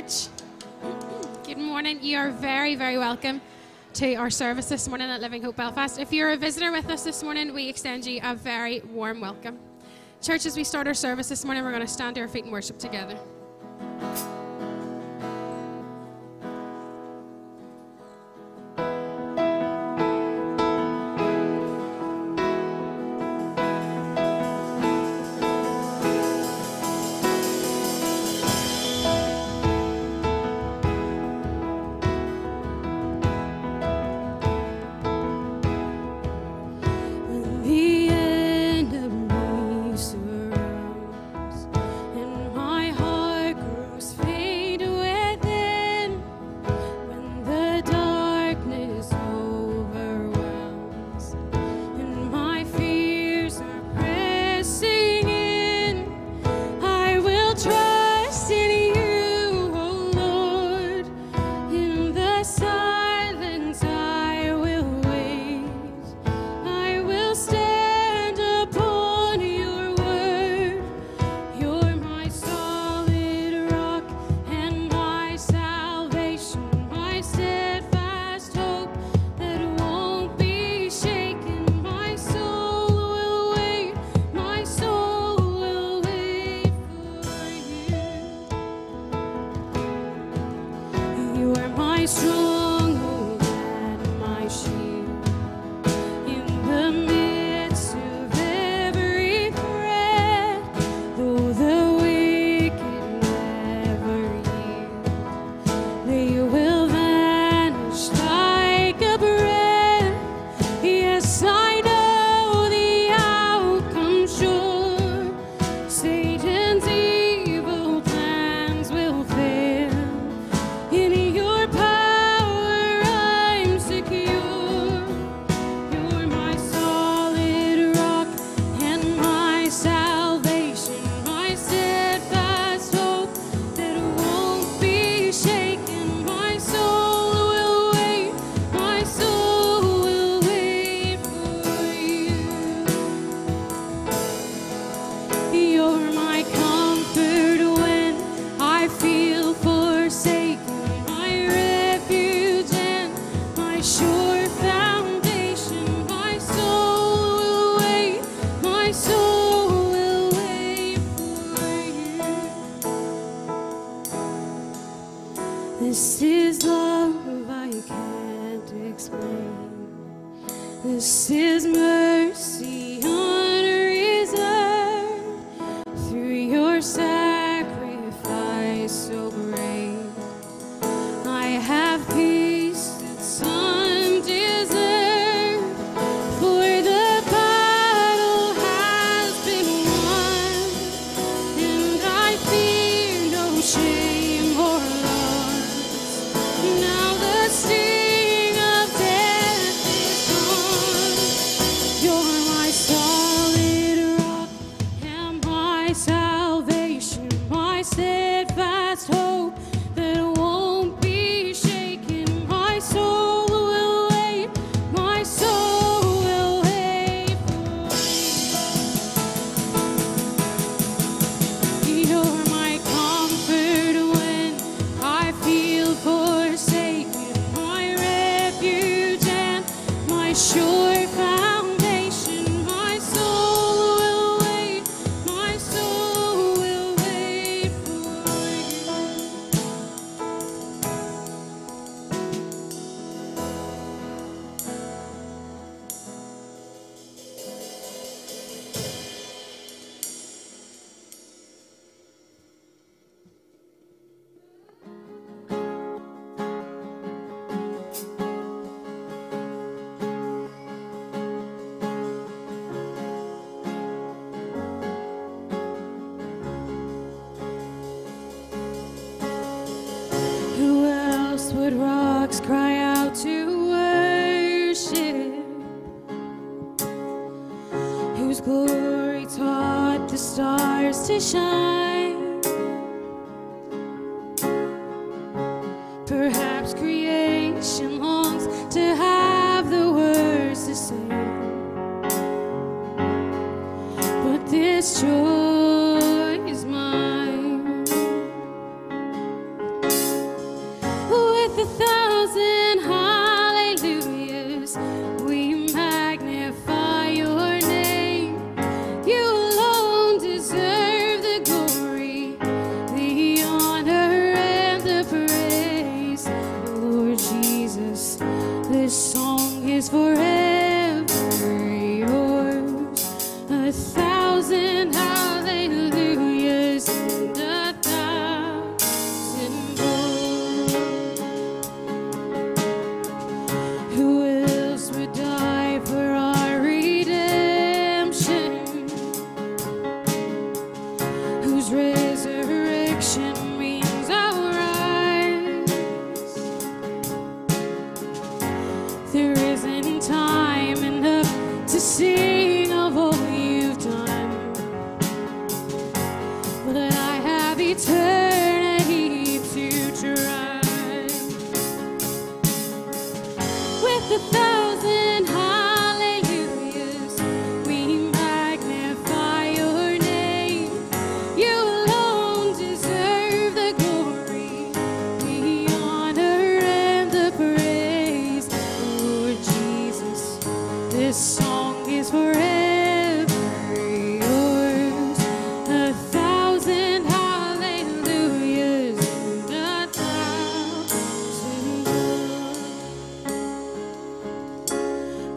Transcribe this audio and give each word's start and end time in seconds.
church. 0.00 0.28
Good 1.44 1.58
morning. 1.58 2.02
You 2.02 2.18
are 2.18 2.30
very, 2.30 2.74
very 2.74 2.96
welcome 2.96 3.40
to 3.94 4.14
our 4.14 4.30
service 4.30 4.66
this 4.66 4.88
morning 4.88 5.10
at 5.10 5.20
Living 5.20 5.42
Hope 5.42 5.56
Belfast. 5.56 5.98
If 5.98 6.12
you're 6.12 6.30
a 6.30 6.36
visitor 6.36 6.72
with 6.72 6.88
us 6.88 7.04
this 7.04 7.22
morning, 7.22 7.52
we 7.52 7.68
extend 7.68 8.06
you 8.06 8.20
a 8.22 8.34
very 8.34 8.80
warm 8.92 9.20
welcome. 9.20 9.58
Church, 10.22 10.46
as 10.46 10.56
we 10.56 10.64
start 10.64 10.86
our 10.86 10.94
service 10.94 11.28
this 11.28 11.44
morning, 11.44 11.64
we're 11.64 11.72
going 11.72 11.86
to 11.86 11.92
stand 11.92 12.14
to 12.16 12.22
our 12.22 12.28
feet 12.28 12.44
and 12.44 12.52
worship 12.52 12.78
together. 12.78 13.18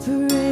separate 0.04 0.43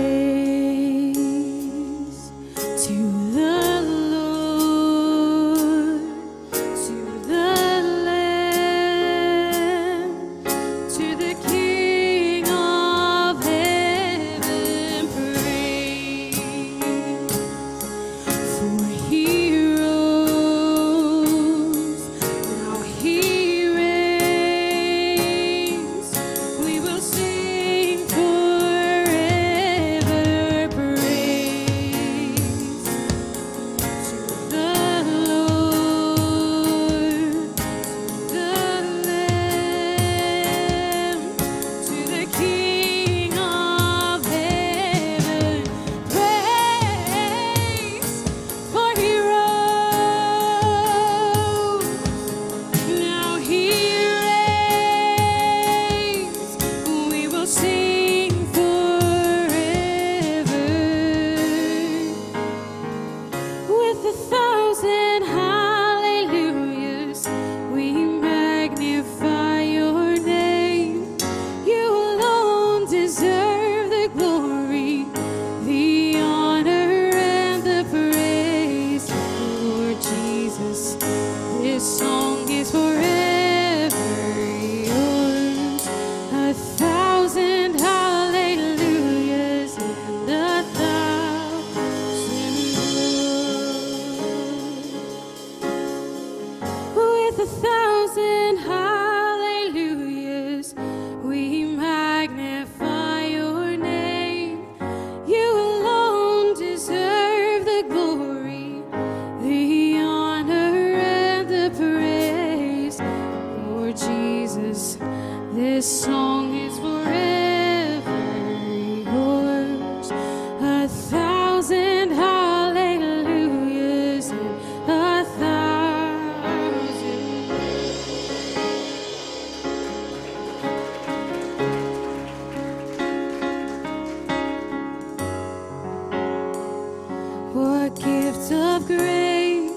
strange 138.86 139.72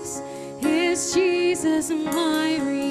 and 1.66 1.88
divine. 1.88 2.85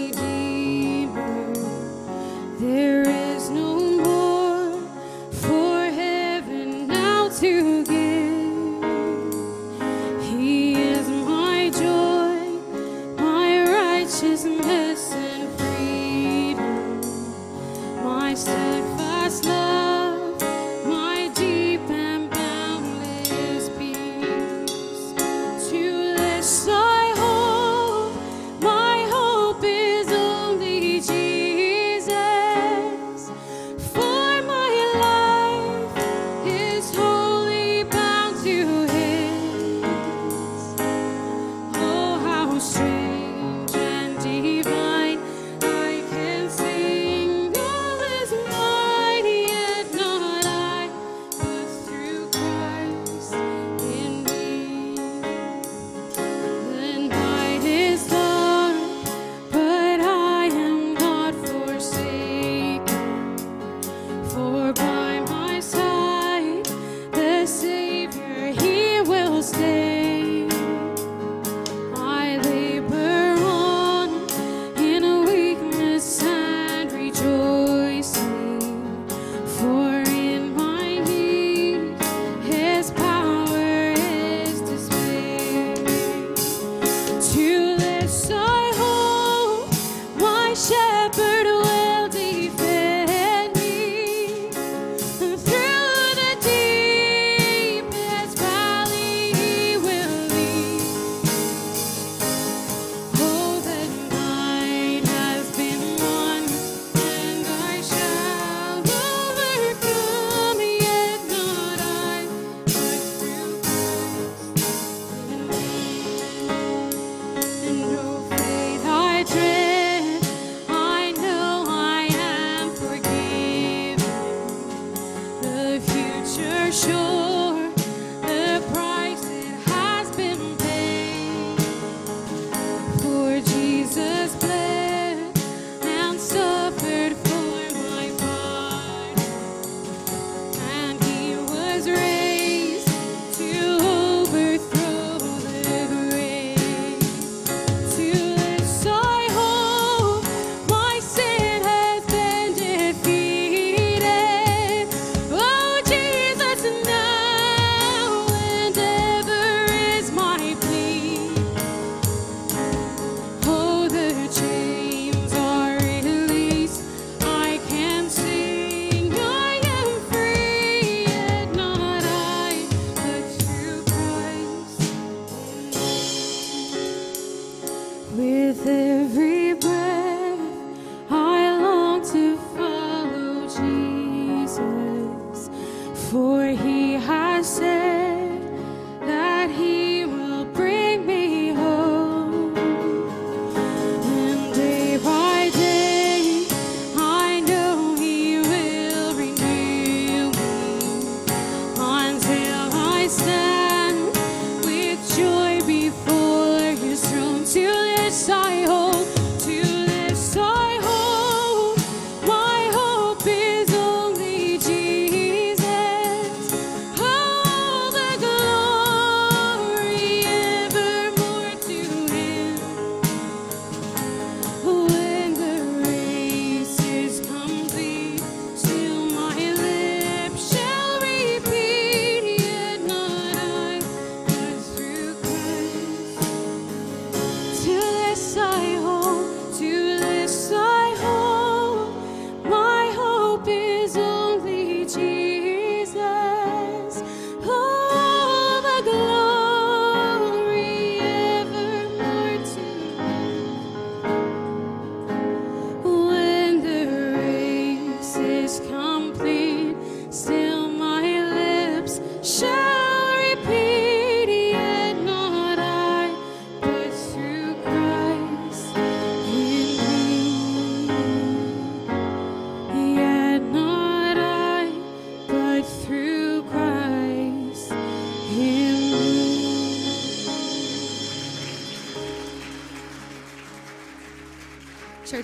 修 126.75 127.24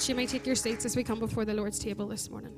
Church, 0.00 0.08
you 0.08 0.14
may 0.14 0.24
take 0.24 0.46
your 0.46 0.54
seats 0.54 0.86
as 0.86 0.96
we 0.96 1.04
come 1.04 1.18
before 1.18 1.44
the 1.44 1.52
Lord's 1.52 1.78
table 1.78 2.06
this 2.08 2.30
morning. 2.30 2.54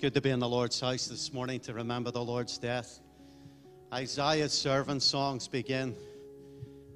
Good 0.00 0.14
to 0.14 0.20
be 0.22 0.30
in 0.30 0.38
the 0.38 0.48
Lord's 0.48 0.80
house 0.80 1.08
this 1.08 1.30
morning 1.30 1.60
to 1.60 1.74
remember 1.74 2.10
the 2.10 2.24
Lord's 2.24 2.56
death. 2.56 3.00
Isaiah's 3.92 4.52
servant 4.54 5.02
songs 5.02 5.46
begin 5.46 5.94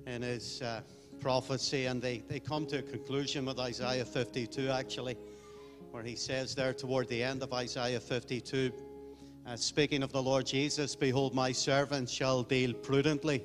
in 0.07 0.23
his 0.23 0.63
uh, 0.63 0.81
prophecy, 1.21 1.85
and 1.85 2.01
they, 2.01 2.23
they 2.29 2.41
come 2.41 2.65
to 2.69 2.79
a 2.79 2.83
conclusion 2.83 3.45
with 3.45 3.59
Isaiah 3.59 4.07
52, 4.07 4.71
actually, 4.71 5.19
where 5.91 6.03
he 6.03 6.17
says 6.17 6.55
there 6.55 6.73
toward 6.73 7.07
the 7.09 7.23
end 7.23 7.43
of 7.43 7.53
Isaiah 7.53 8.01
52, 8.01 8.73
uh, 9.47 9.55
speaking 9.55 10.03
of 10.03 10.11
the 10.11 10.23
Lord 10.23 10.47
Jesus, 10.47 10.97
Behold, 10.97 11.35
my 11.35 11.53
servant 11.53 12.09
shall 12.09 12.43
deal 12.43 12.73
prudently. 12.73 13.45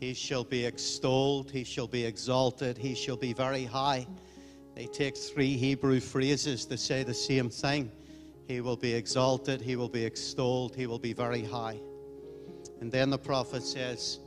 He 0.00 0.12
shall 0.12 0.44
be 0.44 0.66
extolled, 0.66 1.50
he 1.50 1.64
shall 1.64 1.88
be 1.88 2.04
exalted, 2.04 2.76
he 2.76 2.94
shall 2.94 3.16
be 3.16 3.32
very 3.32 3.64
high. 3.64 4.06
They 4.74 4.84
take 4.84 5.16
three 5.16 5.56
Hebrew 5.56 6.00
phrases 6.00 6.66
to 6.66 6.76
say 6.76 7.04
the 7.04 7.14
same 7.14 7.48
thing. 7.48 7.90
He 8.52 8.60
will 8.60 8.76
be 8.76 8.92
exalted, 8.92 9.62
he 9.62 9.76
will 9.76 9.88
be 9.88 10.04
extolled, 10.04 10.76
he 10.76 10.86
will 10.86 10.98
be 10.98 11.14
very 11.14 11.42
high. 11.42 11.80
And 12.82 12.92
then 12.92 13.08
the 13.08 13.16
prophet 13.16 13.62
says, 13.62 14.18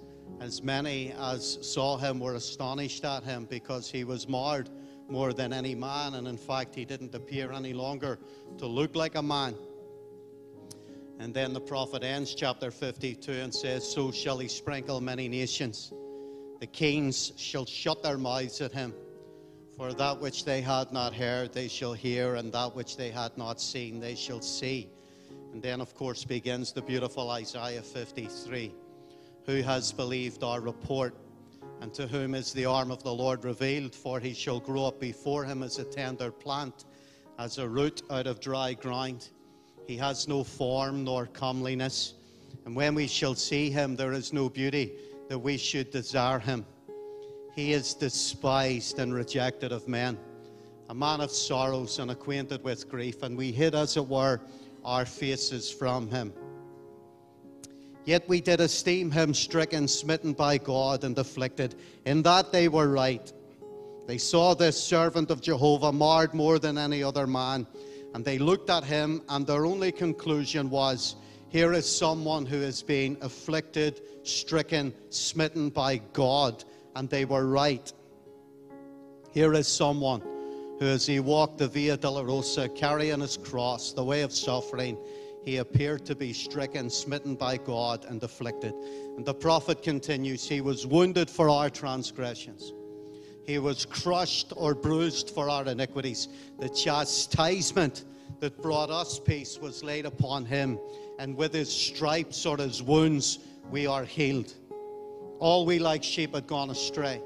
As 0.41 0.63
many 0.63 1.13
as 1.19 1.59
saw 1.61 1.95
him 1.95 2.19
were 2.19 2.33
astonished 2.33 3.05
at 3.05 3.23
him 3.23 3.45
because 3.47 3.91
he 3.91 4.03
was 4.03 4.27
marred 4.27 4.71
more 5.07 5.31
than 5.31 5.53
any 5.53 5.75
man. 5.75 6.15
And 6.15 6.27
in 6.27 6.37
fact, 6.37 6.73
he 6.73 6.85
didn't 6.85 7.13
appear 7.13 7.51
any 7.51 7.73
longer 7.73 8.17
to 8.57 8.65
look 8.65 8.95
like 8.95 9.13
a 9.13 9.21
man. 9.21 9.53
And 11.19 11.31
then 11.31 11.53
the 11.53 11.61
prophet 11.61 12.03
ends 12.03 12.33
chapter 12.33 12.71
52 12.71 13.31
and 13.31 13.53
says, 13.53 13.87
So 13.87 14.09
shall 14.09 14.39
he 14.39 14.47
sprinkle 14.47 15.01
many 15.01 15.27
nations. 15.27 15.93
The 16.59 16.67
kings 16.67 17.31
shall 17.37 17.67
shut 17.67 18.01
their 18.01 18.17
mouths 18.17 18.59
at 18.59 18.71
him. 18.71 18.95
For 19.77 19.91
that 19.93 20.21
which 20.21 20.45
they 20.45 20.61
had 20.61 20.93
not 20.93 21.13
heard, 21.13 21.51
they 21.51 21.67
shall 21.67 21.91
hear, 21.91 22.35
and 22.35 22.51
that 22.53 22.73
which 22.73 22.95
they 22.95 23.11
had 23.11 23.37
not 23.37 23.59
seen, 23.59 23.99
they 23.99 24.15
shall 24.15 24.39
see. 24.39 24.89
And 25.51 25.61
then, 25.61 25.81
of 25.81 25.93
course, 25.93 26.23
begins 26.23 26.71
the 26.71 26.81
beautiful 26.81 27.29
Isaiah 27.29 27.81
53 27.81 28.73
Who 29.45 29.61
has 29.61 29.91
believed 29.91 30.43
our 30.43 30.61
report? 30.61 31.13
And 31.81 31.93
to 31.93 32.07
whom 32.07 32.35
is 32.35 32.53
the 32.53 32.65
arm 32.65 32.89
of 32.89 33.03
the 33.03 33.13
Lord 33.13 33.43
revealed? 33.43 33.93
For 33.93 34.17
he 34.17 34.33
shall 34.33 34.61
grow 34.61 34.85
up 34.85 34.99
before 34.99 35.43
him 35.43 35.61
as 35.61 35.77
a 35.77 35.83
tender 35.83 36.31
plant, 36.31 36.85
as 37.37 37.57
a 37.57 37.67
root 37.67 38.01
out 38.09 38.27
of 38.27 38.39
dry 38.39 38.73
ground. 38.75 39.27
He 39.87 39.97
has 39.97 40.25
no 40.25 40.45
form 40.45 41.03
nor 41.03 41.25
comeliness. 41.25 42.13
And 42.65 42.77
when 42.77 42.95
we 42.95 43.07
shall 43.07 43.35
see 43.35 43.69
him, 43.69 43.97
there 43.97 44.13
is 44.13 44.31
no 44.31 44.47
beauty 44.47 44.93
that 45.27 45.37
we 45.37 45.57
should 45.57 45.91
desire 45.91 46.39
him. 46.39 46.65
He 47.55 47.71
is 47.71 47.93
despised 47.93 48.99
and 48.99 49.13
rejected 49.13 49.71
of 49.71 49.87
men, 49.87 50.17
a 50.89 50.93
man 50.93 51.21
of 51.21 51.31
sorrows 51.31 51.99
and 51.99 52.11
acquainted 52.11 52.61
with 52.65 52.89
grief, 52.89 53.23
and 53.23 53.37
we 53.37 53.53
hid, 53.53 53.73
as 53.73 53.95
it 53.95 54.05
were, 54.05 54.41
our 54.83 55.05
faces 55.05 55.71
from 55.71 56.09
him. 56.09 56.33
Yet 58.03 58.27
we 58.27 58.41
did 58.41 58.59
esteem 58.59 59.09
him 59.09 59.33
stricken, 59.33 59.87
smitten 59.87 60.33
by 60.33 60.57
God, 60.57 61.05
and 61.05 61.17
afflicted. 61.17 61.75
In 62.05 62.21
that 62.23 62.51
they 62.51 62.67
were 62.67 62.89
right. 62.89 63.31
They 64.05 64.17
saw 64.17 64.53
this 64.53 64.79
servant 64.79 65.31
of 65.31 65.41
Jehovah 65.41 65.93
marred 65.93 66.33
more 66.33 66.59
than 66.59 66.77
any 66.77 67.01
other 67.01 67.25
man, 67.25 67.65
and 68.13 68.25
they 68.25 68.37
looked 68.37 68.69
at 68.69 68.83
him, 68.83 69.21
and 69.29 69.47
their 69.47 69.65
only 69.65 69.93
conclusion 69.93 70.69
was 70.69 71.15
here 71.47 71.71
is 71.71 71.89
someone 71.89 72.45
who 72.45 72.57
is 72.57 72.83
being 72.83 73.15
afflicted, 73.21 74.01
stricken, 74.23 74.93
smitten 75.09 75.69
by 75.69 76.01
God 76.11 76.65
and 76.95 77.09
they 77.09 77.25
were 77.25 77.45
right. 77.47 77.91
Here 79.31 79.53
is 79.53 79.67
someone 79.67 80.21
who, 80.79 80.85
as 80.85 81.05
he 81.05 81.19
walked 81.19 81.57
the 81.57 81.67
Via 81.67 81.97
Dolorosa, 81.97 82.73
carrying 82.75 83.21
his 83.21 83.37
cross, 83.37 83.93
the 83.93 84.03
way 84.03 84.21
of 84.21 84.31
suffering, 84.31 84.97
he 85.43 85.57
appeared 85.57 86.05
to 86.07 86.15
be 86.15 86.33
stricken, 86.33 86.89
smitten 86.89 87.35
by 87.35 87.57
God, 87.57 88.05
and 88.05 88.21
afflicted. 88.23 88.73
And 89.15 89.25
the 89.25 89.33
prophet 89.33 89.83
continues 89.83 90.47
He 90.47 90.59
was 90.59 90.87
wounded 90.87 91.29
for 91.29 91.49
our 91.49 91.69
transgressions, 91.69 92.73
he 93.45 93.59
was 93.59 93.85
crushed 93.85 94.53
or 94.55 94.73
bruised 94.73 95.29
for 95.29 95.49
our 95.49 95.65
iniquities. 95.65 96.29
The 96.59 96.69
chastisement 96.69 98.05
that 98.39 98.59
brought 98.61 98.89
us 98.89 99.19
peace 99.19 99.59
was 99.59 99.83
laid 99.83 100.05
upon 100.05 100.45
him, 100.45 100.79
and 101.19 101.35
with 101.37 101.53
his 101.53 101.71
stripes 101.71 102.45
or 102.45 102.57
his 102.57 102.81
wounds, 102.81 103.39
we 103.69 103.85
are 103.85 104.03
healed. 104.03 104.53
All 105.39 105.65
we 105.65 105.79
like 105.79 106.03
sheep 106.03 106.33
had 106.33 106.47
gone 106.47 106.69
astray. 106.69 107.21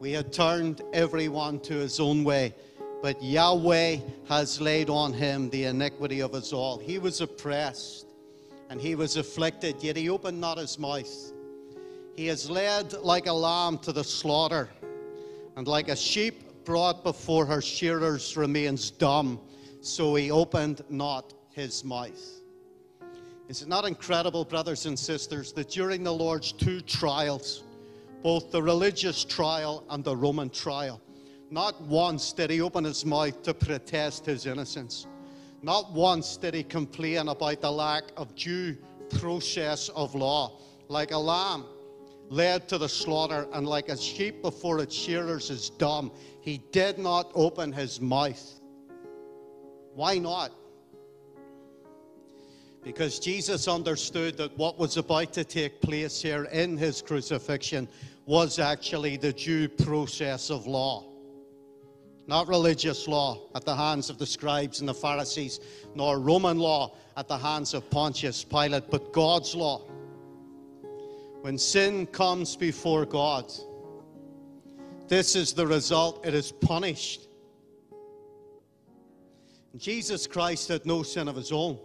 We 0.00 0.12
had 0.12 0.32
turned 0.32 0.82
everyone 0.92 1.60
to 1.60 1.74
his 1.74 2.00
own 2.00 2.24
way. 2.24 2.54
But 3.00 3.22
Yahweh 3.22 3.98
has 4.28 4.60
laid 4.60 4.90
on 4.90 5.12
him 5.12 5.50
the 5.50 5.64
iniquity 5.64 6.20
of 6.20 6.34
us 6.34 6.52
all. 6.52 6.78
He 6.78 6.98
was 6.98 7.20
oppressed 7.20 8.06
and 8.70 8.80
he 8.80 8.94
was 8.94 9.16
afflicted, 9.16 9.82
yet 9.82 9.96
he 9.96 10.10
opened 10.10 10.40
not 10.40 10.58
his 10.58 10.78
mouth. 10.78 11.32
He 12.16 12.28
is 12.28 12.50
led 12.50 12.92
like 12.94 13.26
a 13.26 13.32
lamb 13.32 13.78
to 13.78 13.92
the 13.92 14.04
slaughter, 14.04 14.68
and 15.56 15.66
like 15.66 15.88
a 15.88 15.96
sheep 15.96 16.64
brought 16.64 17.02
before 17.04 17.46
her 17.46 17.62
shearers 17.62 18.36
remains 18.36 18.90
dumb, 18.90 19.40
so 19.80 20.14
he 20.16 20.30
opened 20.30 20.82
not 20.90 21.32
his 21.50 21.84
mouth. 21.84 22.37
Is 23.48 23.62
it 23.62 23.68
not 23.68 23.86
incredible, 23.86 24.44
brothers 24.44 24.84
and 24.84 24.98
sisters, 24.98 25.52
that 25.54 25.70
during 25.70 26.04
the 26.04 26.12
Lord's 26.12 26.52
two 26.52 26.82
trials, 26.82 27.64
both 28.22 28.50
the 28.50 28.62
religious 28.62 29.24
trial 29.24 29.84
and 29.88 30.04
the 30.04 30.14
Roman 30.14 30.50
trial, 30.50 31.00
not 31.50 31.80
once 31.80 32.34
did 32.34 32.50
he 32.50 32.60
open 32.60 32.84
his 32.84 33.06
mouth 33.06 33.42
to 33.44 33.54
protest 33.54 34.26
his 34.26 34.44
innocence. 34.44 35.06
Not 35.62 35.92
once 35.92 36.36
did 36.36 36.52
he 36.52 36.62
complain 36.62 37.28
about 37.28 37.62
the 37.62 37.70
lack 37.70 38.04
of 38.18 38.34
due 38.34 38.76
process 39.18 39.88
of 39.90 40.14
law. 40.14 40.60
Like 40.88 41.12
a 41.12 41.18
lamb 41.18 41.64
led 42.28 42.68
to 42.68 42.76
the 42.76 42.88
slaughter, 42.88 43.48
and 43.54 43.66
like 43.66 43.88
a 43.88 43.96
sheep 43.96 44.42
before 44.42 44.80
its 44.80 44.94
shearers 44.94 45.48
is 45.48 45.70
dumb, 45.70 46.12
he 46.42 46.58
did 46.70 46.98
not 46.98 47.30
open 47.34 47.72
his 47.72 47.98
mouth. 47.98 48.60
Why 49.94 50.18
not? 50.18 50.52
Because 52.84 53.18
Jesus 53.18 53.68
understood 53.68 54.36
that 54.36 54.56
what 54.56 54.78
was 54.78 54.96
about 54.96 55.32
to 55.34 55.44
take 55.44 55.80
place 55.80 56.22
here 56.22 56.44
in 56.44 56.76
his 56.76 57.02
crucifixion 57.02 57.88
was 58.26 58.58
actually 58.58 59.16
the 59.16 59.32
due 59.32 59.68
process 59.68 60.50
of 60.50 60.66
law. 60.66 61.04
Not 62.26 62.46
religious 62.46 63.08
law 63.08 63.48
at 63.54 63.64
the 63.64 63.74
hands 63.74 64.10
of 64.10 64.18
the 64.18 64.26
scribes 64.26 64.80
and 64.80 64.88
the 64.88 64.94
Pharisees, 64.94 65.60
nor 65.94 66.20
Roman 66.20 66.58
law 66.58 66.94
at 67.16 67.26
the 67.26 67.38
hands 67.38 67.74
of 67.74 67.88
Pontius 67.90 68.44
Pilate, 68.44 68.90
but 68.90 69.12
God's 69.12 69.54
law. 69.54 69.80
When 71.40 71.56
sin 71.56 72.06
comes 72.06 72.54
before 72.54 73.06
God, 73.06 73.50
this 75.08 75.34
is 75.34 75.54
the 75.54 75.66
result 75.66 76.26
it 76.26 76.34
is 76.34 76.52
punished. 76.52 77.28
Jesus 79.78 80.26
Christ 80.26 80.68
had 80.68 80.84
no 80.84 81.02
sin 81.02 81.28
of 81.28 81.36
his 81.36 81.50
own 81.50 81.78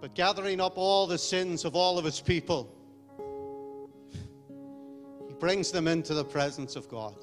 but 0.00 0.14
gathering 0.14 0.60
up 0.60 0.78
all 0.78 1.06
the 1.06 1.18
sins 1.18 1.64
of 1.64 1.76
all 1.76 1.98
of 1.98 2.04
his 2.04 2.20
people, 2.20 2.74
he 5.28 5.34
brings 5.34 5.70
them 5.70 5.86
into 5.86 6.14
the 6.14 6.24
presence 6.24 6.74
of 6.74 6.88
God. 6.88 7.14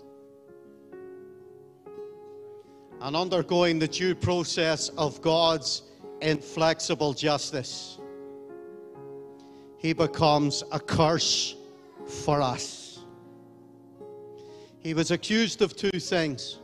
And 3.01 3.15
undergoing 3.15 3.79
the 3.79 3.87
due 3.87 4.15
process 4.15 4.89
of 4.89 5.21
God's 5.21 5.83
inflexible 6.21 7.13
justice, 7.13 7.97
he 9.77 9.93
becomes 9.93 10.63
a 10.71 10.79
curse 10.79 11.55
for 12.07 12.41
us. 12.41 12.99
He 14.79 14.93
was 14.93 15.11
accused 15.11 15.61
of 15.61 15.75
two 15.75 15.99
things. 15.99 16.59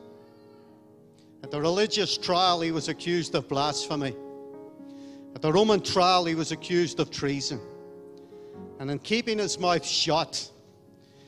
At 1.44 1.52
the 1.52 1.60
religious 1.60 2.18
trial, 2.18 2.62
he 2.62 2.72
was 2.72 2.88
accused 2.88 3.36
of 3.36 3.48
blasphemy. 3.50 4.16
At 5.36 5.42
the 5.42 5.52
Roman 5.52 5.82
trial, 5.82 6.26
he 6.26 6.36
was 6.36 6.52
accused 6.52 7.00
of 7.00 7.12
treason. 7.12 7.60
And 8.80 8.92
in 8.92 9.00
keeping 9.00 9.40
his 9.40 9.60
mouth 9.60 9.86
shut, 9.86 10.52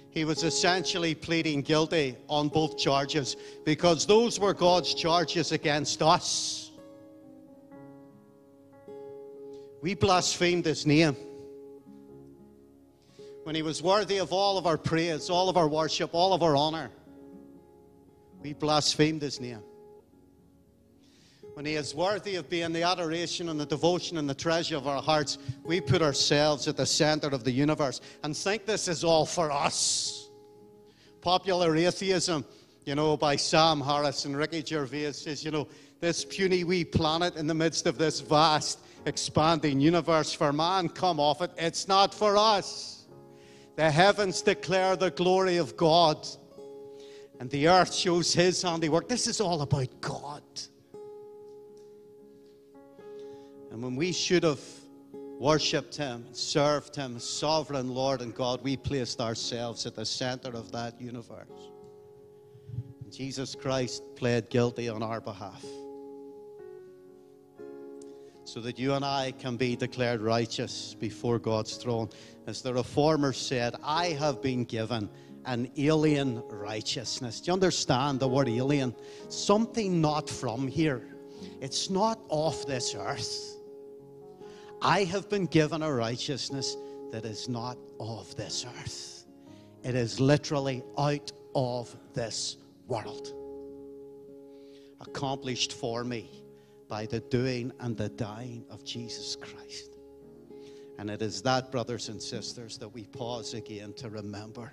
he 0.10 0.24
was 0.26 0.44
essentially 0.44 1.14
pleading 1.14 1.62
guilty 1.62 2.16
on 2.30 2.48
both 2.48 2.78
charges 2.78 3.36
because 3.66 4.06
those 4.06 4.40
were 4.40 4.54
God's 4.54 4.94
charges 4.94 5.52
against 5.52 6.02
us. 6.02 6.72
We 9.82 9.94
blasphemed 9.94 10.66
his 10.66 10.86
name 10.86 11.16
when 13.44 13.54
he 13.54 13.62
was 13.62 13.84
worthy 13.84 14.18
of 14.18 14.34
all 14.34 14.58
of 14.58 14.66
our 14.66 14.78
praise, 14.78 15.30
all 15.30 15.50
of 15.50 15.58
our 15.58 15.68
worship, 15.68 16.10
all 16.14 16.34
of 16.34 16.42
our 16.42 16.56
honor. 16.56 16.90
We 18.42 18.54
blasphemed 18.54 19.22
his 19.22 19.40
name. 19.40 19.62
When 21.56 21.66
he 21.66 21.76
is 21.76 21.96
worthy 21.96 22.36
of 22.36 22.50
being 22.50 22.74
the 22.74 22.84
adoration 22.84 23.48
and 23.48 23.58
the 23.58 23.66
devotion 23.66 24.18
and 24.18 24.30
the 24.30 24.36
treasure 24.36 24.76
of 24.76 24.90
our 24.90 25.02
hearts, 25.02 25.38
we 25.64 25.80
put 25.80 26.02
ourselves 26.02 26.68
at 26.68 26.76
the 26.76 26.86
center 26.86 27.30
of 27.30 27.46
the 27.46 27.52
universe 27.52 28.02
and 28.24 28.36
think 28.36 28.66
this 28.66 28.90
is 28.90 29.06
all 29.06 29.26
for 29.26 29.50
us. 29.50 30.30
Popular 31.22 31.74
atheism, 31.78 32.44
you 32.84 32.94
know, 32.94 33.16
by 33.16 33.38
Sam 33.38 33.80
Harris 33.80 34.26
and 34.26 34.36
Ricky 34.36 34.66
Gervais 34.66 35.14
says, 35.14 35.46
you 35.46 35.52
know, 35.52 35.70
this 36.02 36.26
puny 36.26 36.66
wee 36.66 36.84
planet 36.84 37.38
in 37.38 37.48
the 37.48 37.54
midst 37.54 37.88
of 37.88 37.98
this 37.98 38.20
vast, 38.20 38.80
expanding 39.06 39.80
universe 39.80 40.34
for 40.34 40.52
man, 40.52 40.90
come 40.90 41.22
off 41.22 41.42
it. 41.42 41.52
It's 41.58 41.88
not 41.88 42.14
for 42.14 42.36
us. 42.36 43.06
The 43.78 43.90
heavens 43.90 44.42
declare 44.42 44.98
the 44.98 45.12
glory 45.12 45.56
of 45.56 45.78
God, 45.78 46.28
and 47.40 47.50
the 47.50 47.70
earth 47.70 47.94
shows 47.94 48.34
his 48.34 48.62
handiwork. 48.62 49.08
This 49.08 49.26
is 49.26 49.40
all 49.40 49.62
about 49.62 50.02
God. 50.02 50.44
And 53.76 53.84
when 53.84 53.98
we 53.98 54.14
should 54.14 54.44
have 54.44 54.62
worshiped 55.38 55.98
Him, 55.98 56.24
served 56.32 56.96
Him, 56.96 57.20
sovereign 57.20 57.94
Lord 57.94 58.22
and 58.22 58.34
God, 58.34 58.64
we 58.64 58.78
placed 58.78 59.20
ourselves 59.20 59.86
at 59.86 59.96
the 59.96 60.06
center 60.06 60.52
of 60.52 60.72
that 60.72 61.02
universe. 61.02 61.74
And 63.04 63.12
Jesus 63.12 63.54
Christ 63.54 64.02
pled 64.16 64.50
guilty 64.50 64.88
on 64.88 65.04
our 65.04 65.20
behalf. 65.20 65.62
So 68.46 68.62
that 68.62 68.80
you 68.80 68.94
and 68.94 69.04
I 69.04 69.34
can 69.34 69.58
be 69.58 69.76
declared 69.76 70.22
righteous 70.22 70.96
before 70.98 71.38
God's 71.38 71.76
throne. 71.76 72.08
As 72.48 72.62
the 72.62 72.74
Reformer 72.74 73.34
said, 73.34 73.76
I 73.84 74.12
have 74.12 74.42
been 74.42 74.64
given 74.64 75.10
an 75.44 75.70
alien 75.76 76.42
righteousness. 76.48 77.42
Do 77.42 77.48
you 77.48 77.54
understand 77.54 78.22
the 78.22 78.30
word 78.30 78.48
alien? 78.48 78.96
Something 79.28 80.00
not 80.00 80.30
from 80.30 80.66
here, 80.66 81.06
it's 81.60 81.90
not 81.90 82.22
off 82.30 82.66
this 82.66 82.96
earth. 82.96 83.52
I 84.86 85.06
have 85.06 85.30
been 85.30 85.48
given 85.48 85.82
a 85.82 85.92
righteousness 85.92 86.78
that 87.12 87.26
is 87.26 87.50
not 87.50 87.76
of 88.00 88.36
this 88.36 88.68
earth. 88.80 89.26
It 89.84 89.96
is 89.96 90.20
literally 90.20 90.84
out 90.96 91.32
of 91.56 91.98
this 92.14 92.58
world. 92.86 93.34
Accomplished 95.02 95.74
for 95.74 96.04
me 96.04 96.30
by 96.88 97.08
the 97.08 97.20
doing 97.20 97.72
and 97.80 97.98
the 97.98 98.10
dying 98.10 98.64
of 98.70 98.86
Jesus 98.86 99.36
Christ. 99.36 99.98
And 101.00 101.10
it 101.10 101.24
is 101.24 101.42
that, 101.42 101.72
brothers 101.72 102.10
and 102.10 102.22
sisters, 102.22 102.78
that 102.78 102.90
we 102.90 103.06
pause 103.06 103.56
again 103.56 103.92
to 103.94 104.12
remember 104.12 104.72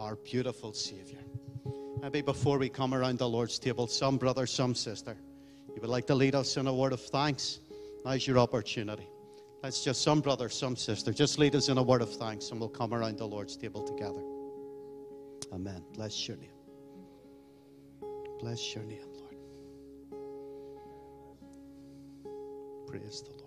our 0.00 0.16
beautiful 0.16 0.72
Savior. 0.72 1.22
Maybe 2.02 2.22
before 2.22 2.58
we 2.58 2.68
come 2.68 2.92
around 2.92 3.20
the 3.20 3.28
Lord's 3.28 3.60
table, 3.60 3.86
some 3.86 4.18
brother, 4.18 4.48
some 4.48 4.74
sister, 4.74 5.16
you 5.68 5.80
would 5.80 5.90
like 5.90 6.08
to 6.08 6.16
lead 6.16 6.34
us 6.34 6.56
in 6.56 6.66
a 6.66 6.74
word 6.74 6.92
of 6.92 7.00
thanks. 7.00 7.60
Now's 8.04 8.26
your 8.26 8.38
opportunity. 8.38 9.08
Let's 9.62 9.84
just, 9.84 10.02
some 10.02 10.20
brother, 10.20 10.48
some 10.48 10.74
sister, 10.74 11.12
just 11.12 11.38
lead 11.38 11.54
us 11.54 11.68
in 11.68 11.76
a 11.76 11.82
word 11.82 12.00
of 12.00 12.10
thanks 12.14 12.50
and 12.50 12.58
we'll 12.58 12.70
come 12.70 12.94
around 12.94 13.18
the 13.18 13.26
Lord's 13.26 13.56
table 13.56 13.82
together. 13.82 14.22
Amen. 15.52 15.84
Bless 15.92 16.26
your 16.26 16.38
name. 16.38 16.50
Bless 18.40 18.74
your 18.74 18.84
name, 18.84 19.06
Lord. 19.12 19.36
Praise 22.86 23.22
the 23.22 23.30
Lord. 23.32 23.39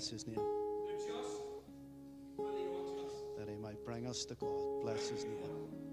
Bless 0.00 0.08
his 0.08 0.26
name. 0.26 0.40
That 3.36 3.50
he 3.50 3.56
might 3.56 3.84
bring 3.84 4.06
us 4.06 4.24
to 4.24 4.34
God. 4.34 4.80
Bless 4.80 5.10
his 5.10 5.24
name. 5.24 5.89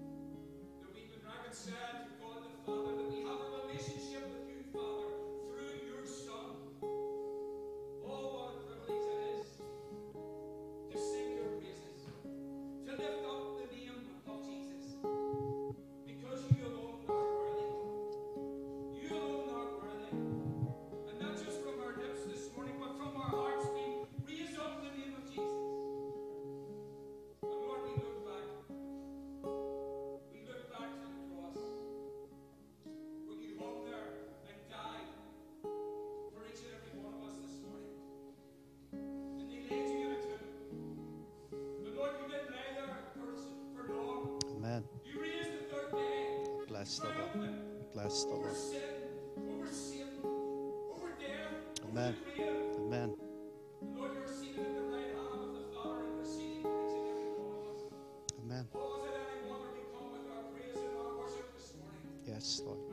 This 62.38 62.62
morning. 62.64 62.84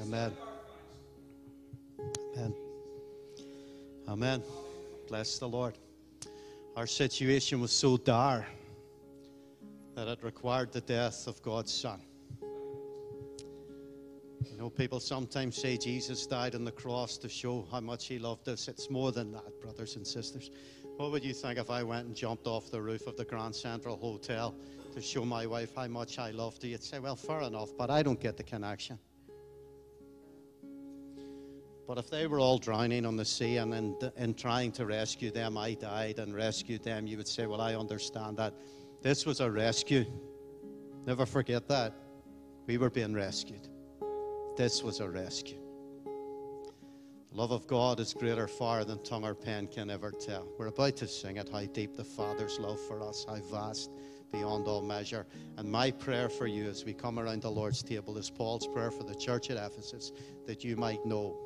Amen. 0.00 0.32
Accept 0.32 0.40
our 0.40 0.54
thanks. 2.36 2.36
Amen. 2.36 2.54
Amen. 4.08 4.42
Bless 5.08 5.38
the 5.38 5.48
Lord. 5.48 5.78
Our 6.76 6.86
situation 6.86 7.60
was 7.60 7.72
so 7.72 7.96
dire 7.96 8.46
that 9.94 10.08
it 10.08 10.22
required 10.22 10.72
the 10.72 10.82
death 10.82 11.26
of 11.26 11.40
God's 11.40 11.72
Son. 11.72 12.00
You 14.50 14.58
know, 14.58 14.68
people 14.68 15.00
sometimes 15.00 15.56
say 15.56 15.78
Jesus 15.78 16.26
died 16.26 16.54
on 16.54 16.64
the 16.64 16.72
cross 16.72 17.16
to 17.18 17.28
show 17.28 17.66
how 17.70 17.80
much 17.80 18.06
he 18.06 18.18
loved 18.18 18.48
us. 18.48 18.68
It's 18.68 18.90
more 18.90 19.12
than 19.12 19.32
that, 19.32 19.60
brothers 19.62 19.96
and 19.96 20.06
sisters. 20.06 20.50
What 20.96 21.10
would 21.10 21.24
you 21.24 21.34
think 21.34 21.58
if 21.58 21.70
I 21.70 21.82
went 21.82 22.06
and 22.06 22.14
jumped 22.14 22.46
off 22.46 22.70
the 22.70 22.80
roof 22.80 23.08
of 23.08 23.16
the 23.16 23.24
Grand 23.24 23.54
Central 23.54 23.96
Hotel 23.96 24.54
to 24.94 25.00
show 25.00 25.24
my 25.24 25.44
wife 25.44 25.74
how 25.74 25.88
much 25.88 26.20
I 26.20 26.30
loved 26.30 26.62
her? 26.62 26.68
You'd 26.68 26.84
say, 26.84 27.00
well, 27.00 27.16
fair 27.16 27.40
enough, 27.40 27.70
but 27.76 27.90
I 27.90 28.02
don't 28.02 28.20
get 28.20 28.36
the 28.36 28.44
connection. 28.44 28.98
But 31.86 31.98
if 31.98 32.08
they 32.08 32.26
were 32.28 32.38
all 32.38 32.58
drowning 32.58 33.04
on 33.04 33.16
the 33.16 33.24
sea 33.24 33.56
and 33.56 33.74
in, 33.74 33.96
in 34.16 34.34
trying 34.34 34.70
to 34.72 34.86
rescue 34.86 35.30
them, 35.32 35.58
I 35.58 35.74
died 35.74 36.18
and 36.18 36.34
rescued 36.34 36.84
them, 36.84 37.06
you 37.06 37.16
would 37.16 37.28
say, 37.28 37.46
Well, 37.46 37.60
I 37.60 37.74
understand 37.74 38.36
that. 38.38 38.54
This 39.02 39.26
was 39.26 39.40
a 39.40 39.50
rescue. 39.50 40.06
Never 41.06 41.26
forget 41.26 41.68
that. 41.68 41.92
We 42.66 42.78
were 42.78 42.88
being 42.88 43.12
rescued. 43.12 43.68
This 44.56 44.82
was 44.82 45.00
a 45.00 45.10
rescue. 45.10 45.63
Love 47.36 47.50
of 47.50 47.66
God 47.66 47.98
is 47.98 48.14
greater 48.14 48.46
far 48.46 48.84
than 48.84 49.02
tongue 49.02 49.24
or 49.24 49.34
pen 49.34 49.66
can 49.66 49.90
ever 49.90 50.12
tell. 50.12 50.46
We're 50.56 50.68
about 50.68 50.94
to 50.98 51.08
sing 51.08 51.36
it, 51.36 51.48
how 51.48 51.64
deep 51.64 51.96
the 51.96 52.04
Father's 52.04 52.60
love 52.60 52.78
for 52.86 53.02
us, 53.02 53.26
how 53.28 53.40
vast 53.50 53.90
beyond 54.30 54.68
all 54.68 54.82
measure. 54.82 55.26
And 55.56 55.68
my 55.68 55.90
prayer 55.90 56.28
for 56.28 56.46
you 56.46 56.66
as 56.66 56.84
we 56.84 56.94
come 56.94 57.18
around 57.18 57.42
the 57.42 57.50
Lord's 57.50 57.82
table 57.82 58.16
is 58.18 58.30
Paul's 58.30 58.68
prayer 58.68 58.92
for 58.92 59.02
the 59.02 59.16
church 59.16 59.50
at 59.50 59.56
Ephesus, 59.56 60.12
that 60.46 60.62
you 60.62 60.76
might 60.76 61.04
know 61.04 61.36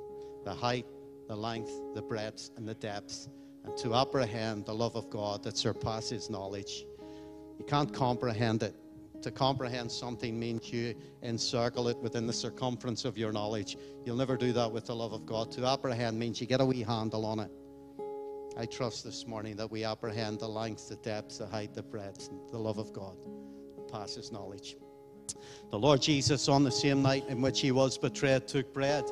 the 0.45 0.53
height, 0.53 0.85
the 1.27 1.37
length, 1.37 1.73
the 1.95 2.03
breadth, 2.03 2.51
and 2.59 2.69
the 2.69 2.75
depth, 2.75 3.27
and 3.65 3.75
to 3.79 3.95
apprehend 3.95 4.67
the 4.67 4.75
love 4.75 4.95
of 4.95 5.09
God 5.09 5.43
that 5.45 5.57
surpasses 5.57 6.29
knowledge. 6.29 6.85
You 7.59 7.65
can't 7.65 7.95
comprehend 7.95 8.63
it. 8.63 8.75
To 9.23 9.31
comprehend 9.31 9.91
something 9.91 10.39
means 10.39 10.73
you 10.73 10.95
encircle 11.23 11.89
it 11.89 11.99
within 11.99 12.27
the 12.27 12.33
circumference 12.33 13.05
of 13.05 13.19
your 13.19 13.33
knowledge. 13.33 13.77
You'll 14.05 14.17
never 14.17 14.37
do 14.37 14.53
that 14.53 14.71
with 14.71 14.87
the 14.87 14.95
love 14.95 15.13
of 15.13 15.27
God. 15.27 15.51
To 15.53 15.67
apprehend 15.67 16.19
means 16.19 16.41
you 16.41 16.47
get 16.47 16.61
a 16.61 16.65
wee 16.65 16.83
handle 16.83 17.27
on 17.27 17.41
it. 17.41 17.51
I 18.57 18.67
trust 18.67 19.05
this 19.05 19.27
morning 19.27 19.57
that 19.57 19.71
we 19.71 19.85
apprehend 19.85 20.41
the 20.41 20.49
length, 20.49 20.89
the 20.89 20.97
depth, 20.97 21.39
the 21.39 21.47
height, 21.47 21.75
the 21.75 21.83
breadth, 21.83 22.29
the 22.51 22.59
love 22.59 22.79
of 22.79 22.93
God 22.93 23.17
passes 23.91 24.31
knowledge. 24.33 24.77
The 25.71 25.79
Lord 25.79 26.01
Jesus, 26.01 26.49
on 26.49 26.65
the 26.65 26.71
same 26.71 27.03
night 27.03 27.25
in 27.29 27.41
which 27.41 27.61
he 27.61 27.73
was 27.73 27.99
betrayed, 27.99 28.49
took 28.49 28.73
bread. 28.73 29.05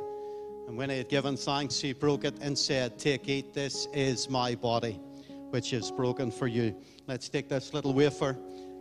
And 0.67 0.77
when 0.77 0.91
he 0.91 0.99
had 0.99 1.09
given 1.09 1.37
thanks, 1.37 1.79
he 1.81 1.93
broke 1.93 2.25
it 2.25 2.35
and 2.41 2.59
said, 2.59 2.99
Take, 2.99 3.29
eat, 3.29 3.55
this 3.55 3.87
is 3.93 4.29
my 4.29 4.55
body, 4.55 5.01
which 5.51 5.73
is 5.73 5.91
broken 5.91 6.31
for 6.31 6.47
you. 6.47 6.75
Let's 7.07 7.29
take 7.29 7.49
this 7.49 7.73
little 7.73 7.95
wafer, 7.95 8.37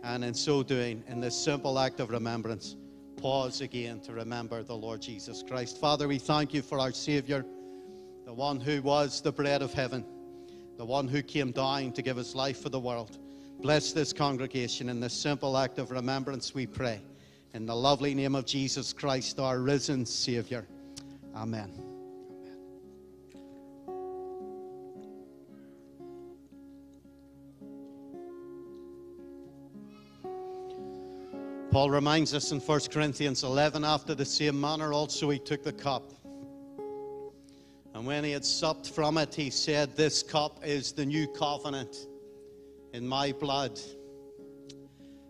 and 0.06 0.24
in 0.24 0.32
so 0.32 0.62
doing, 0.62 1.02
in 1.08 1.20
this 1.20 1.36
simple 1.36 1.80
act 1.80 1.98
of 1.98 2.10
remembrance, 2.10 2.76
pause 3.16 3.60
again 3.60 3.98
to 4.00 4.12
remember 4.12 4.62
the 4.62 4.74
Lord 4.74 5.02
Jesus 5.02 5.42
Christ. 5.42 5.80
Father, 5.80 6.06
we 6.06 6.18
thank 6.18 6.54
you 6.54 6.62
for 6.62 6.78
our 6.78 6.92
Savior, 6.92 7.44
the 8.24 8.32
one 8.32 8.60
who 8.60 8.80
was 8.82 9.20
the 9.20 9.32
bread 9.32 9.62
of 9.62 9.74
heaven, 9.74 10.04
the 10.78 10.84
one 10.84 11.08
who 11.08 11.22
came 11.22 11.50
down 11.50 11.90
to 11.92 12.02
give 12.02 12.16
his 12.16 12.36
life 12.36 12.62
for 12.62 12.68
the 12.68 12.78
world. 12.78 13.18
Bless 13.60 13.92
this 13.92 14.12
congregation 14.12 14.88
in 14.88 15.00
this 15.00 15.12
simple 15.12 15.56
act 15.56 15.78
of 15.80 15.90
remembrance, 15.90 16.54
we 16.54 16.66
pray. 16.66 17.00
In 17.52 17.66
the 17.66 17.74
lovely 17.74 18.14
name 18.14 18.36
of 18.36 18.46
Jesus 18.46 18.92
Christ, 18.92 19.40
our 19.40 19.58
risen 19.58 20.06
Savior. 20.06 20.68
Amen. 21.34 21.85
Paul 31.76 31.90
reminds 31.90 32.32
us 32.32 32.52
in 32.52 32.60
1 32.60 32.80
Corinthians 32.90 33.44
11 33.44 33.84
after 33.84 34.14
the 34.14 34.24
same 34.24 34.58
manner 34.58 34.94
also 34.94 35.28
he 35.28 35.38
took 35.38 35.62
the 35.62 35.74
cup. 35.74 36.10
And 37.92 38.06
when 38.06 38.24
he 38.24 38.30
had 38.30 38.46
supped 38.46 38.88
from 38.88 39.18
it, 39.18 39.34
he 39.34 39.50
said, 39.50 39.94
This 39.94 40.22
cup 40.22 40.64
is 40.64 40.92
the 40.92 41.04
new 41.04 41.26
covenant 41.26 41.94
in 42.94 43.06
my 43.06 43.30
blood. 43.32 43.78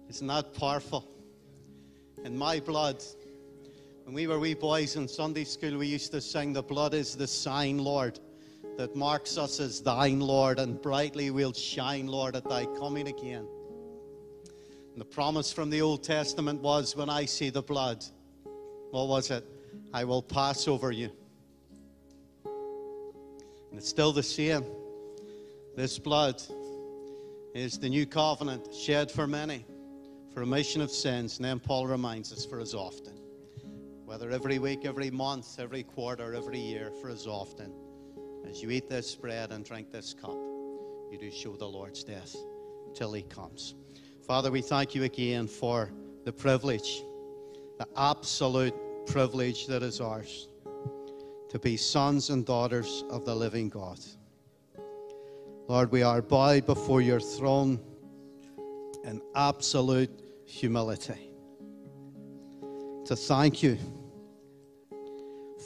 Isn't 0.09 0.29
that 0.29 0.55
powerful? 0.55 1.05
In 2.25 2.39
my 2.39 2.61
blood. 2.61 3.03
When 4.05 4.15
we 4.15 4.29
were 4.29 4.39
wee 4.39 4.55
boys 4.55 4.95
in 4.95 5.09
Sunday 5.09 5.43
school, 5.43 5.77
we 5.77 5.89
used 5.89 6.13
to 6.13 6.21
sing, 6.21 6.53
The 6.53 6.63
blood 6.63 6.95
is 6.95 7.17
the 7.17 7.27
sign, 7.27 7.79
Lord, 7.79 8.21
that 8.79 8.95
marks 8.95 9.37
us 9.37 9.59
as 9.59 9.81
thine, 9.81 10.21
Lord, 10.21 10.61
and 10.61 10.81
brightly 10.81 11.33
we'll 11.33 11.55
shine, 11.55 12.07
Lord, 12.07 12.37
at 12.37 12.49
thy 12.49 12.67
coming 12.67 13.09
again. 13.09 13.49
The 14.97 15.05
promise 15.05 15.53
from 15.53 15.69
the 15.69 15.83
Old 15.83 16.03
Testament 16.03 16.63
was, 16.63 16.97
When 16.97 17.11
I 17.11 17.27
see 17.27 17.51
the 17.51 17.61
blood, 17.61 18.03
what 18.91 19.09
was 19.09 19.31
it? 19.31 19.45
I 19.93 20.05
will 20.05 20.23
pass 20.23 20.67
over 20.67 20.91
you. 20.91 21.11
And 22.45 23.79
it's 23.79 23.89
still 23.89 24.13
the 24.13 24.23
same. 24.23 24.65
This 25.77 25.99
blood 25.99 26.41
is 27.55 27.79
the 27.79 27.91
new 27.91 28.07
covenant 28.07 28.75
shed 28.75 29.11
for 29.11 29.27
many 29.27 29.67
for 30.33 30.41
remission 30.41 30.81
of 30.81 30.91
sins. 30.91 31.37
And 31.37 31.45
then 31.45 31.61
Paul 31.61 31.87
reminds 31.87 32.33
us 32.33 32.47
for 32.47 32.59
as 32.59 32.75
often. 32.75 33.21
Whether 34.07 34.31
every 34.31 34.59
week, 34.59 34.87
every 34.87 35.11
month, 35.11 35.59
every 35.59 35.83
quarter, 35.83 36.35
every 36.35 36.59
year, 36.59 36.91
for 37.03 37.11
as 37.11 37.27
often 37.27 37.71
as 38.49 38.63
you 38.63 38.71
eat 38.71 38.89
this 38.89 39.15
bread 39.15 39.53
and 39.53 39.63
drink 39.63 39.93
this 39.93 40.15
cup, 40.15 40.37
you 41.11 41.19
do 41.21 41.31
show 41.31 41.55
the 41.57 41.67
Lord's 41.67 42.03
death 42.03 42.35
till 42.95 43.13
he 43.13 43.23
comes. 43.23 43.75
Father, 44.27 44.51
we 44.51 44.61
thank 44.61 44.93
you 44.93 45.05
again 45.05 45.47
for 45.47 45.93
the 46.25 46.33
privilege, 46.33 47.05
the 47.79 47.87
absolute 47.97 48.75
privilege 49.07 49.69
that 49.69 49.85
is 49.85 50.01
ours 50.01 50.49
to 51.49 51.61
be 51.61 51.77
sons 51.77 52.31
and 52.31 52.45
daughters 52.45 53.05
of 53.09 53.25
the 53.25 53.33
living 53.33 53.69
God. 53.69 54.01
Lord, 55.69 55.93
we 55.93 56.03
are 56.03 56.23
bowed 56.23 56.67
before 56.67 57.01
your 57.01 57.21
throne 57.21 57.79
in 59.05 59.23
absolute 59.37 60.11
humility 60.45 61.31
to 63.05 63.15
thank 63.15 63.63
you 63.63 63.79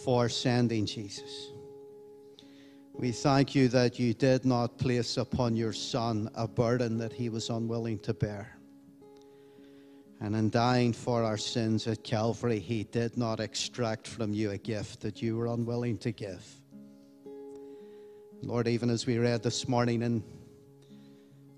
for 0.05 0.29
sending 0.29 0.85
Jesus. 0.85 1.53
We 3.01 3.13
thank 3.13 3.55
you 3.55 3.69
that 3.69 3.99
you 3.99 4.13
did 4.13 4.45
not 4.45 4.77
place 4.77 5.17
upon 5.17 5.57
your 5.57 5.73
Son 5.73 6.29
a 6.35 6.47
burden 6.47 6.99
that 6.99 7.15
he 7.15 7.31
was 7.31 7.49
unwilling 7.49 7.99
to 8.01 8.13
bear. 8.13 8.59
And 10.21 10.37
in 10.37 10.51
dying 10.51 10.93
for 10.93 11.25
our 11.25 11.39
sins 11.39 11.87
at 11.87 12.05
Calvary, 12.05 12.59
he 12.59 12.85
did 12.85 13.17
not 13.17 13.41
extract 13.41 14.07
from 14.07 14.35
you 14.35 14.51
a 14.51 14.59
gift 14.59 15.01
that 15.01 15.23
you 15.23 15.39
were 15.39 15.47
unwilling 15.47 15.97
to 15.97 16.13
give. 16.13 16.45
Lord, 18.43 18.69
even 18.69 18.91
as 18.91 19.07
we 19.07 19.17
read 19.17 19.43
this 19.43 19.67
morning 19.67 20.03
in 20.03 20.23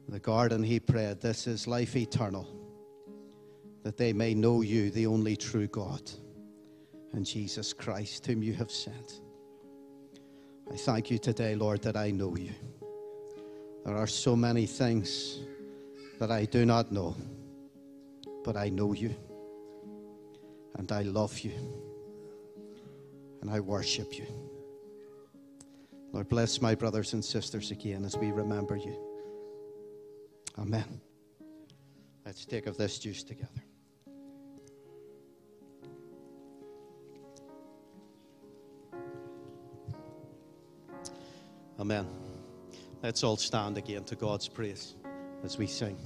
the 0.09 0.21
garden, 0.21 0.63
he 0.63 0.79
prayed, 0.79 1.21
This 1.21 1.49
is 1.49 1.67
life 1.67 1.97
eternal, 1.97 2.47
that 3.83 3.97
they 3.97 4.13
may 4.13 4.33
know 4.33 4.61
you, 4.61 4.93
the 4.93 5.07
only 5.07 5.35
true 5.35 5.67
God, 5.67 6.09
and 7.13 7.27
Jesus 7.27 7.73
Christ, 7.73 8.25
whom 8.27 8.45
you 8.45 8.53
have 8.53 8.71
sent. 8.71 9.23
I 10.71 10.77
thank 10.77 11.11
you 11.11 11.19
today, 11.19 11.55
Lord, 11.55 11.83
that 11.83 11.97
I 11.97 12.11
know 12.11 12.37
you. 12.37 12.53
There 13.85 13.97
are 13.97 14.07
so 14.07 14.37
many 14.37 14.67
things 14.67 15.41
that 16.19 16.31
I 16.31 16.45
do 16.45 16.65
not 16.65 16.93
know, 16.93 17.17
but 18.45 18.57
I 18.57 18.69
know 18.69 18.93
you, 18.93 19.15
and 20.77 20.91
I 20.93 21.03
love 21.03 21.39
you, 21.41 21.53
and 23.41 23.51
I 23.51 23.61
worship 23.61 24.19
you. 24.19 24.27
Lord, 26.13 26.29
bless 26.29 26.61
my 26.61 26.75
brothers 26.75 27.15
and 27.15 27.25
sisters 27.25 27.71
again 27.71 28.05
as 28.05 28.17
we 28.17 28.31
remember 28.31 28.77
you. 28.77 28.97
Amen. 30.59 31.01
Let's 32.25 32.45
take 32.45 32.67
of 32.67 32.77
this 32.77 32.99
juice 32.99 33.23
together. 33.25 33.62
Amen. 41.83 42.07
Let's 43.03 43.25
all 43.25 43.37
stand 43.37 43.77
again 43.77 44.05
to 44.05 44.15
God's 44.15 44.47
praise 44.47 44.95
as 45.43 45.59
we 45.59 45.67
sing. 45.67 45.99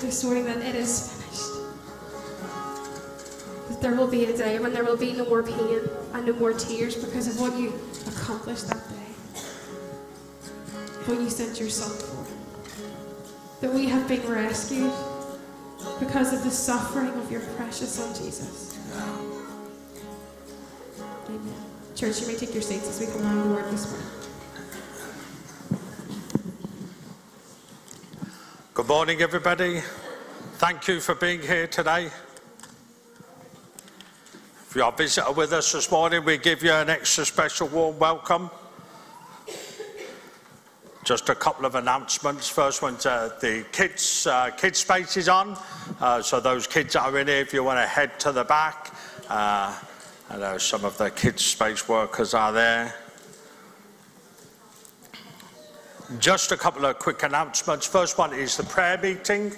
This 0.00 0.22
morning 0.22 0.44
that 0.44 0.58
it 0.58 0.74
is 0.74 1.12
finished. 1.12 1.42
That 3.68 3.82
there 3.82 3.94
will 3.94 4.06
be 4.06 4.26
a 4.26 4.36
day 4.36 4.58
when 4.58 4.72
there 4.72 4.84
will 4.84 4.96
be 4.96 5.12
no 5.12 5.24
more 5.24 5.42
pain 5.42 5.80
and 6.14 6.26
no 6.26 6.32
more 6.34 6.52
tears 6.52 6.96
because 6.96 7.26
of 7.26 7.40
what 7.40 7.58
you 7.58 7.72
accomplished 8.06 8.68
that 8.68 8.88
day. 8.88 9.40
What 11.06 11.20
you 11.20 11.30
sent 11.30 11.58
your 11.58 11.70
Son. 11.70 11.90
For. 11.90 13.66
That 13.66 13.74
we 13.74 13.86
have 13.86 14.06
been 14.06 14.26
rescued 14.30 14.92
because 15.98 16.32
of 16.32 16.44
the 16.44 16.50
suffering 16.50 17.12
of 17.14 17.30
your 17.30 17.40
precious 17.56 17.92
Son, 17.92 18.14
Jesus. 18.14 18.78
Amen. 21.26 21.54
Church, 21.94 22.20
you 22.20 22.28
may 22.28 22.36
take 22.36 22.52
your 22.54 22.62
seats 22.62 22.88
as 22.88 23.00
we 23.00 23.06
come 23.06 23.26
on 23.26 23.48
the 23.48 23.54
word 23.54 23.72
this 23.72 23.90
morning. 23.90 24.17
Good 28.88 28.94
morning, 28.94 29.20
everybody. 29.20 29.82
Thank 30.54 30.88
you 30.88 31.00
for 31.00 31.14
being 31.14 31.42
here 31.42 31.66
today. 31.66 32.06
If 32.06 32.14
you're 34.74 34.88
a 34.88 34.92
visitor 34.92 35.30
with 35.30 35.52
us 35.52 35.72
this 35.72 35.90
morning, 35.90 36.24
we 36.24 36.38
give 36.38 36.62
you 36.62 36.72
an 36.72 36.88
extra 36.88 37.26
special 37.26 37.68
warm 37.68 37.98
welcome. 37.98 38.50
Just 41.04 41.28
a 41.28 41.34
couple 41.34 41.66
of 41.66 41.74
announcements. 41.74 42.48
First 42.48 42.80
one's 42.80 43.04
uh, 43.04 43.36
the 43.42 43.66
kids 43.72 44.26
uh, 44.26 44.52
kids 44.56 44.78
space 44.78 45.18
is 45.18 45.28
on. 45.28 45.58
Uh, 46.00 46.22
so 46.22 46.40
those 46.40 46.66
kids 46.66 46.94
that 46.94 47.02
are 47.02 47.18
in 47.18 47.26
here, 47.26 47.36
if 47.36 47.52
you 47.52 47.62
want 47.62 47.78
to 47.78 47.86
head 47.86 48.18
to 48.20 48.32
the 48.32 48.44
back, 48.44 48.94
uh, 49.28 49.78
I 50.30 50.38
know 50.38 50.56
some 50.56 50.86
of 50.86 50.96
the 50.96 51.10
kids 51.10 51.44
space 51.44 51.86
workers 51.90 52.32
are 52.32 52.54
there. 52.54 52.94
Just 56.16 56.52
a 56.52 56.56
couple 56.56 56.86
of 56.86 56.98
quick 56.98 57.22
announcements. 57.22 57.86
First 57.86 58.16
one 58.16 58.32
is 58.32 58.56
the 58.56 58.62
prayer 58.62 58.96
meeting. 58.96 59.52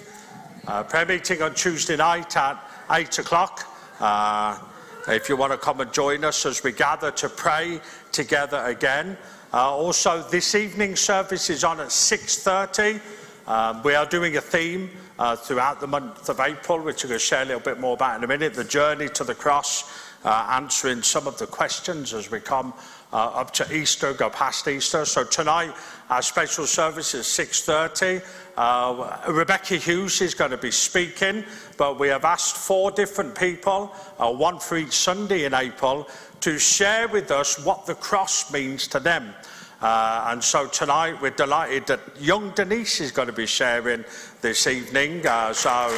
Uh, 0.67 0.83
prayer 0.83 1.05
meeting 1.05 1.41
on 1.41 1.55
Tuesday 1.55 1.95
night 1.95 2.35
at 2.35 2.61
8 2.91 3.19
o'clock. 3.19 3.73
Uh, 4.01 4.59
if 5.07 5.29
you 5.29 5.37
want 5.37 5.53
to 5.53 5.57
come 5.57 5.79
and 5.79 5.93
join 5.93 6.25
us 6.25 6.45
as 6.45 6.61
we 6.61 6.73
gather 6.73 7.09
to 7.09 7.29
pray 7.29 7.79
together 8.11 8.61
again. 8.65 9.17
Uh, 9.53 9.71
also, 9.73 10.23
this 10.23 10.53
evening 10.53 10.97
service 10.97 11.49
is 11.49 11.63
on 11.63 11.79
at 11.79 11.87
6.30. 11.87 12.99
Um, 13.47 13.81
we 13.83 13.95
are 13.95 14.05
doing 14.05 14.35
a 14.35 14.41
theme 14.41 14.91
uh, 15.19 15.37
throughout 15.37 15.79
the 15.79 15.87
month 15.87 16.27
of 16.27 16.41
April, 16.41 16.79
which 16.81 17.05
I'm 17.05 17.11
going 17.11 17.19
to 17.19 17.25
share 17.25 17.43
a 17.43 17.45
little 17.45 17.61
bit 17.61 17.79
more 17.79 17.93
about 17.93 18.17
in 18.17 18.25
a 18.25 18.27
minute, 18.27 18.55
the 18.55 18.65
journey 18.65 19.07
to 19.07 19.23
the 19.23 19.35
cross, 19.35 19.89
uh, 20.25 20.47
answering 20.51 21.01
some 21.01 21.27
of 21.27 21.37
the 21.37 21.47
questions 21.47 22.13
as 22.13 22.29
we 22.29 22.41
come 22.41 22.73
uh, 23.13 23.17
up 23.17 23.51
to 23.51 23.75
Easter, 23.75 24.13
go 24.13 24.29
past 24.29 24.67
Easter. 24.67 25.05
So 25.05 25.23
tonight, 25.23 25.73
our 26.09 26.21
special 26.21 26.65
service 26.65 27.13
is 27.13 27.25
6.30. 27.25 28.23
Uh, 28.57 29.31
Rebecca 29.31 29.75
Hughes 29.75 30.21
is 30.21 30.33
going 30.33 30.51
to 30.51 30.57
be 30.57 30.71
speaking, 30.71 31.43
but 31.77 31.99
we 31.99 32.07
have 32.07 32.25
asked 32.25 32.55
four 32.55 32.91
different 32.91 33.35
people, 33.35 33.93
uh, 34.19 34.31
one 34.31 34.59
for 34.59 34.77
each 34.77 34.93
Sunday 34.93 35.45
in 35.45 35.53
April, 35.53 36.07
to 36.41 36.57
share 36.57 37.07
with 37.07 37.31
us 37.31 37.63
what 37.63 37.85
the 37.85 37.95
cross 37.95 38.51
means 38.51 38.87
to 38.87 38.99
them. 38.99 39.33
Uh, 39.81 40.27
and 40.29 40.43
so 40.43 40.67
tonight 40.67 41.19
we're 41.21 41.31
delighted 41.31 41.87
that 41.87 41.99
young 42.19 42.51
Denise 42.51 43.01
is 43.01 43.11
going 43.11 43.27
to 43.27 43.33
be 43.33 43.47
sharing 43.47 44.05
this 44.41 44.67
evening. 44.67 45.25
Uh, 45.25 45.51
so, 45.53 45.89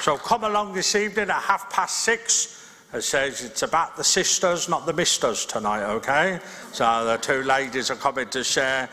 so 0.00 0.16
come 0.16 0.44
along 0.44 0.72
this 0.72 0.96
evening 0.96 1.30
at 1.30 1.42
half 1.42 1.70
past 1.70 2.00
six. 2.00 2.57
It 2.94 3.02
says 3.02 3.44
it's 3.44 3.62
about 3.62 3.98
the 3.98 4.04
sisters, 4.04 4.66
not 4.66 4.86
the 4.86 4.94
misters 4.94 5.44
tonight, 5.44 5.84
okay? 5.84 6.40
So 6.72 7.04
the 7.04 7.18
two 7.18 7.42
ladies 7.42 7.90
are 7.90 7.96
coming 7.96 8.28
to 8.30 8.42
share 8.42 8.88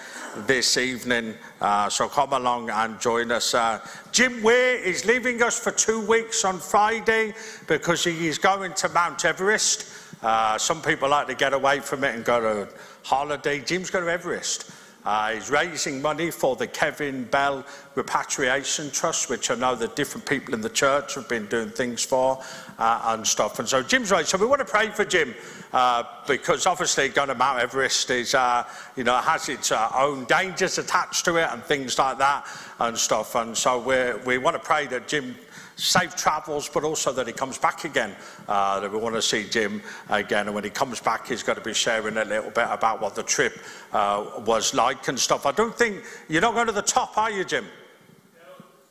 this 0.46 0.76
evening. 0.76 1.36
Uh, 1.62 1.90
so 1.90 2.10
come 2.10 2.34
along 2.34 2.70
and 2.70 3.00
join 3.00 3.32
us. 3.32 3.54
Uh, 3.54 3.80
Jim 4.12 4.44
Weir 4.44 4.76
is 4.76 5.06
leaving 5.06 5.42
us 5.42 5.58
for 5.58 5.72
two 5.72 6.02
weeks 6.02 6.44
on 6.44 6.60
Friday 6.60 7.34
because 7.68 8.04
he 8.04 8.28
is 8.28 8.38
going 8.38 8.74
to 8.74 8.90
Mount 8.90 9.24
Everest. 9.24 9.88
Uh, 10.22 10.58
some 10.58 10.82
people 10.82 11.08
like 11.08 11.28
to 11.28 11.36
get 11.36 11.54
away 11.54 11.80
from 11.80 12.04
it 12.04 12.16
and 12.16 12.26
go 12.26 12.42
to 12.42 12.74
holiday. 13.04 13.62
Jim's 13.62 13.90
going 13.90 14.04
to 14.04 14.12
Everest. 14.12 14.72
Uh, 15.06 15.34
he's 15.34 15.52
raising 15.52 16.02
money 16.02 16.32
for 16.32 16.56
the 16.56 16.66
Kevin 16.66 17.26
Bell 17.26 17.64
Repatriation 17.94 18.90
Trust, 18.90 19.30
which 19.30 19.52
I 19.52 19.56
know 19.56 19.76
that 19.76 19.96
different 19.96 20.26
people 20.28 20.54
in 20.56 20.62
the 20.62 20.70
church 20.70 21.14
have 21.14 21.30
been 21.30 21.46
doing 21.46 21.70
things 21.70 22.04
for 22.04 22.44
uh, 22.80 23.02
and 23.06 23.26
stuff. 23.26 23.60
And 23.60 23.70
so 23.70 23.84
Jim's 23.84 24.10
right. 24.10 24.26
So 24.26 24.38
we 24.38 24.48
want 24.48 24.60
to 24.60 24.66
pray 24.66 24.90
for 24.90 25.06
Jim 25.06 25.36
uh, 25.74 26.04
because 26.28 26.66
obviously 26.66 27.10
going 27.10 27.28
to 27.28 27.36
Mount 27.36 27.60
Everest 27.60 28.10
is, 28.10 28.34
uh, 28.34 28.64
you 28.96 29.04
know, 29.04 29.18
has 29.18 29.48
its 29.48 29.72
uh, 29.72 29.92
own 29.96 30.26
dangers 30.26 30.80
attached 30.80 31.24
to 31.26 31.36
it 31.38 31.50
and 31.52 31.64
things 31.64 32.00
like 32.00 32.18
that 32.18 32.48
and 32.80 32.98
stuff. 32.98 33.36
And 33.36 33.56
so 33.56 33.80
we 33.80 34.14
we 34.26 34.38
want 34.40 34.56
to 34.56 34.60
pray 34.60 34.88
that 34.88 35.08
Jim 35.08 35.36
safe 35.76 36.16
travels, 36.16 36.70
but 36.70 36.84
also 36.84 37.12
that 37.12 37.28
he 37.28 37.34
comes 37.34 37.58
back 37.58 37.84
again. 37.84 38.16
Uh, 38.48 38.80
that 38.80 38.92
we 38.92 38.98
want 38.98 39.16
to 39.16 39.22
see 39.22 39.48
Jim 39.50 39.82
again. 40.10 40.48
And 40.48 40.56
when 40.56 40.64
he 40.64 40.70
comes 40.70 41.00
back, 41.00 41.28
he's 41.28 41.44
going 41.44 41.58
to 41.58 41.64
be 41.64 41.74
sharing 41.74 42.18
a 42.18 42.26
little 42.26 42.52
bit 42.52 42.68
about 42.70 43.02
what 43.02 43.16
the 43.16 43.24
trip 43.24 43.60
uh, 43.94 44.42
was 44.46 44.74
like 44.74 45.08
and 45.08 45.20
stuff. 45.20 45.46
I 45.46 45.52
don't 45.52 45.76
think 45.76 46.04
you're 46.28 46.42
not 46.42 46.54
going 46.54 46.68
to 46.68 46.74
the 46.74 46.82
top, 46.82 47.18
are 47.18 47.32
you, 47.32 47.44
Jim? 47.44 47.66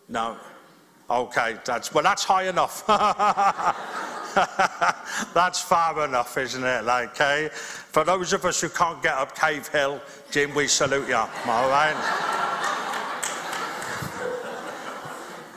No. 0.09 0.37
Okay, 1.09 1.57
that's 1.64 1.93
well, 1.93 2.03
that's 2.03 2.24
high 2.24 2.49
enough. 2.49 2.87
that's 5.35 5.61
far 5.61 6.05
enough, 6.05 6.37
isn't 6.39 6.64
it? 6.64 6.85
Like, 6.85 7.11
okay. 7.11 7.51
For 7.53 8.05
those 8.05 8.32
of 8.32 8.45
us 8.45 8.62
who 8.62 8.70
can't 8.70 9.03
get 9.03 9.14
up 9.14 9.39
Cave 9.39 9.68
Hill, 9.68 10.01
Jim, 10.30 10.55
we 10.55 10.66
salute 10.66 11.09
you. 11.09 11.16
All 11.16 11.68
right. 11.68 12.84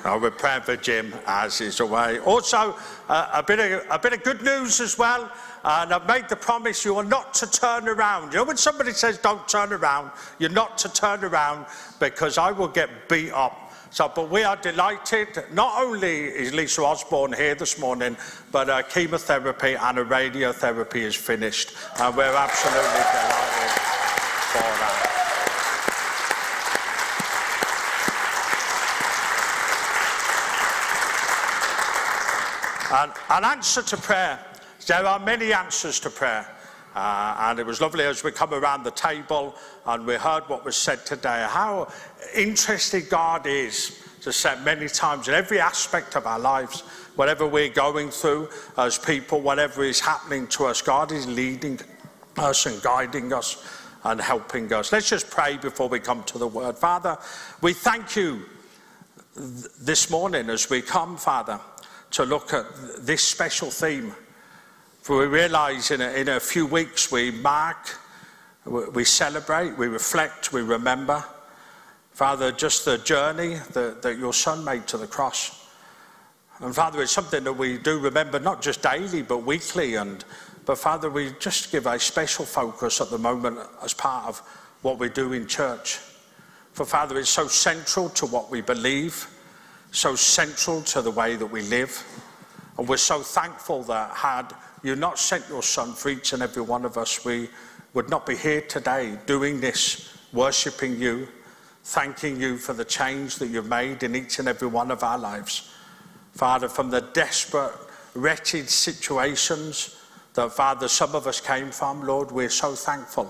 Uh, 0.07 0.17
we're 0.17 0.31
praying 0.31 0.61
for 0.61 0.77
Jim 0.77 1.13
as 1.25 1.59
he's 1.59 1.81
away. 1.81 2.19
Also, 2.19 2.77
uh, 3.09 3.29
a, 3.33 3.43
bit 3.43 3.59
of, 3.59 3.85
a 3.91 3.99
bit 3.99 4.13
of 4.13 4.23
good 4.23 4.41
news 4.41 4.79
as 4.79 4.97
well. 4.97 5.29
And 5.65 5.93
I've 5.93 6.07
made 6.07 6.29
the 6.29 6.35
promise 6.37 6.85
you 6.85 6.95
are 6.95 7.03
not 7.03 7.33
to 7.35 7.51
turn 7.51 7.89
around. 7.89 8.31
You 8.31 8.37
know, 8.37 8.45
when 8.45 8.55
somebody 8.55 8.93
says 8.93 9.17
don't 9.17 9.45
turn 9.49 9.73
around, 9.73 10.11
you're 10.39 10.49
not 10.49 10.77
to 10.77 10.93
turn 10.93 11.25
around 11.25 11.65
because 11.99 12.37
I 12.37 12.53
will 12.53 12.69
get 12.69 13.09
beat 13.09 13.33
up. 13.33 13.73
So, 13.89 14.09
but 14.13 14.29
we 14.29 14.43
are 14.43 14.55
delighted. 14.55 15.43
Not 15.51 15.73
only 15.77 16.27
is 16.27 16.53
Lisa 16.53 16.83
Osborne 16.83 17.33
here 17.33 17.55
this 17.55 17.77
morning, 17.77 18.15
but 18.49 18.69
uh, 18.69 18.83
chemotherapy 18.83 19.73
and 19.73 19.99
a 19.99 20.05
radiotherapy 20.05 21.01
is 21.01 21.15
finished. 21.15 21.73
And 21.99 22.15
we're 22.15 22.33
absolutely 22.33 22.81
delighted 22.81 23.71
for 24.53 24.79
that. 24.79 25.07
And 32.89 33.11
an 33.29 33.43
answer 33.43 33.81
to 33.81 33.97
prayer. 33.97 34.39
There 34.85 35.05
are 35.05 35.19
many 35.19 35.53
answers 35.53 35.99
to 36.01 36.09
prayer. 36.09 36.47
Uh, 36.95 37.35
and 37.41 37.59
it 37.59 37.65
was 37.65 37.79
lovely 37.79 38.05
as 38.05 38.23
we 38.23 38.31
come 38.31 38.53
around 38.53 38.83
the 38.83 38.91
table 38.91 39.53
and 39.85 40.05
we 40.07 40.15
heard 40.15 40.43
what 40.47 40.65
was 40.65 40.75
said 40.75 41.05
today, 41.05 41.45
how 41.47 41.91
interested 42.33 43.07
God 43.07 43.45
is 43.45 44.03
to 44.21 44.33
say 44.33 44.55
many 44.63 44.87
times 44.87 45.27
in 45.27 45.35
every 45.35 45.59
aspect 45.59 46.15
of 46.15 46.25
our 46.25 46.39
lives, 46.39 46.81
whatever 47.15 47.45
we're 47.45 47.69
going 47.69 48.09
through 48.09 48.49
as 48.77 48.97
people, 48.97 49.41
whatever 49.41 49.83
is 49.83 49.99
happening 49.99 50.47
to 50.47 50.65
us, 50.65 50.81
God 50.81 51.11
is 51.11 51.27
leading 51.27 51.79
us 52.35 52.65
and 52.65 52.81
guiding 52.81 53.31
us 53.31 53.63
and 54.03 54.19
helping 54.19 54.71
us. 54.73 54.91
Let's 54.91 55.09
just 55.09 55.29
pray 55.29 55.57
before 55.57 55.89
we 55.89 55.99
come 55.99 56.23
to 56.23 56.39
the 56.39 56.47
word. 56.47 56.77
Father, 56.77 57.17
we 57.61 57.73
thank 57.73 58.15
you 58.15 58.45
th- 59.35 59.65
this 59.79 60.09
morning 60.09 60.49
as 60.49 60.67
we 60.67 60.81
come, 60.81 61.15
Father 61.15 61.59
to 62.11 62.25
look 62.25 62.53
at 62.53 62.65
this 62.99 63.23
special 63.23 63.69
theme. 63.69 64.13
For 65.01 65.19
we 65.19 65.25
realize 65.25 65.91
in 65.91 66.01
a, 66.01 66.09
in 66.11 66.29
a 66.29 66.39
few 66.39 66.65
weeks 66.65 67.11
we 67.11 67.31
mark, 67.31 67.97
we 68.65 69.05
celebrate, 69.05 69.77
we 69.77 69.87
reflect, 69.87 70.51
we 70.51 70.61
remember, 70.61 71.23
Father, 72.11 72.51
just 72.51 72.83
the 72.83 72.97
journey 72.97 73.55
that, 73.73 74.01
that 74.01 74.17
your 74.17 74.33
Son 74.33 74.65
made 74.65 74.87
to 74.87 74.97
the 74.97 75.07
cross. 75.07 75.69
And 76.59 76.73
Father, 76.73 77.01
it's 77.01 77.11
something 77.11 77.43
that 77.43 77.53
we 77.53 77.77
do 77.77 77.99
remember 77.99 78.39
not 78.39 78.61
just 78.61 78.81
daily 78.81 79.21
but 79.21 79.39
weekly. 79.45 79.95
And 79.95 80.25
but 80.65 80.77
Father, 80.77 81.09
we 81.09 81.31
just 81.39 81.71
give 81.71 81.85
a 81.85 81.99
special 81.99 82.43
focus 82.43 82.99
at 82.99 83.09
the 83.09 83.17
moment 83.17 83.59
as 83.83 83.93
part 83.93 84.27
of 84.27 84.39
what 84.81 84.99
we 84.99 85.09
do 85.09 85.33
in 85.33 85.47
church. 85.47 85.99
For 86.73 86.85
Father, 86.85 87.17
it's 87.19 87.29
so 87.29 87.47
central 87.47 88.09
to 88.09 88.25
what 88.25 88.51
we 88.51 88.61
believe 88.61 89.27
so 89.91 90.15
central 90.15 90.81
to 90.83 91.01
the 91.01 91.11
way 91.11 91.35
that 91.35 91.45
we 91.45 91.61
live. 91.63 92.03
And 92.77 92.87
we're 92.87 92.97
so 92.97 93.21
thankful 93.21 93.83
that 93.83 94.11
had 94.11 94.53
you 94.83 94.95
not 94.95 95.17
sent 95.17 95.47
your 95.49 95.63
son 95.63 95.93
for 95.93 96.09
each 96.09 96.33
and 96.33 96.43
every 96.43 96.61
one 96.61 96.85
of 96.85 96.97
us, 96.97 97.25
we 97.25 97.49
would 97.93 98.09
not 98.09 98.25
be 98.25 98.35
here 98.35 98.61
today 98.61 99.17
doing 99.25 99.59
this, 99.59 100.15
worshipping 100.33 100.99
you, 100.99 101.27
thanking 101.83 102.39
you 102.39 102.57
for 102.57 102.73
the 102.73 102.85
change 102.85 103.37
that 103.37 103.47
you've 103.47 103.69
made 103.69 104.03
in 104.03 104.15
each 104.15 104.39
and 104.39 104.47
every 104.47 104.67
one 104.67 104.91
of 104.91 105.03
our 105.03 105.17
lives. 105.17 105.73
Father, 106.33 106.69
from 106.69 106.91
the 106.91 107.01
desperate, 107.01 107.73
wretched 108.13 108.69
situations 108.69 109.95
that, 110.33 110.51
Father, 110.51 110.87
some 110.87 111.15
of 111.15 111.25
us 111.25 111.41
came 111.41 111.71
from, 111.71 112.05
Lord, 112.05 112.31
we're 112.31 112.49
so 112.49 112.75
thankful. 112.75 113.25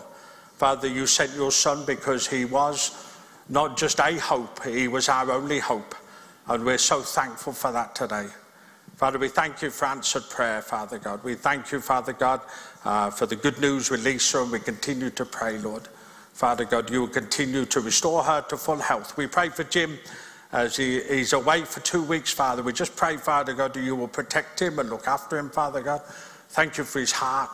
Father, 0.58 0.88
you 0.88 1.06
sent 1.08 1.34
your 1.36 1.52
son 1.52 1.86
because 1.86 2.28
he 2.28 2.44
was 2.44 3.06
not 3.48 3.78
just 3.78 4.00
a 4.00 4.20
hope, 4.20 4.64
he 4.66 4.88
was 4.88 5.08
our 5.08 5.32
only 5.32 5.60
hope. 5.60 5.96
And 6.50 6.64
we're 6.64 6.78
so 6.78 7.02
thankful 7.02 7.52
for 7.52 7.74
that 7.74 7.94
today. 7.94 8.28
Father, 8.96 9.20
we 9.20 9.28
thank 9.28 9.62
you 9.62 9.70
for 9.70 9.86
answered 9.86 10.24
prayer, 10.30 10.62
Father 10.62 10.98
God. 10.98 11.22
We 11.24 11.36
thank 11.36 11.72
you, 11.74 11.82
Father 11.82 12.14
God, 12.14 12.40
uh, 12.86 13.10
for 13.10 13.26
the 13.26 13.36
good 13.36 13.60
news 13.60 13.92
with 13.92 14.06
Lisa, 14.06 14.42
and 14.42 14.52
we 14.52 14.60
continue 14.60 15.10
to 15.10 15.26
pray, 15.26 15.58
Lord. 15.58 15.90
Father 16.34 16.64
God, 16.64 16.90
you 16.90 17.02
will 17.02 17.10
continue 17.10 17.66
to 17.66 17.82
restore 17.82 18.24
her 18.24 18.42
to 18.44 18.56
full 18.56 18.78
health. 18.78 19.18
We 19.18 19.28
pray 19.28 19.50
for 19.50 19.66
Jim 19.66 20.00
as 20.54 20.78
he, 20.78 21.02
he's 21.02 21.34
away 21.34 21.64
for 21.66 21.82
two 21.82 22.02
weeks, 22.02 22.32
Father. 22.32 22.64
We 22.64 22.72
just 22.72 22.96
pray, 22.96 23.18
Father 23.18 23.54
God, 23.54 23.74
that 23.74 23.84
you 23.84 23.98
will 23.98 24.08
protect 24.08 24.62
him 24.62 24.80
and 24.80 24.90
look 24.90 25.06
after 25.06 25.38
him, 25.38 25.50
Father 25.50 25.82
God. 25.82 26.02
Thank 26.50 26.78
you 26.78 26.86
for 26.86 27.00
his 27.00 27.12
heart, 27.12 27.50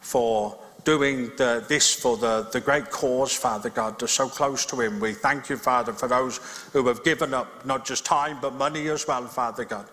for 0.00 0.58
doing 0.84 1.30
the, 1.36 1.64
this 1.68 1.94
for 1.94 2.16
the, 2.16 2.48
the 2.52 2.60
great 2.60 2.90
cause, 2.90 3.34
Father 3.34 3.70
God, 3.70 4.00
so 4.08 4.28
close 4.28 4.66
to 4.66 4.80
Him. 4.80 5.00
We 5.00 5.14
thank 5.14 5.48
you, 5.48 5.56
Father, 5.56 5.92
for 5.92 6.08
those 6.08 6.38
who 6.72 6.86
have 6.88 7.02
given 7.04 7.34
up 7.34 7.64
not 7.64 7.84
just 7.84 8.04
time 8.04 8.38
but 8.40 8.54
money 8.54 8.88
as 8.88 9.06
well, 9.06 9.26
Father 9.26 9.64
God. 9.64 9.86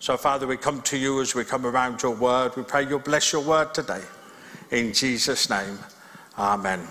So, 0.00 0.16
Father, 0.16 0.46
we 0.46 0.56
come 0.56 0.82
to 0.82 0.98
you 0.98 1.20
as 1.20 1.34
we 1.34 1.44
come 1.44 1.64
around 1.64 2.02
your 2.02 2.14
word. 2.14 2.56
We 2.56 2.62
pray 2.62 2.86
you'll 2.86 2.98
bless 2.98 3.32
your 3.32 3.42
word 3.42 3.72
today. 3.72 4.02
In 4.70 4.92
Jesus' 4.92 5.48
name, 5.48 5.78
Amen. 6.38 6.88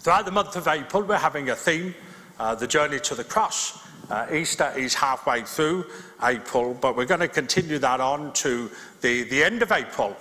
Throughout 0.00 0.24
the 0.24 0.32
month 0.32 0.56
of 0.56 0.66
April, 0.66 1.04
we're 1.04 1.16
having 1.16 1.50
a 1.50 1.54
theme 1.54 1.94
uh, 2.40 2.56
the 2.56 2.66
journey 2.66 2.98
to 2.98 3.14
the 3.14 3.22
cross. 3.22 3.78
Uh, 4.10 4.26
Easter 4.32 4.72
is 4.76 4.94
halfway 4.94 5.42
through 5.42 5.86
April, 6.24 6.74
but 6.74 6.96
we're 6.96 7.06
going 7.06 7.20
to 7.20 7.28
continue 7.28 7.78
that 7.78 8.00
on 8.00 8.32
to 8.32 8.68
the, 9.00 9.22
the 9.24 9.44
end 9.44 9.62
of 9.62 9.70
April 9.70 10.16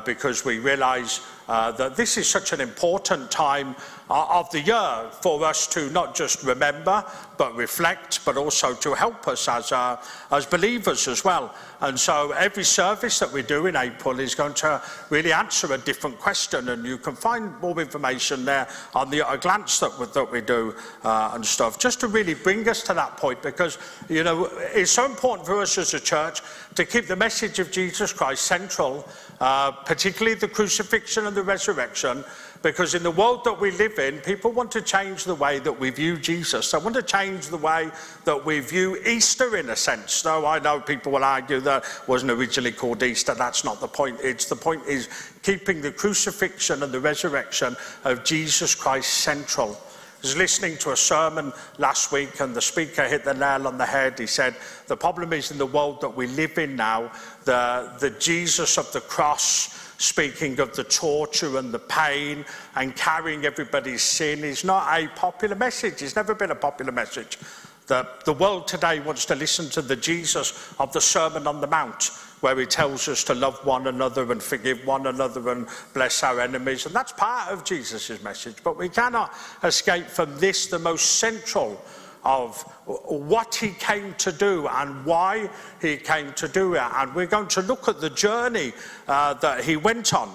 because 0.00 0.44
we 0.44 0.58
realize 0.58 1.20
uh, 1.48 1.70
that 1.72 1.96
this 1.96 2.16
is 2.16 2.28
such 2.28 2.52
an 2.52 2.60
important 2.60 3.30
time 3.30 3.74
uh, 3.74 3.82
of 4.08 4.50
the 4.50 4.60
year 4.60 5.10
for 5.20 5.44
us 5.44 5.66
to 5.68 5.90
not 5.90 6.14
just 6.14 6.42
remember, 6.44 7.04
but 7.36 7.54
reflect, 7.56 8.24
but 8.24 8.36
also 8.36 8.74
to 8.74 8.94
help 8.94 9.26
us 9.28 9.48
as, 9.48 9.72
uh, 9.72 10.00
as 10.30 10.46
believers 10.46 11.08
as 11.08 11.24
well. 11.24 11.54
And 11.80 11.98
so 11.98 12.30
every 12.32 12.64
service 12.64 13.18
that 13.18 13.30
we 13.32 13.42
do 13.42 13.66
in 13.66 13.76
April 13.76 14.18
is 14.20 14.34
going 14.34 14.54
to 14.54 14.80
really 15.10 15.32
answer 15.32 15.72
a 15.72 15.78
different 15.78 16.18
question, 16.18 16.68
and 16.70 16.86
you 16.86 16.98
can 16.98 17.14
find 17.14 17.60
more 17.60 17.78
information 17.80 18.44
there 18.44 18.68
on 18.94 19.10
the 19.10 19.28
a 19.28 19.36
glance 19.36 19.80
that 19.80 19.98
we, 19.98 20.06
that 20.06 20.30
we 20.30 20.40
do 20.40 20.74
uh, 21.04 21.32
and 21.34 21.44
stuff, 21.44 21.78
just 21.78 22.00
to 22.00 22.06
really 22.06 22.34
bring 22.34 22.66
us 22.68 22.82
to 22.84 22.94
that 22.94 23.16
point, 23.16 23.42
because 23.42 23.78
you 24.08 24.22
know 24.22 24.48
it's 24.72 24.92
so 24.92 25.04
important 25.04 25.46
for 25.46 25.60
us 25.60 25.76
as 25.78 25.94
a 25.94 26.00
church 26.00 26.40
to 26.74 26.84
keep 26.84 27.06
the 27.06 27.16
message 27.16 27.58
of 27.58 27.70
Jesus 27.70 28.12
Christ 28.12 28.42
central, 28.42 29.06
uh, 29.40 29.72
particularly 29.72 30.34
the 30.34 30.48
crucifixion 30.48 31.26
and 31.26 31.36
the 31.36 31.42
resurrection, 31.42 32.24
because 32.62 32.94
in 32.94 33.02
the 33.02 33.10
world 33.10 33.44
that 33.44 33.60
we 33.60 33.70
live 33.72 33.98
in, 33.98 34.18
people 34.18 34.52
want 34.52 34.70
to 34.72 34.82
change 34.82 35.24
the 35.24 35.34
way 35.34 35.58
that 35.58 35.78
we 35.78 35.90
view 35.90 36.16
Jesus. 36.16 36.70
They 36.70 36.78
want 36.78 36.94
to 36.96 37.02
change 37.02 37.48
the 37.48 37.56
way 37.56 37.90
that 38.24 38.44
we 38.44 38.60
view 38.60 38.96
Easter 39.06 39.56
in 39.56 39.70
a 39.70 39.76
sense. 39.76 40.22
Though 40.22 40.46
I 40.46 40.58
know 40.58 40.80
people 40.80 41.12
will 41.12 41.24
argue 41.24 41.60
that 41.60 41.84
wasn't 42.06 42.32
originally 42.32 42.72
called 42.72 43.02
Easter. 43.02 43.34
That's 43.34 43.64
not 43.64 43.80
the 43.80 43.88
point. 43.88 44.18
It's 44.22 44.46
the 44.46 44.56
point 44.56 44.86
is 44.86 45.08
keeping 45.42 45.80
the 45.80 45.92
crucifixion 45.92 46.82
and 46.82 46.92
the 46.92 47.00
resurrection 47.00 47.76
of 48.04 48.24
Jesus 48.24 48.74
Christ 48.74 49.12
central. 49.14 49.78
I 50.16 50.20
was 50.22 50.36
listening 50.36 50.78
to 50.78 50.92
a 50.92 50.96
sermon 50.96 51.52
last 51.78 52.10
week, 52.10 52.40
and 52.40 52.54
the 52.54 52.62
speaker 52.62 53.06
hit 53.06 53.22
the 53.22 53.34
nail 53.34 53.68
on 53.68 53.76
the 53.76 53.86
head. 53.86 54.18
He 54.18 54.26
said, 54.26 54.56
The 54.86 54.96
problem 54.96 55.32
is 55.32 55.50
in 55.50 55.58
the 55.58 55.66
world 55.66 56.00
that 56.00 56.16
we 56.16 56.26
live 56.26 56.58
in 56.58 56.74
now, 56.74 57.12
the, 57.44 57.92
the 58.00 58.10
Jesus 58.10 58.78
of 58.78 58.90
the 58.92 59.02
cross 59.02 59.85
speaking 59.98 60.60
of 60.60 60.74
the 60.74 60.84
torture 60.84 61.58
and 61.58 61.72
the 61.72 61.78
pain 61.78 62.44
and 62.74 62.94
carrying 62.96 63.44
everybody's 63.44 64.02
sin 64.02 64.44
is 64.44 64.64
not 64.64 64.98
a 64.98 65.08
popular 65.08 65.54
message. 65.54 66.02
It's 66.02 66.16
never 66.16 66.34
been 66.34 66.50
a 66.50 66.56
popular 66.56 66.92
message. 66.92 67.38
The, 67.86 68.06
the 68.24 68.32
world 68.32 68.66
today 68.66 68.98
wants 68.98 69.26
to 69.26 69.36
listen 69.36 69.70
to 69.70 69.82
the 69.82 69.94
Jesus 69.94 70.74
of 70.80 70.92
the 70.92 71.00
Sermon 71.00 71.46
on 71.46 71.60
the 71.60 71.68
Mount, 71.68 72.10
where 72.40 72.58
he 72.58 72.66
tells 72.66 73.06
us 73.06 73.22
to 73.24 73.34
love 73.34 73.64
one 73.64 73.86
another 73.86 74.30
and 74.32 74.42
forgive 74.42 74.84
one 74.84 75.06
another 75.06 75.50
and 75.50 75.68
bless 75.94 76.24
our 76.24 76.40
enemies. 76.40 76.84
And 76.86 76.94
that's 76.94 77.12
part 77.12 77.52
of 77.52 77.64
Jesus' 77.64 78.20
message. 78.24 78.56
But 78.64 78.76
we 78.76 78.88
cannot 78.88 79.32
escape 79.62 80.06
from 80.06 80.36
this, 80.38 80.66
the 80.66 80.80
most 80.80 81.20
central 81.20 81.80
of 82.26 82.60
what 82.84 83.54
he 83.54 83.70
came 83.70 84.12
to 84.14 84.32
do 84.32 84.66
and 84.66 85.06
why 85.06 85.48
he 85.80 85.96
came 85.96 86.32
to 86.32 86.48
do 86.48 86.74
it. 86.74 86.82
And 86.82 87.14
we're 87.14 87.26
going 87.26 87.46
to 87.48 87.62
look 87.62 87.86
at 87.86 88.00
the 88.00 88.10
journey 88.10 88.72
uh, 89.06 89.34
that 89.34 89.62
he 89.62 89.76
went 89.76 90.12
on. 90.12 90.34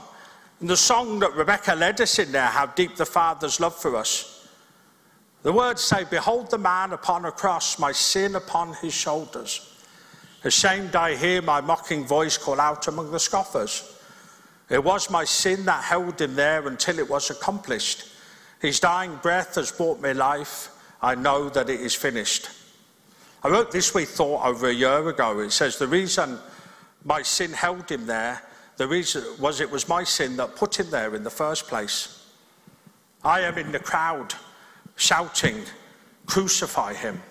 And 0.61 0.69
the 0.69 0.77
song 0.77 1.19
that 1.19 1.35
Rebecca 1.35 1.75
led 1.75 1.99
us 1.99 2.17
in 2.17 2.31
there, 2.31 2.45
How 2.45 2.67
Deep 2.67 2.95
the 2.95 3.05
Father's 3.05 3.59
Love 3.59 3.75
for 3.75 3.97
Us. 3.97 4.47
The 5.43 5.51
words 5.51 5.81
say, 5.81 6.05
Behold 6.09 6.49
the 6.49 6.57
man 6.57 6.93
upon 6.93 7.25
a 7.25 7.31
cross, 7.31 7.77
my 7.77 7.91
sin 7.91 8.35
upon 8.35 8.73
his 8.75 8.93
shoulders. 8.93 9.67
Ashamed, 10.45 10.95
I 10.95 11.15
hear 11.15 11.41
my 11.41 11.59
mocking 11.59 12.05
voice 12.05 12.37
call 12.37 12.61
out 12.61 12.87
among 12.87 13.11
the 13.11 13.19
scoffers. 13.19 13.99
It 14.69 14.81
was 14.81 15.09
my 15.09 15.25
sin 15.25 15.65
that 15.65 15.83
held 15.83 16.21
him 16.21 16.35
there 16.35 16.65
until 16.67 16.99
it 16.99 17.09
was 17.09 17.29
accomplished. 17.29 18.07
His 18.61 18.79
dying 18.79 19.17
breath 19.21 19.55
has 19.55 19.71
brought 19.71 19.99
me 19.99 20.13
life. 20.13 20.69
I 21.01 21.15
know 21.15 21.49
that 21.49 21.69
it 21.69 21.79
is 21.79 21.95
finished. 21.95 22.49
I 23.43 23.49
wrote 23.49 23.71
this 23.71 23.93
we 23.93 24.05
thought 24.05 24.45
over 24.45 24.69
a 24.69 24.73
year 24.73 25.07
ago. 25.09 25.39
It 25.39 25.51
says, 25.51 25.77
The 25.77 25.87
reason 25.87 26.37
my 27.03 27.23
sin 27.23 27.51
held 27.53 27.89
him 27.89 28.05
there, 28.05 28.41
the 28.77 28.87
reason 28.87 29.23
was 29.39 29.61
it 29.61 29.69
was 29.69 29.89
my 29.89 30.03
sin 30.03 30.37
that 30.37 30.55
put 30.55 30.79
him 30.79 30.89
there 30.89 31.15
in 31.15 31.23
the 31.23 31.29
first 31.29 31.67
place. 31.67 32.29
I 33.23 33.41
am 33.41 33.57
in 33.57 33.71
the 33.71 33.79
crowd 33.79 34.33
shouting, 34.95 35.63
Crucify 36.27 36.93
him. 36.93 37.21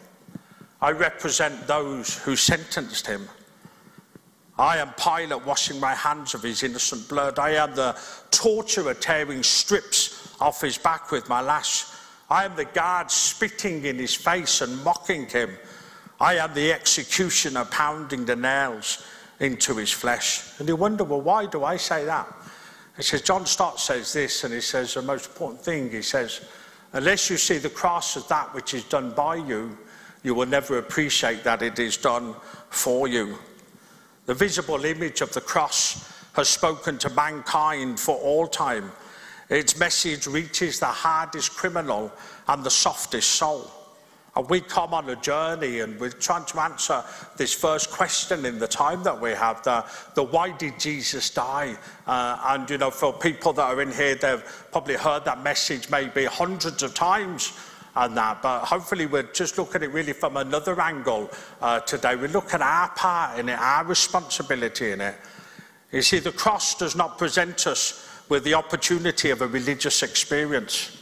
I 0.82 0.90
represent 0.90 1.66
those 1.66 2.16
who 2.16 2.36
sentenced 2.36 3.06
him. 3.06 3.28
I 4.58 4.78
am 4.78 4.92
Pilate 4.92 5.46
washing 5.46 5.80
my 5.80 5.94
hands 5.94 6.34
of 6.34 6.42
his 6.42 6.62
innocent 6.62 7.08
blood. 7.08 7.38
I 7.38 7.50
am 7.50 7.74
the 7.74 7.98
torturer 8.30 8.94
tearing 8.94 9.42
strips 9.42 10.36
off 10.40 10.60
his 10.60 10.76
back 10.76 11.10
with 11.10 11.28
my 11.28 11.40
lash. 11.40 11.84
I 12.30 12.44
am 12.44 12.54
the 12.54 12.64
guard 12.64 13.10
spitting 13.10 13.84
in 13.84 13.98
his 13.98 14.14
face 14.14 14.60
and 14.60 14.84
mocking 14.84 15.26
him. 15.26 15.50
I 16.20 16.36
am 16.36 16.54
the 16.54 16.72
executioner 16.72 17.64
pounding 17.64 18.24
the 18.24 18.36
nails 18.36 19.04
into 19.40 19.74
his 19.76 19.90
flesh. 19.90 20.58
And 20.58 20.68
you 20.68 20.76
wonder, 20.76 21.02
well, 21.02 21.20
why 21.20 21.46
do 21.46 21.64
I 21.64 21.76
say 21.76 22.04
that? 22.04 22.32
He 22.96 23.02
says, 23.02 23.22
John 23.22 23.46
Stott 23.46 23.80
says 23.80 24.12
this, 24.12 24.44
and 24.44 24.52
he 24.52 24.60
says 24.60 24.94
the 24.94 25.02
most 25.02 25.26
important 25.30 25.62
thing, 25.62 25.90
he 25.90 26.02
says, 26.02 26.42
unless 26.92 27.30
you 27.30 27.36
see 27.36 27.58
the 27.58 27.70
cross 27.70 28.16
as 28.16 28.26
that 28.28 28.54
which 28.54 28.74
is 28.74 28.84
done 28.84 29.12
by 29.12 29.36
you, 29.36 29.76
you 30.22 30.34
will 30.34 30.46
never 30.46 30.78
appreciate 30.78 31.42
that 31.44 31.62
it 31.62 31.78
is 31.78 31.96
done 31.96 32.34
for 32.68 33.08
you. 33.08 33.38
The 34.26 34.34
visible 34.34 34.84
image 34.84 35.22
of 35.22 35.32
the 35.32 35.40
cross 35.40 36.12
has 36.34 36.48
spoken 36.48 36.98
to 36.98 37.10
mankind 37.10 37.98
for 37.98 38.16
all 38.16 38.46
time. 38.46 38.92
Its 39.50 39.76
message 39.76 40.26
reaches 40.28 40.78
the 40.78 40.86
hardest 40.86 41.54
criminal 41.54 42.10
and 42.48 42.62
the 42.62 42.70
softest 42.70 43.30
soul. 43.30 43.70
And 44.36 44.48
we 44.48 44.60
come 44.60 44.94
on 44.94 45.10
a 45.10 45.16
journey 45.16 45.80
and 45.80 45.98
we're 45.98 46.10
trying 46.10 46.44
to 46.46 46.60
answer 46.60 47.02
this 47.36 47.52
first 47.52 47.90
question 47.90 48.46
in 48.46 48.60
the 48.60 48.68
time 48.68 49.02
that 49.02 49.20
we 49.20 49.30
have 49.30 49.60
the, 49.64 49.84
the 50.14 50.22
why 50.22 50.56
did 50.56 50.78
Jesus 50.78 51.30
die? 51.30 51.74
Uh, 52.06 52.38
and, 52.50 52.70
you 52.70 52.78
know, 52.78 52.92
for 52.92 53.12
people 53.12 53.52
that 53.54 53.64
are 53.64 53.82
in 53.82 53.90
here, 53.90 54.14
they've 54.14 54.68
probably 54.70 54.94
heard 54.94 55.24
that 55.24 55.42
message 55.42 55.90
maybe 55.90 56.26
hundreds 56.26 56.84
of 56.84 56.94
times 56.94 57.52
and 57.96 58.16
that. 58.16 58.40
But 58.40 58.64
hopefully, 58.64 59.06
we're 59.06 59.24
just 59.24 59.58
looking 59.58 59.76
at 59.76 59.82
it 59.82 59.90
really 59.90 60.12
from 60.12 60.36
another 60.36 60.80
angle 60.80 61.28
uh, 61.60 61.80
today. 61.80 62.14
We 62.14 62.28
look 62.28 62.54
at 62.54 62.62
our 62.62 62.88
part 62.90 63.36
in 63.36 63.48
it, 63.48 63.58
our 63.58 63.84
responsibility 63.84 64.92
in 64.92 65.00
it. 65.00 65.16
You 65.90 66.02
see, 66.02 66.20
the 66.20 66.30
cross 66.30 66.76
does 66.76 66.94
not 66.94 67.18
present 67.18 67.66
us 67.66 68.06
with 68.30 68.44
the 68.44 68.54
opportunity 68.54 69.28
of 69.30 69.42
a 69.42 69.46
religious 69.46 70.02
experience. 70.02 70.96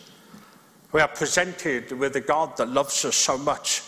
We 0.93 1.03
are 1.03 1.09
presented 1.09 1.93
with 1.93 2.17
a 2.17 2.23
God 2.23 2.57
that 2.57 2.71
loves 2.71 3.05
us 3.05 3.15
so 3.15 3.37
much 3.37 3.83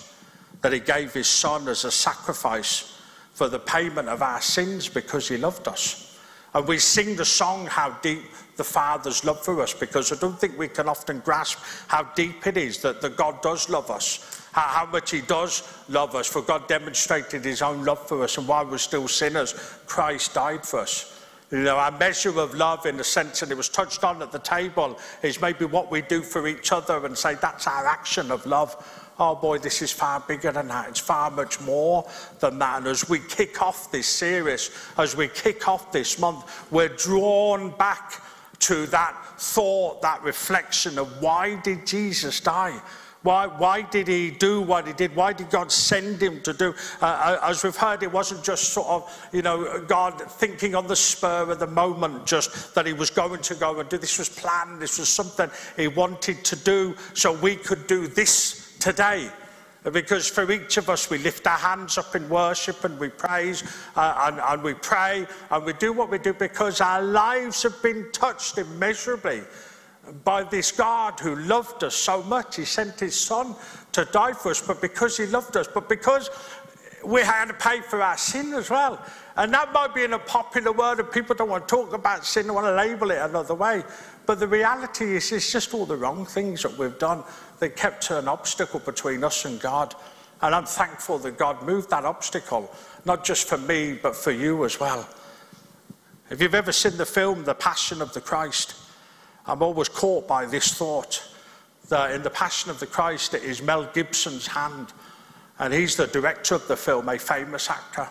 that 0.61 0.75
he 0.75 0.79
gave 0.79 1.15
his 1.15 1.27
son 1.27 1.67
as 1.67 1.85
a 1.85 1.91
sacrifice 1.91 3.01
for 3.33 3.49
the 3.49 3.59
payment 3.59 4.11
of 4.11 4.21
our 4.21 4.43
sins 4.43 4.89
because 4.91 5.27
he 5.27 5.39
loved 5.39 5.67
us. 5.67 6.19
And 6.53 6.69
we 6.69 6.79
sing 6.79 7.17
the 7.17 7.25
song, 7.25 7.65
How 7.65 7.97
Deep 8.03 8.23
the 8.57 8.65
Father's 8.65 9.25
Love 9.25 9.43
for 9.43 9.63
Us, 9.63 9.73
because 9.73 10.13
I 10.13 10.17
don't 10.17 10.39
think 10.39 10.59
we 10.59 10.69
can 10.69 10.87
often 10.87 11.21
grasp 11.21 11.59
how 11.89 12.03
deep 12.15 12.47
it 12.47 12.59
is 12.59 12.83
that, 12.83 13.01
the 13.01 13.09
God 13.09 13.41
does 13.41 13.71
love 13.71 13.91
us, 13.91 14.47
how, 14.53 14.61
how 14.61 14.87
much 14.87 15.13
He 15.13 15.23
does 15.23 15.63
love 15.89 16.15
us. 16.15 16.27
For 16.27 16.43
God 16.43 16.69
demonstrated 16.69 17.43
His 17.43 17.63
own 17.63 17.87
love 17.87 18.07
for 18.07 18.23
us, 18.23 18.37
and 18.37 18.47
while 18.47 18.67
we're 18.67 18.77
still 18.77 19.09
sinners, 19.09 19.55
Christ 19.87 20.35
died 20.35 20.67
for 20.67 20.81
us. 20.81 21.20
You 21.51 21.59
know, 21.65 21.79
our 21.79 21.91
measure 21.91 22.39
of 22.39 22.55
love, 22.55 22.87
in 22.87 23.01
a 23.01 23.05
sense, 23.05 23.43
and 23.43 23.51
it 23.51 23.57
was 23.57 23.69
touched 23.69 24.05
on 24.05 24.23
at 24.23 24.31
the 24.31 24.39
table, 24.39 24.97
is 25.23 25.41
maybe 25.41 25.65
what 25.65 25.91
we 25.91 26.01
do 26.01 26.23
for 26.23 26.47
each 26.47 26.71
other 26.71 27.05
and 27.05 27.19
say 27.19 27.35
that's 27.35 27.67
our 27.67 27.87
action 27.87 28.31
of 28.31 28.47
love. 28.47 28.77
Oh 29.19 29.35
boy, 29.35 29.59
this 29.59 29.83
is 29.83 29.91
far 29.91 30.21
bigger 30.21 30.53
than 30.53 30.69
that. 30.69 30.89
It's 30.89 31.01
far 31.01 31.31
much 31.31 31.61
more 31.61 32.09
than 32.39 32.59
that. 32.61 32.79
And 32.79 32.87
as 32.87 33.09
we 33.09 33.19
kick 33.19 33.61
off 33.61 33.91
this 33.91 34.07
series, 34.07 34.71
as 34.97 35.17
we 35.17 35.27
kick 35.27 35.67
off 35.67 35.91
this 35.91 36.21
month, 36.21 36.71
we're 36.71 36.89
drawn 36.89 37.71
back 37.77 38.23
to 38.61 38.87
that 38.87 39.17
thought, 39.39 40.03
that 40.03 40.23
reflection 40.23 40.99
of 40.99 41.21
why 41.21 41.57
did 41.57 41.87
Jesus 41.87 42.39
die? 42.41 42.81
Why, 43.23 43.47
why 43.47 43.83
did 43.83 44.09
he 44.09 44.31
do 44.31 44.63
what 44.63 44.87
he 44.87 44.95
did? 44.95 45.15
Why 45.15 45.35
did 45.35 45.51
God 45.51 45.71
send 45.71 46.23
him 46.23 46.41
to 46.41 46.55
do? 46.55 46.75
Uh, 47.03 47.05
uh, 47.05 47.49
as 47.51 47.63
we've 47.63 47.77
heard, 47.77 48.03
it 48.03 48.11
wasn't 48.11 48.43
just 48.43 48.73
sort 48.73 48.87
of, 48.89 49.29
you 49.31 49.43
know, 49.43 49.85
God 49.87 50.19
thinking 50.23 50.75
on 50.75 50.87
the 50.87 50.97
spur 50.97 51.51
of 51.51 51.59
the 51.59 51.67
moment, 51.67 52.25
just 52.25 52.75
that 52.75 52.87
he 52.87 52.95
was 52.95 53.11
going 53.11 53.43
to 53.43 53.55
go 53.55 53.79
and 53.79 53.89
do. 53.91 53.99
This 53.99 54.19
was 54.19 54.31
planned. 54.31 54.81
This 54.81 54.99
was 54.99 55.11
something 55.11 55.51
he 55.77 55.87
wanted 55.89 56.43
to 56.45 56.57
do 56.57 56.97
so 57.13 57.35
we 57.35 57.57
could 57.57 57.87
do 57.87 58.07
this 58.07 58.77
today. 58.79 59.31
Because 59.83 60.27
for 60.27 60.51
each 60.51 60.79
of 60.79 60.89
us, 60.89 61.11
we 61.11 61.19
lift 61.19 61.47
our 61.47 61.57
hands 61.57 61.99
up 61.99 62.15
in 62.15 62.27
worship 62.29 62.85
and 62.85 62.99
we 62.99 63.09
praise 63.09 63.63
uh, 63.97 64.15
and, 64.27 64.39
and 64.39 64.63
we 64.63 64.75
pray 64.75 65.27
and 65.51 65.65
we 65.65 65.73
do 65.75 65.93
what 65.93 66.11
we 66.11 66.19
do 66.19 66.35
because 66.35 66.83
our 66.83 67.01
lives 67.01 67.63
have 67.63 67.83
been 67.83 68.11
touched 68.13 68.59
immeasurably 68.59 69.43
by 70.25 70.43
this 70.43 70.73
God 70.73 71.21
who 71.21 71.37
loved 71.37 71.85
us 71.85 71.95
so 71.95 72.23
much. 72.23 72.57
He 72.57 72.65
sent 72.65 73.01
his 73.01 73.19
son 73.19 73.55
to 73.93 74.05
die 74.07 74.33
for 74.33 74.51
us, 74.51 74.67
but 74.67 74.81
because 74.81 75.17
he 75.17 75.27
loved 75.27 75.57
us, 75.57 75.69
but 75.69 75.89
because 75.89 76.31
we 77.05 77.23
had 77.23 77.47
to 77.47 77.55
pay 77.55 77.81
for 77.81 78.03
our 78.03 78.17
sin 78.17 78.53
as 78.53 78.71
well. 78.71 79.01
And 79.37 79.53
that 79.55 79.73
might 79.73 79.95
be 79.95 80.05
in 80.05 80.13
a 80.13 80.19
popular 80.19 80.73
word, 80.73 81.01
and 81.01 81.11
people 81.11 81.35
don't 81.35 81.49
want 81.49 81.67
to 81.67 81.75
talk 81.75 81.93
about 81.93 82.25
sin, 82.25 82.47
they 82.47 82.53
want 82.53 82.67
to 82.67 82.75
label 82.75 83.11
it 83.11 83.19
another 83.19 83.55
way. 83.55 83.83
But 84.27 84.39
the 84.39 84.47
reality 84.47 85.17
is, 85.17 85.33
it's 85.33 85.51
just 85.51 85.73
all 85.75 85.87
the 85.87 85.97
wrong 85.97 86.27
things 86.27 86.63
that 86.63 86.77
we've 86.77 86.99
done 86.99 87.25
that 87.59 87.77
kept 87.77 88.11
an 88.11 88.29
obstacle 88.29 88.81
between 88.81 89.25
us 89.25 89.45
and 89.45 89.61
God. 89.61 89.95
And 90.43 90.55
I'm 90.55 90.67
thankful 90.67 91.19
that 91.19 91.37
God 91.37 91.63
moved 91.63 91.91
that 91.91 92.05
obstacle, 92.05 92.71
not 93.05 93.25
just 93.25 93.49
for 93.49 93.59
me, 93.59 93.99
but 94.01 94.15
for 94.17 94.31
you 94.31 94.65
as 94.65 94.79
well. 94.79 95.09
If 96.31 96.41
you've 96.41 96.55
ever 96.55 96.73
seen 96.73 96.97
the 96.97 97.07
film 97.07 97.45
The 97.45 97.55
Passion 97.55 98.01
of 98.01 98.15
the 98.15 98.21
Christ, 98.21 98.75
I'm 99.51 99.63
always 99.63 99.89
caught 99.89 100.29
by 100.29 100.47
this 100.47 100.75
thought 100.75 101.29
that 101.89 102.13
in 102.13 102.23
The 102.23 102.31
Passion 102.31 102.71
of 102.71 102.79
the 102.79 102.87
Christ, 102.87 103.35
it 103.35 103.43
is 103.43 103.61
Mel 103.61 103.85
Gibson's 103.93 104.47
hand. 104.47 104.93
And 105.59 105.75
he's 105.75 105.97
the 105.97 106.07
director 106.07 106.55
of 106.55 106.69
the 106.69 106.77
film, 106.77 107.09
a 107.09 107.19
famous 107.19 107.69
actor. 107.69 108.09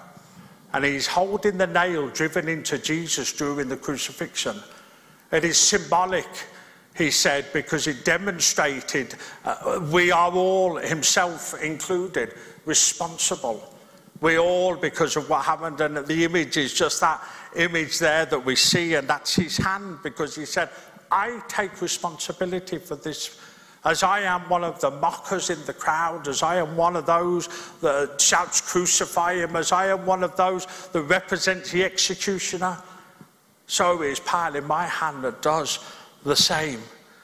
And 0.74 0.84
he's 0.84 1.08
holding 1.08 1.58
the 1.58 1.66
nail 1.66 2.10
driven 2.10 2.50
into 2.50 2.78
Jesus 2.78 3.32
during 3.32 3.70
the 3.70 3.78
crucifixion. 3.78 4.58
It 5.32 5.46
is 5.46 5.58
symbolic, 5.58 6.28
he 6.98 7.10
said, 7.10 7.46
because 7.54 7.88
it 7.88 8.04
demonstrated 8.04 9.16
uh, 9.46 9.80
we 9.94 10.12
are 10.12 10.34
all, 10.34 10.76
himself 10.76 11.60
included, 11.64 12.34
responsible. 12.66 13.74
We 14.20 14.38
all, 14.38 14.76
because 14.76 15.16
of 15.16 15.30
what 15.30 15.46
happened, 15.46 15.80
and 15.80 16.06
the 16.06 16.26
image 16.26 16.58
is 16.58 16.74
just 16.74 17.00
that 17.00 17.24
image 17.56 17.98
there 18.00 18.26
that 18.26 18.44
we 18.44 18.58
see, 18.58 18.96
and 18.96 19.08
that's 19.08 19.36
his 19.36 19.56
hand, 19.56 20.00
because 20.04 20.36
he 20.36 20.46
said, 20.46 20.70
I 21.12 21.42
take 21.48 21.82
responsibility 21.82 22.78
for 22.78 22.96
this 22.96 23.40
as 23.86 24.04
I 24.04 24.22
am 24.22 24.42
one 24.50 24.64
of 24.64 24.80
the 24.82 24.92
mockers 24.92 25.50
in 25.50 25.64
the 25.66 25.74
crowd, 25.74 26.28
as 26.28 26.44
I 26.44 26.58
am 26.58 26.76
one 26.76 26.96
of 26.96 27.06
those 27.06 27.48
that 27.80 28.20
shouts, 28.20 28.60
Crucify 28.60 29.36
him, 29.36 29.56
as 29.56 29.72
I 29.72 29.88
am 29.88 30.06
one 30.06 30.24
of 30.24 30.36
those 30.36 30.66
that 30.92 31.02
represents 31.04 31.72
the 31.72 31.86
executioner, 31.86 32.78
so 33.68 34.02
is 34.02 34.20
Paul 34.20 34.56
in 34.56 34.66
my 34.66 34.86
hand 34.86 35.24
that 35.24 35.42
does 35.42 35.80
the 36.26 36.36
same. 36.36 36.82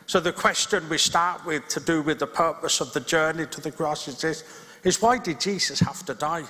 So 0.07 0.19
the 0.19 0.31
question 0.31 0.87
we 0.87 0.97
start 0.97 1.45
with 1.45 1.67
to 1.69 1.79
do 1.79 2.01
with 2.01 2.19
the 2.19 2.27
purpose 2.27 2.79
of 2.79 2.93
the 2.93 2.99
journey 3.01 3.47
to 3.47 3.59
the 3.59 3.71
cross 3.71 4.07
is 4.07 4.21
this, 4.21 4.43
is 4.83 5.01
why 5.01 5.17
did 5.17 5.41
Jesus 5.41 5.79
have 5.79 6.05
to 6.05 6.13
die? 6.13 6.43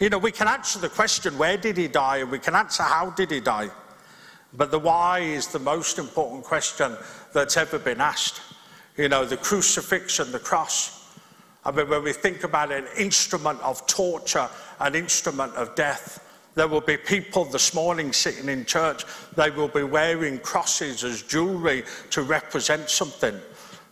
You 0.00 0.10
know, 0.10 0.18
we 0.18 0.32
can 0.32 0.48
answer 0.48 0.80
the 0.80 0.88
question, 0.88 1.38
where 1.38 1.56
did 1.56 1.76
he 1.76 1.86
die? 1.86 2.18
And 2.18 2.30
we 2.30 2.40
can 2.40 2.56
answer, 2.56 2.82
how 2.82 3.10
did 3.10 3.30
he 3.30 3.40
die? 3.40 3.70
But 4.56 4.70
the 4.70 4.78
why 4.78 5.20
is 5.20 5.48
the 5.48 5.58
most 5.58 5.98
important 5.98 6.44
question 6.44 6.96
that's 7.32 7.56
ever 7.56 7.78
been 7.78 8.00
asked. 8.00 8.40
You 8.96 9.08
know, 9.08 9.24
the 9.24 9.36
crucifixion, 9.36 10.30
the 10.30 10.38
cross. 10.38 11.12
I 11.64 11.72
mean, 11.72 11.88
when 11.88 12.04
we 12.04 12.12
think 12.12 12.44
about 12.44 12.70
an 12.70 12.86
instrument 12.96 13.60
of 13.62 13.84
torture, 13.86 14.48
an 14.78 14.94
instrument 14.94 15.54
of 15.54 15.74
death, 15.74 16.20
there 16.54 16.68
will 16.68 16.80
be 16.80 16.96
people 16.96 17.44
this 17.44 17.74
morning 17.74 18.12
sitting 18.12 18.48
in 18.48 18.64
church, 18.64 19.04
they 19.34 19.50
will 19.50 19.68
be 19.68 19.82
wearing 19.82 20.38
crosses 20.38 21.02
as 21.02 21.22
jewelry 21.22 21.82
to 22.10 22.22
represent 22.22 22.88
something. 22.88 23.34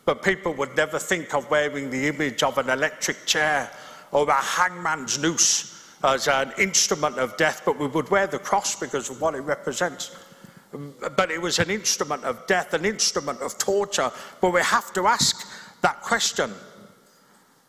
But 0.05 0.23
people 0.23 0.53
would 0.55 0.77
never 0.77 1.01
think 1.01 1.35
of 1.35 1.51
wearing 1.51 1.91
the 1.91 2.07
image 2.07 2.45
of 2.45 2.59
an 2.59 2.71
electric 2.71 3.27
chair 3.27 3.69
or 4.13 4.29
a 4.29 4.35
hangman's 4.35 5.19
noose 5.19 5.93
as 6.05 6.29
an 6.29 6.53
instrument 6.59 7.19
of 7.19 7.37
death, 7.37 7.63
but 7.65 7.79
we 7.79 7.89
would 7.89 8.11
wear 8.11 8.29
the 8.29 8.39
cross 8.39 8.79
because 8.79 9.11
of 9.11 9.21
what 9.21 9.35
it 9.35 9.41
represents 9.41 10.15
but 11.17 11.31
it 11.31 11.41
was 11.41 11.59
an 11.59 11.71
instrument 11.71 12.25
of 12.25 12.47
death, 12.47 12.75
an 12.75 12.85
instrument 12.85 13.41
of 13.41 13.59
torture. 13.59 14.11
But 14.41 14.53
we 14.53 14.61
have 14.63 14.93
to 14.95 15.07
ask 15.07 15.47
that 15.83 16.01
question, 16.03 16.51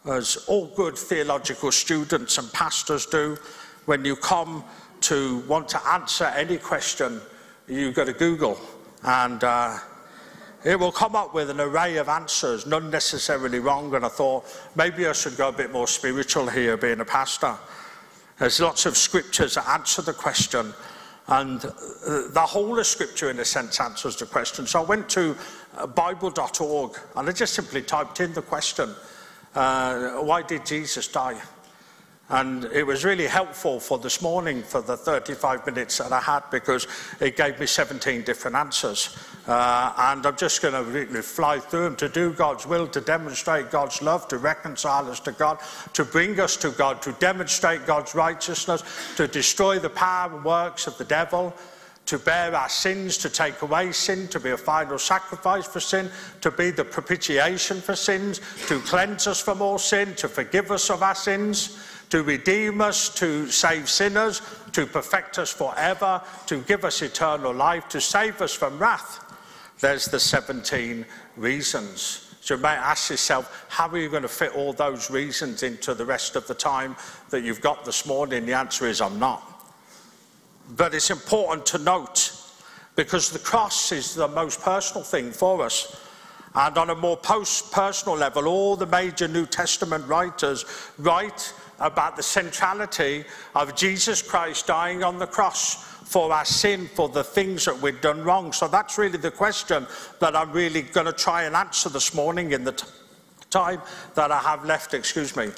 as 0.06 0.38
all 0.48 0.68
good 0.68 0.98
theological 0.98 1.72
students 1.72 2.38
and 2.38 2.52
pastors 2.54 3.06
do, 3.06 3.38
when 3.86 4.06
you 4.06 4.16
come 4.16 4.64
to 5.02 5.40
want 5.48 5.68
to 5.70 5.88
answer 5.88 6.26
any 6.26 6.58
question, 6.58 7.20
you 7.68 7.92
go 7.92 8.06
to 8.06 8.14
Google 8.14 8.60
and 9.04 9.44
uh, 9.44 9.78
it 10.64 10.80
will 10.80 10.92
come 10.92 11.16
up 11.16 11.34
with 11.34 11.50
an 11.50 11.60
array 11.60 11.98
of 11.98 12.08
answers, 12.08 12.66
none 12.66 12.90
necessarily 12.90 13.60
wrong. 13.60 13.94
And 13.96 14.06
I 14.06 14.10
thought 14.10 14.46
maybe 14.76 15.08
I 15.08 15.12
should 15.12 15.36
go 15.36 15.50
a 15.50 15.52
bit 15.52 15.72
more 15.72 15.88
spiritual 15.88 16.48
here, 16.48 16.78
being 16.78 17.02
a 17.02 17.06
pastor. 17.06 17.56
There's 18.40 18.62
lots 18.62 18.86
of 18.86 18.96
scriptures 18.96 19.56
that 19.56 19.68
answer 19.68 20.02
the 20.02 20.14
question 20.14 20.74
and 21.28 21.64
uh, 21.64 21.70
the 22.32 22.46
whole 22.46 22.78
of 22.78 22.86
Scripture, 22.86 23.30
in 23.30 23.40
a 23.40 23.46
sense, 23.46 23.80
answers 23.80 24.16
the 24.18 24.26
question. 24.26 24.68
So 24.68 24.82
I 24.82 24.86
went 24.86 25.10
to 25.12 25.36
uh, 25.78 25.88
Bible.org 25.88 27.00
and 27.16 27.30
I 27.30 27.32
just 27.32 27.54
simply 27.54 27.82
typed 27.82 28.20
in 28.20 28.34
the 28.34 28.42
question 28.42 28.90
uh, 29.56 30.14
why 30.14 30.42
did 30.42 30.66
Jesus 30.66 31.08
die? 31.08 31.40
And 32.34 32.66
it 32.74 32.82
was 32.82 33.06
really 33.06 33.28
helpful 33.28 33.80
for 33.80 34.00
this 34.00 34.20
morning 34.20 34.64
for 34.64 34.82
the 34.82 34.98
35 34.98 35.68
minutes 35.68 36.00
that 36.00 36.12
I 36.12 36.20
had 36.20 36.42
because 36.50 36.88
it 37.20 37.38
gave 37.38 37.60
me 37.60 37.68
17 37.68 38.24
different 38.24 38.58
answers. 38.58 39.16
Uh, 39.48 39.94
and 39.96 40.26
I'm 40.26 40.36
just 40.36 40.60
going 40.60 40.74
to 40.74 40.82
really 40.82 41.22
fly 41.22 41.60
through 41.60 41.84
them 41.84 41.96
to 41.98 42.10
do 42.10 42.34
God's 42.34 42.66
will, 42.66 42.88
to 42.88 43.02
demonstrate 43.02 43.70
God's 43.70 44.02
love, 44.02 44.28
to 44.30 44.40
reconcile 44.40 45.12
us 45.12 45.20
to 45.20 45.32
God, 45.32 45.60
to 45.94 46.04
bring 46.04 46.40
us 46.40 46.58
to 46.58 46.72
God, 46.72 47.04
to 47.04 47.12
demonstrate 47.20 47.86
God's 47.86 48.16
righteousness, 48.16 48.84
to 49.16 49.28
destroy 49.28 49.78
the 49.78 49.92
power 49.92 50.36
and 50.36 50.44
works 50.44 50.88
of 50.88 50.98
the 50.98 51.06
devil, 51.06 51.54
to 52.08 52.18
bear 52.18 52.56
our 52.56 52.68
sins, 52.68 53.16
to 53.20 53.30
take 53.30 53.62
away 53.62 53.92
sin, 53.92 54.28
to 54.30 54.40
be 54.40 54.50
a 54.50 54.58
final 54.58 54.98
sacrifice 54.98 55.68
for 55.68 55.80
sin, 55.80 56.10
to 56.42 56.50
be 56.50 56.72
the 56.72 56.84
propitiation 56.84 57.80
for 57.80 57.96
sins, 57.96 58.42
to 58.66 58.80
cleanse 58.80 59.28
us 59.28 59.40
from 59.40 59.62
all 59.62 59.78
sin, 59.78 60.16
to 60.16 60.28
forgive 60.28 60.72
us 60.72 60.90
of 60.90 61.04
our 61.04 61.14
sins 61.14 61.78
to 62.14 62.22
redeem 62.22 62.80
us, 62.80 63.10
to 63.10 63.50
save 63.50 63.90
sinners, 63.90 64.44
to 64.72 64.86
perfect 64.86 65.40
us 65.40 65.52
forever, 65.52 66.22
to 66.46 66.62
give 66.62 66.86
us 66.86 67.02
eternal 67.02 67.52
life, 67.52 67.90
to 67.90 68.00
save 68.00 68.40
us 68.40 68.54
from 68.54 68.78
wrath. 68.78 69.20
There's 69.80 70.06
the 70.06 70.20
17 70.20 71.08
reasons. 71.38 72.36
So 72.40 72.54
you 72.54 72.62
might 72.62 72.76
ask 72.76 73.10
yourself, 73.10 73.66
how 73.68 73.90
are 73.90 73.98
you 73.98 74.10
going 74.10 74.22
to 74.22 74.28
fit 74.28 74.56
all 74.56 74.74
those 74.74 75.10
reasons 75.10 75.64
into 75.64 75.96
the 75.96 76.06
rest 76.06 76.36
of 76.36 76.46
the 76.46 76.54
time 76.54 76.96
that 77.32 77.42
you've 77.42 77.62
got 77.62 77.84
this 77.84 78.06
morning? 78.06 78.46
The 78.46 78.54
answer 78.54 78.86
is, 78.86 79.02
I'm 79.02 79.18
not. 79.18 79.42
But 80.70 80.94
it's 80.94 81.10
important 81.10 81.66
to 81.66 81.80
note 81.80 82.32
because 82.96 83.32
the 83.32 83.40
cross 83.40 83.92
is 83.92 84.14
the 84.14 84.28
most 84.28 84.62
personal 84.62 85.04
thing 85.04 85.32
for 85.32 85.64
us. 85.64 86.00
And 86.54 86.78
on 86.78 86.92
a 86.92 86.96
more 86.96 87.18
post 87.18 87.72
personal 87.72 88.16
level, 88.16 88.48
all 88.48 88.76
the 88.76 88.86
major 88.86 89.28
New 89.28 89.48
Testament 89.48 90.08
writers 90.08 90.64
write 91.00 91.52
about 91.80 92.16
the 92.16 92.24
centrality 92.24 93.26
of 93.56 93.76
Jesus 93.76 94.22
Christ 94.22 94.68
dying 94.68 95.04
on 95.04 95.20
the 95.20 95.28
cross 95.28 95.76
for 96.14 96.32
our 96.32 96.46
sin, 96.46 96.88
for 96.94 97.10
the 97.10 97.24
things 97.24 97.66
that 97.66 97.82
we've 97.82 98.02
done 98.02 98.24
wrong. 98.24 98.54
So 98.54 98.68
that's 98.68 98.98
really 98.98 99.18
the 99.18 99.32
question 99.32 99.88
that 100.20 100.36
I'm 100.36 100.52
really 100.52 100.84
going 100.84 101.08
to 101.08 101.14
try 101.14 101.44
and 101.44 101.56
answer 101.56 101.90
this 101.90 102.14
morning 102.14 102.52
in 102.52 102.64
the 102.64 102.84
time 103.50 103.82
that 104.16 104.32
I 104.32 104.40
have 104.40 104.66
left. 104.66 104.94
Excuse 104.94 105.36
me. 105.36 105.50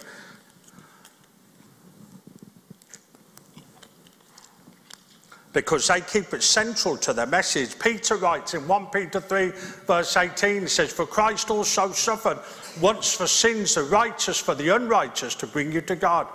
Because 5.55 5.87
they 5.87 6.01
keep 6.01 6.33
it 6.33 6.43
central 6.43 6.97
to 6.97 7.13
their 7.13 7.25
message. 7.25 7.79
Peter 7.79 8.17
writes 8.17 8.53
in 8.53 8.67
1 8.67 8.87
Peter 8.87 9.21
3, 9.21 9.51
verse 9.87 10.17
18, 10.17 10.63
he 10.63 10.67
says, 10.67 10.91
For 10.91 11.07
Christ 11.07 11.49
also 11.49 11.91
suffered 11.93 12.39
once 12.81 13.13
for 13.13 13.25
sins, 13.25 13.75
the 13.75 13.83
righteous 13.83 14.37
for 14.37 14.53
the 14.53 14.75
unrighteous, 14.75 15.33
to 15.35 15.47
bring 15.47 15.71
you 15.71 15.79
to 15.81 15.95
God. 15.95 16.27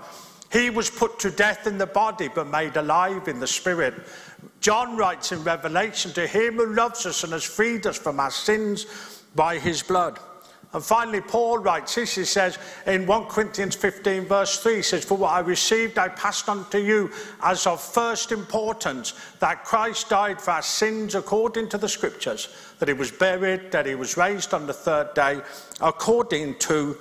He 0.50 0.70
was 0.70 0.90
put 0.90 1.18
to 1.20 1.30
death 1.30 1.66
in 1.66 1.76
the 1.76 1.86
body, 1.86 2.28
but 2.28 2.48
made 2.48 2.76
alive 2.76 3.28
in 3.28 3.38
the 3.38 3.46
spirit. 3.46 3.94
John 4.60 4.96
writes 4.96 5.32
in 5.32 5.44
Revelation, 5.44 6.12
To 6.14 6.26
him 6.26 6.54
who 6.54 6.74
loves 6.74 7.04
us 7.04 7.22
and 7.22 7.34
has 7.34 7.44
freed 7.44 7.86
us 7.86 7.98
from 7.98 8.18
our 8.18 8.30
sins 8.30 8.86
by 9.36 9.58
his 9.58 9.82
blood. 9.82 10.18
And 10.72 10.84
finally, 10.84 11.20
Paul 11.20 11.58
writes 11.58 11.96
this. 11.96 12.14
He 12.14 12.24
says 12.24 12.56
in 12.86 13.04
1 13.06 13.24
Corinthians 13.24 13.74
15, 13.74 14.26
verse 14.26 14.60
3, 14.60 14.76
he 14.76 14.82
says, 14.82 15.04
For 15.04 15.16
what 15.16 15.32
I 15.32 15.40
received, 15.40 15.98
I 15.98 16.08
passed 16.08 16.48
on 16.48 16.68
to 16.70 16.80
you 16.80 17.10
as 17.42 17.66
of 17.66 17.80
first 17.80 18.30
importance, 18.30 19.14
that 19.40 19.64
Christ 19.64 20.10
died 20.10 20.40
for 20.40 20.52
our 20.52 20.62
sins 20.62 21.16
according 21.16 21.70
to 21.70 21.78
the 21.78 21.88
scriptures, 21.88 22.54
that 22.78 22.88
he 22.88 22.94
was 22.94 23.10
buried, 23.10 23.72
that 23.72 23.86
he 23.86 23.96
was 23.96 24.16
raised 24.16 24.54
on 24.54 24.66
the 24.66 24.72
third 24.72 25.12
day, 25.14 25.40
according 25.80 26.56
to 26.60 26.96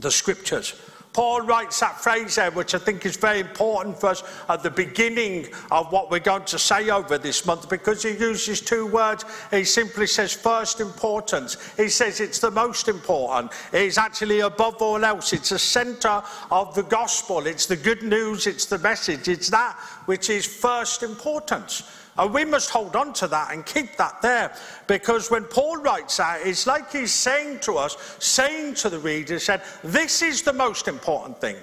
the 0.00 0.10
scriptures. 0.10 0.74
Paul 1.14 1.42
writes 1.42 1.78
that 1.78 2.00
phrase 2.00 2.34
there, 2.34 2.50
which 2.50 2.74
I 2.74 2.78
think 2.78 3.06
is 3.06 3.16
very 3.16 3.38
important 3.38 3.98
for 3.98 4.08
us 4.08 4.24
at 4.48 4.64
the 4.64 4.70
beginning 4.70 5.46
of 5.70 5.92
what 5.92 6.10
we're 6.10 6.18
going 6.18 6.44
to 6.46 6.58
say 6.58 6.90
over 6.90 7.18
this 7.18 7.46
month, 7.46 7.70
because 7.70 8.02
he 8.02 8.10
uses 8.10 8.60
two 8.60 8.86
words. 8.86 9.24
He 9.52 9.62
simply 9.62 10.08
says 10.08 10.32
first 10.32 10.80
importance. 10.80 11.56
He 11.76 11.88
says 11.88 12.20
it's 12.20 12.40
the 12.40 12.50
most 12.50 12.88
important. 12.88 13.52
It's 13.72 13.96
actually 13.96 14.40
above 14.40 14.82
all 14.82 15.04
else. 15.04 15.32
It's 15.32 15.50
the 15.50 15.58
center 15.58 16.20
of 16.50 16.74
the 16.74 16.82
gospel. 16.82 17.46
It's 17.46 17.66
the 17.66 17.76
good 17.76 18.02
news. 18.02 18.48
It's 18.48 18.66
the 18.66 18.78
message. 18.78 19.28
It's 19.28 19.48
that 19.50 19.78
which 20.06 20.28
is 20.30 20.44
first 20.44 21.04
importance. 21.04 21.84
And 22.16 22.32
we 22.32 22.44
must 22.44 22.70
hold 22.70 22.94
on 22.94 23.12
to 23.14 23.26
that 23.28 23.52
and 23.52 23.66
keep 23.66 23.96
that 23.96 24.22
there. 24.22 24.54
Because 24.86 25.30
when 25.30 25.44
Paul 25.44 25.78
writes 25.78 26.18
that, 26.18 26.46
it's 26.46 26.66
like 26.66 26.92
he's 26.92 27.12
saying 27.12 27.60
to 27.60 27.74
us, 27.74 27.96
saying 28.20 28.74
to 28.76 28.88
the 28.88 28.98
reader, 28.98 29.38
said, 29.38 29.62
This 29.82 30.22
is 30.22 30.42
the 30.42 30.52
most 30.52 30.86
important 30.86 31.40
thing. 31.40 31.56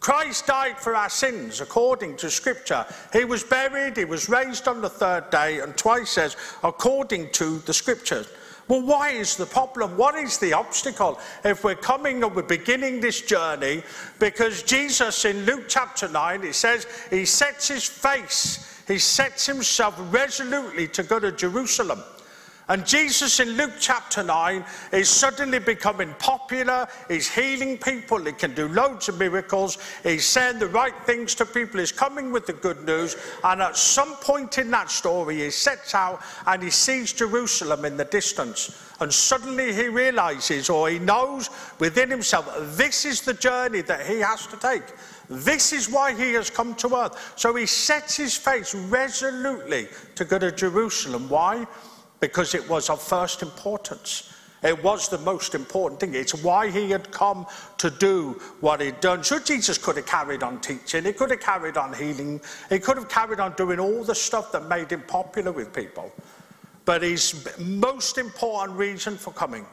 Christ 0.00 0.46
died 0.46 0.78
for 0.78 0.94
our 0.94 1.08
sins 1.08 1.60
according 1.60 2.16
to 2.18 2.30
Scripture. 2.30 2.84
He 3.12 3.24
was 3.24 3.42
buried, 3.42 3.96
he 3.96 4.04
was 4.04 4.28
raised 4.28 4.68
on 4.68 4.82
the 4.82 4.90
third 4.90 5.30
day, 5.30 5.60
and 5.60 5.76
twice 5.76 6.10
says, 6.10 6.36
according 6.62 7.30
to 7.32 7.58
the 7.60 7.72
Scriptures. 7.72 8.28
Well, 8.68 8.82
why 8.82 9.10
is 9.10 9.36
the 9.36 9.46
problem? 9.46 9.96
What 9.96 10.16
is 10.16 10.38
the 10.38 10.52
obstacle 10.52 11.18
if 11.44 11.64
we're 11.64 11.76
coming 11.76 12.22
and 12.22 12.34
we're 12.34 12.42
beginning 12.42 13.00
this 13.00 13.22
journey? 13.22 13.82
Because 14.18 14.62
Jesus 14.62 15.24
in 15.24 15.44
Luke 15.46 15.64
chapter 15.68 16.08
9, 16.08 16.44
it 16.44 16.54
says, 16.54 16.86
He 17.10 17.24
sets 17.24 17.68
His 17.68 17.86
face 17.86 18.75
he 18.86 18.98
sets 18.98 19.46
himself 19.46 19.94
resolutely 20.12 20.88
to 20.88 21.02
go 21.02 21.18
to 21.18 21.32
Jerusalem. 21.32 22.02
And 22.68 22.84
Jesus 22.84 23.38
in 23.38 23.50
Luke 23.50 23.74
chapter 23.78 24.24
9 24.24 24.64
is 24.90 25.08
suddenly 25.08 25.60
becoming 25.60 26.12
popular. 26.18 26.88
He's 27.06 27.32
healing 27.32 27.78
people. 27.78 28.18
He 28.18 28.32
can 28.32 28.54
do 28.54 28.66
loads 28.66 29.08
of 29.08 29.18
miracles. 29.20 29.78
He's 30.02 30.26
saying 30.26 30.58
the 30.58 30.66
right 30.66 30.94
things 31.04 31.36
to 31.36 31.46
people. 31.46 31.78
He's 31.78 31.92
coming 31.92 32.32
with 32.32 32.46
the 32.46 32.54
good 32.54 32.84
news. 32.84 33.16
And 33.44 33.62
at 33.62 33.76
some 33.76 34.14
point 34.16 34.58
in 34.58 34.72
that 34.72 34.90
story, 34.90 35.36
he 35.44 35.50
sets 35.50 35.94
out 35.94 36.20
and 36.44 36.60
he 36.60 36.70
sees 36.70 37.12
Jerusalem 37.12 37.84
in 37.84 37.96
the 37.96 38.04
distance. 38.04 38.82
And 38.98 39.14
suddenly 39.14 39.72
he 39.72 39.88
realizes, 39.88 40.68
or 40.68 40.88
he 40.88 40.98
knows 40.98 41.50
within 41.78 42.10
himself, 42.10 42.52
this 42.76 43.04
is 43.04 43.20
the 43.20 43.34
journey 43.34 43.82
that 43.82 44.06
he 44.06 44.18
has 44.18 44.44
to 44.48 44.56
take. 44.56 44.82
This 45.28 45.72
is 45.72 45.90
why 45.90 46.14
he 46.14 46.32
has 46.34 46.50
come 46.50 46.74
to 46.76 46.94
earth. 46.94 47.34
So 47.36 47.54
he 47.54 47.66
sets 47.66 48.16
his 48.16 48.36
face 48.36 48.74
resolutely 48.74 49.88
to 50.14 50.24
go 50.24 50.38
to 50.38 50.52
Jerusalem. 50.52 51.28
Why? 51.28 51.66
because 52.20 52.54
it 52.54 52.68
was 52.68 52.90
of 52.90 53.00
first 53.00 53.42
importance. 53.42 54.32
It 54.62 54.82
was 54.82 55.08
the 55.08 55.18
most 55.18 55.54
important 55.54 56.00
thing. 56.00 56.14
It's 56.14 56.34
why 56.34 56.70
he 56.70 56.90
had 56.90 57.10
come 57.12 57.46
to 57.78 57.90
do 57.90 58.40
what 58.60 58.80
he'd 58.80 59.00
done. 59.00 59.22
So 59.22 59.38
Jesus 59.38 59.78
could 59.78 59.96
have 59.96 60.06
carried 60.06 60.42
on 60.42 60.60
teaching, 60.60 61.04
he 61.04 61.12
could 61.12 61.30
have 61.30 61.40
carried 61.40 61.76
on 61.76 61.92
healing, 61.92 62.40
he 62.70 62.78
could 62.78 62.96
have 62.96 63.08
carried 63.08 63.38
on 63.38 63.52
doing 63.52 63.78
all 63.78 64.02
the 64.02 64.14
stuff 64.14 64.50
that 64.52 64.66
made 64.66 64.90
him 64.90 65.02
popular 65.02 65.52
with 65.52 65.74
people. 65.74 66.10
But 66.84 67.02
his 67.02 67.46
most 67.58 68.16
important 68.16 68.78
reason 68.78 69.16
for 69.16 69.32
coming 69.32 69.66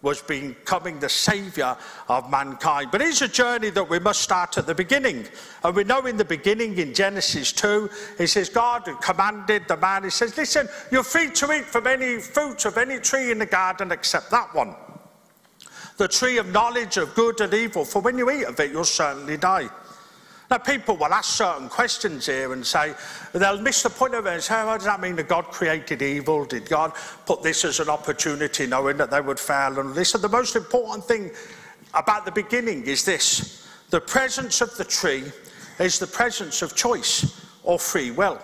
was 0.00 0.22
becoming 0.22 1.00
the 1.00 1.08
saviour 1.08 1.76
of 2.08 2.30
mankind. 2.30 2.90
But 2.92 3.02
it's 3.02 3.20
a 3.20 3.28
journey 3.28 3.70
that 3.70 3.88
we 3.88 3.98
must 3.98 4.22
start 4.22 4.56
at 4.56 4.66
the 4.66 4.74
beginning. 4.74 5.26
And 5.64 5.74
we 5.74 5.84
know 5.84 6.06
in 6.06 6.16
the 6.16 6.24
beginning 6.24 6.78
in 6.78 6.94
Genesis 6.94 7.52
2, 7.52 7.90
he 8.16 8.26
says, 8.26 8.48
God 8.48 8.88
commanded 9.02 9.66
the 9.66 9.76
man, 9.76 10.04
he 10.04 10.10
says, 10.10 10.36
Listen, 10.36 10.68
you're 10.92 11.02
free 11.02 11.30
to 11.32 11.52
eat 11.52 11.64
from 11.64 11.86
any 11.86 12.18
fruit 12.20 12.64
of 12.64 12.78
any 12.78 12.98
tree 13.00 13.32
in 13.32 13.38
the 13.38 13.46
garden 13.46 13.90
except 13.90 14.30
that 14.30 14.54
one. 14.54 14.76
The 15.96 16.06
tree 16.06 16.38
of 16.38 16.52
knowledge 16.52 16.96
of 16.96 17.14
good 17.16 17.40
and 17.40 17.52
evil, 17.52 17.84
for 17.84 18.00
when 18.00 18.18
you 18.18 18.30
eat 18.30 18.44
of 18.44 18.60
it, 18.60 18.70
you'll 18.70 18.84
certainly 18.84 19.36
die. 19.36 19.68
Now, 20.50 20.56
people 20.56 20.96
will 20.96 21.12
ask 21.12 21.36
certain 21.36 21.68
questions 21.68 22.24
here 22.24 22.54
and 22.54 22.66
say, 22.66 22.94
they'll 23.34 23.60
miss 23.60 23.82
the 23.82 23.90
point 23.90 24.14
of 24.14 24.24
it 24.26 24.32
and 24.32 24.42
say, 24.42 24.54
how 24.54 24.74
does 24.76 24.86
that 24.86 25.00
mean 25.00 25.16
that 25.16 25.28
God 25.28 25.48
created 25.48 26.00
evil? 26.00 26.46
Did 26.46 26.68
God 26.68 26.92
put 27.26 27.42
this 27.42 27.66
as 27.66 27.80
an 27.80 27.90
opportunity 27.90 28.66
knowing 28.66 28.96
that 28.96 29.10
they 29.10 29.20
would 29.20 29.38
fail? 29.38 29.78
And 29.78 29.94
listen, 29.94 30.22
the 30.22 30.28
most 30.28 30.56
important 30.56 31.04
thing 31.04 31.30
about 31.92 32.24
the 32.24 32.32
beginning 32.32 32.84
is 32.84 33.04
this 33.04 33.68
the 33.90 34.00
presence 34.00 34.60
of 34.60 34.74
the 34.76 34.84
tree 34.84 35.24
is 35.78 35.98
the 35.98 36.06
presence 36.06 36.62
of 36.62 36.74
choice 36.74 37.46
or 37.62 37.78
free 37.78 38.10
will. 38.10 38.38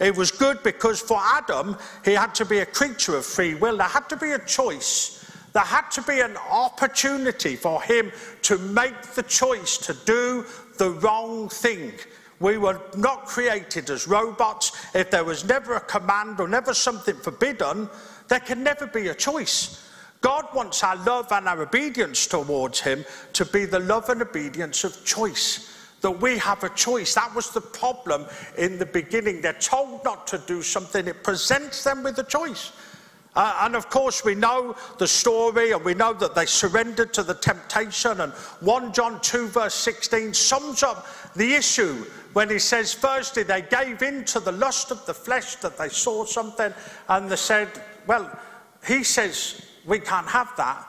It 0.00 0.16
was 0.16 0.30
good 0.30 0.62
because 0.62 1.00
for 1.00 1.18
Adam, 1.20 1.76
he 2.04 2.12
had 2.12 2.34
to 2.36 2.44
be 2.44 2.58
a 2.58 2.66
creature 2.66 3.16
of 3.16 3.26
free 3.26 3.54
will. 3.54 3.78
There 3.78 3.86
had 3.86 4.08
to 4.10 4.16
be 4.16 4.32
a 4.32 4.38
choice. 4.38 5.14
There 5.52 5.62
had 5.62 5.90
to 5.92 6.02
be 6.02 6.20
an 6.20 6.36
opportunity 6.50 7.56
for 7.56 7.82
him 7.82 8.12
to 8.42 8.58
make 8.58 9.00
the 9.14 9.24
choice 9.24 9.76
to 9.78 9.94
do 10.04 10.44
the 10.78 10.90
wrong 10.90 11.48
thing. 11.48 11.92
We 12.40 12.56
were 12.56 12.80
not 12.96 13.26
created 13.26 13.90
as 13.90 14.06
robots. 14.06 14.72
If 14.94 15.10
there 15.10 15.24
was 15.24 15.44
never 15.44 15.74
a 15.74 15.80
command 15.80 16.40
or 16.40 16.48
never 16.48 16.72
something 16.72 17.16
forbidden, 17.16 17.88
there 18.28 18.40
can 18.40 18.62
never 18.62 18.86
be 18.86 19.08
a 19.08 19.14
choice. 19.14 19.84
God 20.20 20.46
wants 20.54 20.82
our 20.82 20.96
love 20.96 21.30
and 21.32 21.48
our 21.48 21.62
obedience 21.62 22.26
towards 22.26 22.80
Him 22.80 23.04
to 23.32 23.44
be 23.44 23.64
the 23.64 23.78
love 23.80 24.08
and 24.08 24.22
obedience 24.22 24.84
of 24.84 25.04
choice. 25.04 25.74
That 26.00 26.20
we 26.20 26.38
have 26.38 26.62
a 26.62 26.68
choice. 26.70 27.14
That 27.14 27.34
was 27.34 27.50
the 27.50 27.60
problem 27.60 28.26
in 28.56 28.78
the 28.78 28.86
beginning. 28.86 29.40
They're 29.40 29.52
told 29.54 30.04
not 30.04 30.28
to 30.28 30.38
do 30.38 30.62
something, 30.62 31.08
it 31.08 31.24
presents 31.24 31.82
them 31.82 32.04
with 32.04 32.18
a 32.18 32.24
choice. 32.24 32.70
Uh, 33.36 33.58
and 33.62 33.76
of 33.76 33.88
course, 33.88 34.24
we 34.24 34.34
know 34.34 34.74
the 34.98 35.06
story 35.06 35.72
and 35.72 35.84
we 35.84 35.94
know 35.94 36.12
that 36.12 36.34
they 36.34 36.46
surrendered 36.46 37.12
to 37.14 37.22
the 37.22 37.34
temptation. 37.34 38.20
And 38.20 38.32
1 38.32 38.92
John 38.92 39.20
2, 39.20 39.48
verse 39.48 39.74
16, 39.74 40.34
sums 40.34 40.82
up 40.82 41.06
the 41.36 41.54
issue 41.54 42.04
when 42.32 42.48
he 42.48 42.58
says, 42.58 42.92
firstly, 42.92 43.42
they 43.42 43.62
gave 43.62 44.02
in 44.02 44.24
to 44.24 44.40
the 44.40 44.52
lust 44.52 44.90
of 44.90 45.04
the 45.06 45.14
flesh 45.14 45.56
that 45.56 45.78
they 45.78 45.88
saw 45.88 46.24
something 46.24 46.72
and 47.08 47.30
they 47.30 47.36
said, 47.36 47.68
well, 48.06 48.36
he 48.86 49.04
says, 49.04 49.66
we 49.86 49.98
can't 49.98 50.28
have 50.28 50.52
that. 50.56 50.87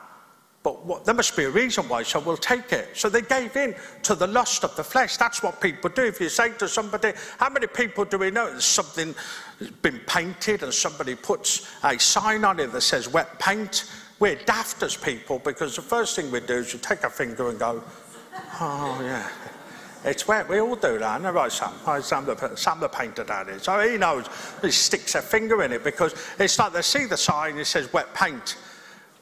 But 0.70 0.86
what, 0.86 1.03
there 1.03 1.15
must 1.15 1.36
be 1.36 1.45
a 1.45 1.49
reason 1.49 1.89
why, 1.89 2.03
so 2.03 2.20
we'll 2.20 2.38
take 2.38 2.72
it. 2.74 2.89
So 2.93 3.09
they 3.09 3.24
gave 3.24 3.55
in 3.55 3.74
to 4.03 4.13
the 4.13 4.28
lust 4.28 4.63
of 4.63 4.76
the 4.76 4.84
flesh. 4.84 5.17
That's 5.17 5.41
what 5.41 5.59
people 5.59 5.89
do. 5.89 6.03
If 6.03 6.22
you 6.22 6.30
say 6.30 6.51
to 6.59 6.67
somebody, 6.67 7.13
How 7.39 7.49
many 7.49 7.65
people 7.65 8.05
do 8.05 8.20
we 8.20 8.30
know? 8.30 8.51
There's 8.51 8.65
something 8.65 9.15
has 9.57 9.72
been 9.72 9.99
painted 10.05 10.61
and 10.61 10.72
somebody 10.72 11.15
puts 11.15 11.67
a 11.84 11.97
sign 11.97 12.45
on 12.45 12.59
it 12.59 12.72
that 12.72 12.82
says 12.82 13.11
wet 13.11 13.39
paint. 13.39 13.91
We're 14.20 14.36
daft 14.36 14.84
as 14.84 14.95
people 14.95 15.39
because 15.39 15.76
the 15.76 15.82
first 15.82 16.15
thing 16.15 16.30
we 16.30 16.39
do 16.39 16.57
is 16.57 16.72
you 16.72 16.78
take 16.78 17.03
a 17.03 17.09
finger 17.09 17.49
and 17.49 17.57
go, 17.57 17.84
Oh, 18.61 18.99
yeah. 19.01 19.28
It's 20.05 20.28
wet. 20.28 20.47
We 20.47 20.61
all 20.61 20.76
do 20.76 20.99
that. 20.99 21.20
No, 21.20 21.32
right, 21.32 21.51
Sam? 21.51 21.74
Sam 22.03 22.26
the, 22.26 22.55
Sam 22.55 22.80
the 22.80 22.89
painter 22.89 23.24
that 23.24 23.47
is. 23.47 23.63
So 23.63 23.80
he 23.80 23.97
knows. 23.97 24.28
He 24.61 24.70
sticks 24.70 25.15
a 25.15 25.22
finger 25.24 25.63
in 25.63 25.72
it 25.72 25.84
because 25.84 26.13
it's 26.38 26.59
like 26.59 26.74
they 26.74 26.84
see 26.84 27.05
the 27.05 27.17
sign, 27.17 27.57
it 27.57 27.65
says 27.65 27.91
wet 27.91 28.13
paint. 28.13 28.55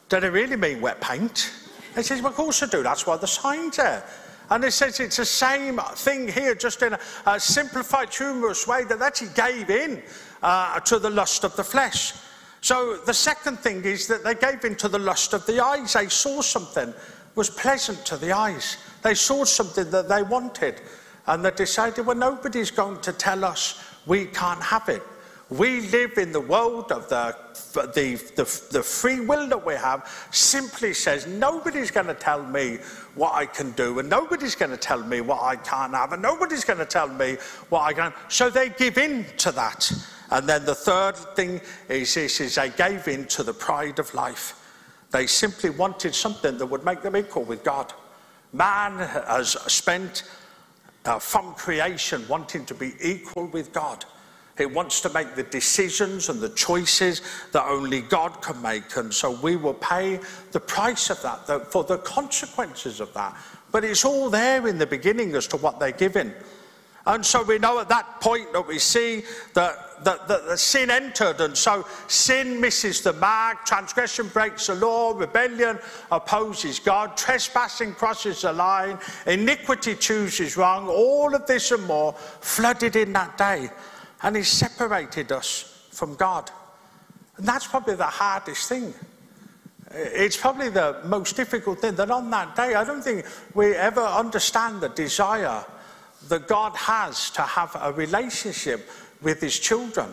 Do 0.08 0.20
they 0.20 0.30
really 0.30 0.56
mean 0.56 0.80
wet 0.80 1.00
paint? 1.00 1.52
He 1.94 2.02
says, 2.02 2.22
well, 2.22 2.30
of 2.30 2.36
course 2.36 2.62
I 2.62 2.66
do. 2.66 2.82
That's 2.82 3.06
why 3.06 3.16
the 3.16 3.26
sign's 3.26 3.76
there. 3.76 4.04
And 4.50 4.64
he 4.64 4.70
says 4.70 4.98
it's 5.00 5.18
the 5.18 5.26
same 5.26 5.78
thing 5.78 6.28
here, 6.28 6.54
just 6.54 6.82
in 6.82 6.94
a, 6.94 7.00
a 7.26 7.38
simplified, 7.38 8.14
humorous 8.14 8.66
way 8.66 8.84
that 8.84 9.02
actually 9.02 9.30
gave 9.34 9.68
in 9.68 10.02
uh, 10.42 10.80
to 10.80 10.98
the 10.98 11.10
lust 11.10 11.44
of 11.44 11.54
the 11.56 11.64
flesh. 11.64 12.14
So 12.60 12.96
the 12.96 13.14
second 13.14 13.58
thing 13.58 13.84
is 13.84 14.06
that 14.06 14.24
they 14.24 14.34
gave 14.34 14.64
in 14.64 14.74
to 14.76 14.88
the 14.88 14.98
lust 14.98 15.34
of 15.34 15.44
the 15.46 15.62
eyes. 15.62 15.92
They 15.92 16.08
saw 16.08 16.40
something 16.40 16.94
was 17.34 17.50
pleasant 17.50 18.04
to 18.04 18.16
the 18.16 18.32
eyes. 18.32 18.78
They 19.02 19.14
saw 19.14 19.44
something 19.44 19.90
that 19.90 20.08
they 20.08 20.22
wanted. 20.22 20.80
And 21.26 21.44
they 21.44 21.52
decided, 21.52 22.04
well, 22.04 22.16
nobody's 22.16 22.70
going 22.70 23.00
to 23.02 23.12
tell 23.12 23.44
us 23.44 23.84
we 24.06 24.26
can't 24.26 24.62
have 24.62 24.88
it. 24.88 25.02
We 25.50 25.80
live 25.88 26.18
in 26.18 26.30
the 26.30 26.40
world 26.40 26.92
of 26.92 27.08
the, 27.08 27.34
the, 27.72 28.22
the, 28.36 28.62
the, 28.70 28.82
free 28.82 29.20
will 29.20 29.48
that 29.48 29.64
we 29.64 29.74
have, 29.74 30.28
simply 30.30 30.92
says 30.92 31.26
nobody's 31.26 31.90
going 31.90 32.06
to 32.06 32.14
tell 32.14 32.42
me 32.42 32.78
what 33.14 33.32
I 33.32 33.46
can 33.46 33.70
do, 33.70 33.98
and 33.98 34.10
nobody's 34.10 34.54
going 34.54 34.72
to 34.72 34.76
tell 34.76 35.02
me 35.02 35.22
what 35.22 35.42
I 35.42 35.56
can't 35.56 35.94
have, 35.94 36.12
and 36.12 36.20
nobody's 36.20 36.64
going 36.64 36.80
to 36.80 36.84
tell 36.84 37.08
me 37.08 37.38
what 37.70 37.80
I 37.80 37.94
can. 37.94 38.12
So 38.28 38.50
they 38.50 38.68
give 38.68 38.98
in 38.98 39.24
to 39.38 39.52
that. 39.52 39.90
And 40.30 40.46
then 40.46 40.66
the 40.66 40.74
third 40.74 41.16
thing 41.34 41.62
is 41.88 42.12
this 42.12 42.40
is 42.40 42.56
they 42.56 42.68
gave 42.68 43.08
in 43.08 43.24
to 43.28 43.42
the 43.42 43.54
pride 43.54 43.98
of 43.98 44.12
life. 44.12 44.54
They 45.10 45.26
simply 45.26 45.70
wanted 45.70 46.14
something 46.14 46.58
that 46.58 46.66
would 46.66 46.84
make 46.84 47.00
them 47.00 47.16
equal 47.16 47.44
with 47.44 47.64
God. 47.64 47.94
Man 48.52 48.98
has 48.98 49.52
spent 49.72 50.24
uh, 51.06 51.18
from 51.18 51.54
creation 51.54 52.22
wanting 52.28 52.66
to 52.66 52.74
be 52.74 52.92
equal 53.00 53.46
with 53.46 53.72
God. 53.72 54.04
He 54.58 54.66
wants 54.66 55.00
to 55.02 55.08
make 55.10 55.36
the 55.36 55.44
decisions 55.44 56.28
and 56.28 56.40
the 56.40 56.48
choices 56.50 57.22
that 57.52 57.64
only 57.64 58.02
God 58.02 58.42
can 58.42 58.60
make. 58.60 58.96
And 58.96 59.14
so 59.14 59.30
we 59.30 59.54
will 59.54 59.74
pay 59.74 60.18
the 60.50 60.60
price 60.60 61.10
of 61.10 61.22
that, 61.22 61.46
the, 61.46 61.60
for 61.60 61.84
the 61.84 61.98
consequences 61.98 63.00
of 63.00 63.14
that. 63.14 63.36
But 63.70 63.84
it's 63.84 64.04
all 64.04 64.30
there 64.30 64.66
in 64.66 64.76
the 64.76 64.86
beginning 64.86 65.34
as 65.34 65.46
to 65.48 65.56
what 65.56 65.78
they're 65.78 65.92
given. 65.92 66.34
And 67.06 67.24
so 67.24 67.42
we 67.42 67.58
know 67.58 67.78
at 67.78 67.88
that 67.88 68.20
point 68.20 68.52
that 68.52 68.66
we 68.66 68.78
see 68.78 69.22
that, 69.54 70.04
that, 70.04 70.28
that, 70.28 70.46
that 70.46 70.58
sin 70.58 70.90
entered, 70.90 71.40
and 71.40 71.56
so 71.56 71.86
sin 72.06 72.60
misses 72.60 73.00
the 73.00 73.14
mark, 73.14 73.64
transgression 73.64 74.28
breaks 74.28 74.66
the 74.66 74.74
law, 74.74 75.16
rebellion 75.16 75.78
opposes 76.12 76.78
God, 76.78 77.16
trespassing 77.16 77.94
crosses 77.94 78.42
the 78.42 78.52
line, 78.52 78.98
iniquity 79.26 79.94
chooses 79.94 80.58
wrong, 80.58 80.86
all 80.88 81.34
of 81.34 81.46
this 81.46 81.70
and 81.70 81.86
more 81.86 82.12
flooded 82.12 82.94
in 82.94 83.14
that 83.14 83.38
day 83.38 83.70
and 84.22 84.36
He 84.36 84.42
separated 84.42 85.32
us 85.32 85.86
from 85.90 86.14
God. 86.14 86.50
And 87.36 87.46
that's 87.46 87.66
probably 87.66 87.94
the 87.94 88.04
hardest 88.04 88.68
thing. 88.68 88.92
It's 89.90 90.36
probably 90.36 90.68
the 90.68 91.00
most 91.04 91.36
difficult 91.36 91.80
thing 91.80 91.94
that 91.94 92.10
on 92.10 92.30
that 92.30 92.54
day, 92.54 92.74
I 92.74 92.84
don't 92.84 93.02
think 93.02 93.24
we 93.54 93.74
ever 93.74 94.02
understand 94.02 94.80
the 94.80 94.90
desire 94.90 95.64
that 96.28 96.46
God 96.46 96.76
has 96.76 97.30
to 97.30 97.42
have 97.42 97.76
a 97.80 97.92
relationship 97.92 98.88
with 99.22 99.40
His 99.40 99.58
children, 99.58 100.08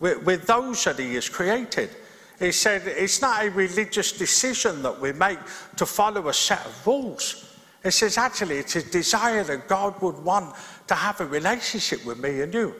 with, 0.00 0.22
with 0.24 0.46
those 0.46 0.84
that 0.84 0.98
He 0.98 1.14
has 1.14 1.28
created. 1.28 1.90
He 2.38 2.52
said 2.52 2.82
it's 2.86 3.20
not 3.20 3.44
a 3.44 3.50
religious 3.50 4.12
decision 4.12 4.82
that 4.82 5.00
we 5.00 5.12
make 5.12 5.38
to 5.76 5.84
follow 5.84 6.28
a 6.28 6.34
set 6.34 6.64
of 6.64 6.86
rules. 6.86 7.56
He 7.82 7.90
says 7.90 8.16
actually 8.16 8.58
it's 8.58 8.76
a 8.76 8.90
desire 8.90 9.42
that 9.44 9.68
God 9.68 10.00
would 10.00 10.18
want 10.18 10.54
to 10.86 10.94
have 10.94 11.20
a 11.20 11.26
relationship 11.26 12.04
with 12.06 12.18
me 12.18 12.40
and 12.42 12.54
you 12.54 12.74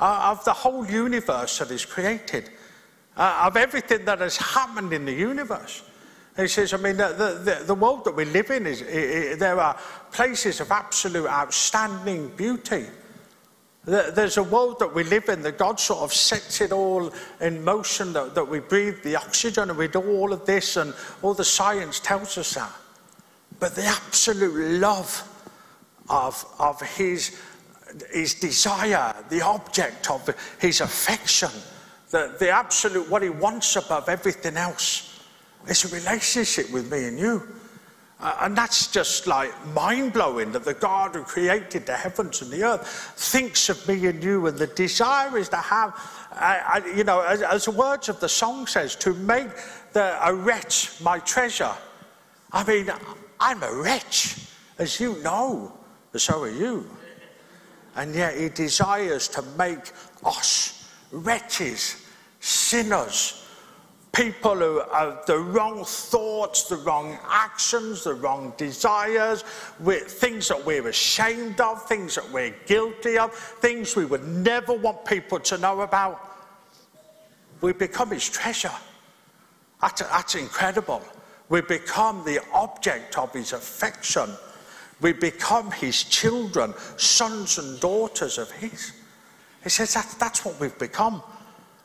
uh, 0.00 0.30
of 0.30 0.44
the 0.44 0.52
whole 0.52 0.86
universe 0.86 1.58
that 1.58 1.70
is 1.70 1.84
created, 1.84 2.50
uh, 3.16 3.42
of 3.44 3.56
everything 3.56 4.04
that 4.06 4.20
has 4.20 4.36
happened 4.36 4.92
in 4.92 5.04
the 5.04 5.12
universe. 5.12 5.82
He 6.36 6.48
says, 6.48 6.72
I 6.72 6.78
mean, 6.78 6.96
the, 6.96 7.40
the, 7.44 7.64
the 7.66 7.74
world 7.74 8.04
that 8.04 8.16
we 8.16 8.24
live 8.24 8.50
in 8.50 8.66
is, 8.66 8.82
it, 8.82 8.88
it, 8.88 9.38
there 9.38 9.60
are 9.60 9.76
places 10.10 10.60
of 10.60 10.70
absolute 10.70 11.28
outstanding 11.28 12.28
beauty. 12.36 12.86
There's 13.84 14.36
a 14.36 14.42
world 14.42 14.78
that 14.78 14.94
we 14.94 15.04
live 15.04 15.28
in 15.28 15.42
that 15.42 15.58
God 15.58 15.80
sort 15.80 16.00
of 16.00 16.12
sets 16.12 16.60
it 16.60 16.70
all 16.70 17.12
in 17.40 17.64
motion, 17.64 18.12
that, 18.12 18.34
that 18.34 18.46
we 18.46 18.60
breathe 18.60 19.02
the 19.02 19.16
oxygen 19.16 19.70
and 19.70 19.78
we 19.78 19.88
do 19.88 20.00
all 20.00 20.32
of 20.32 20.44
this, 20.46 20.76
and 20.76 20.94
all 21.22 21.34
the 21.34 21.44
science 21.44 21.98
tells 21.98 22.38
us 22.38 22.54
that. 22.54 22.72
But 23.58 23.74
the 23.74 23.84
absolute 23.84 24.78
love 24.80 25.26
of, 26.08 26.44
of 26.58 26.80
his, 26.82 27.40
his 28.12 28.34
desire, 28.34 29.14
the 29.28 29.42
object 29.42 30.10
of 30.10 30.28
his 30.58 30.80
affection, 30.80 31.50
the, 32.10 32.34
the 32.38 32.50
absolute 32.50 33.08
what 33.08 33.22
he 33.22 33.28
wants 33.30 33.76
above 33.76 34.08
everything 34.08 34.56
else 34.56 35.24
is 35.68 35.84
a 35.84 35.94
relationship 35.94 36.70
with 36.70 36.90
me 36.90 37.04
and 37.06 37.18
you. 37.18 37.48
Uh, 38.20 38.36
and 38.42 38.56
that's 38.56 38.88
just 38.88 39.26
like 39.26 39.50
mind 39.68 40.12
blowing 40.12 40.52
that 40.52 40.64
the 40.64 40.74
God 40.74 41.14
who 41.14 41.22
created 41.22 41.86
the 41.86 41.96
heavens 41.96 42.42
and 42.42 42.50
the 42.50 42.62
earth 42.62 42.86
thinks 43.16 43.70
of 43.70 43.88
me 43.88 44.06
and 44.06 44.22
you, 44.22 44.46
and 44.46 44.58
the 44.58 44.66
desire 44.66 45.38
is 45.38 45.48
to 45.48 45.56
have, 45.56 45.94
uh, 46.32 46.80
you 46.94 47.04
know, 47.04 47.20
as, 47.20 47.40
as 47.40 47.64
the 47.64 47.70
words 47.70 48.10
of 48.10 48.20
the 48.20 48.28
song 48.28 48.66
says, 48.66 48.94
to 48.96 49.14
make 49.14 49.48
the, 49.94 50.18
a 50.22 50.34
wretch 50.34 51.00
my 51.00 51.18
treasure. 51.20 51.72
I 52.52 52.62
mean, 52.64 52.90
I'm 53.38 53.62
a 53.62 53.72
wretch, 53.72 54.36
as 54.78 55.00
you 55.00 55.16
know, 55.22 55.72
so 56.14 56.42
are 56.42 56.50
you. 56.50 56.90
And 57.96 58.14
yet 58.14 58.36
he 58.36 58.48
desires 58.48 59.28
to 59.28 59.42
make 59.58 59.92
us 60.24 60.92
wretches, 61.10 62.06
sinners, 62.40 63.46
people 64.12 64.56
who 64.56 64.82
have 64.92 65.24
the 65.26 65.38
wrong 65.38 65.84
thoughts, 65.84 66.64
the 66.68 66.76
wrong 66.76 67.18
actions, 67.28 68.04
the 68.04 68.14
wrong 68.14 68.52
desires, 68.56 69.42
things 69.42 70.48
that 70.48 70.64
we're 70.64 70.88
ashamed 70.88 71.60
of, 71.60 71.86
things 71.86 72.16
that 72.16 72.30
we're 72.30 72.54
guilty 72.66 73.18
of, 73.18 73.32
things 73.34 73.96
we 73.96 74.04
would 74.04 74.26
never 74.26 74.72
want 74.72 75.04
people 75.04 75.38
to 75.38 75.58
know 75.58 75.82
about. 75.82 76.28
We 77.60 77.72
become 77.72 78.10
his 78.10 78.28
treasure. 78.28 78.72
That's, 79.80 80.02
that's 80.02 80.34
incredible. 80.34 81.02
We 81.48 81.60
become 81.60 82.24
the 82.24 82.40
object 82.52 83.18
of 83.18 83.32
his 83.32 83.52
affection. 83.52 84.30
We 85.00 85.12
become 85.12 85.70
his 85.70 86.04
children, 86.04 86.74
sons 86.96 87.58
and 87.58 87.80
daughters 87.80 88.38
of 88.38 88.50
his. 88.50 88.92
He 89.62 89.68
says 89.68 89.94
that, 89.94 90.14
that's 90.18 90.44
what 90.44 90.58
we've 90.60 90.78
become. 90.78 91.22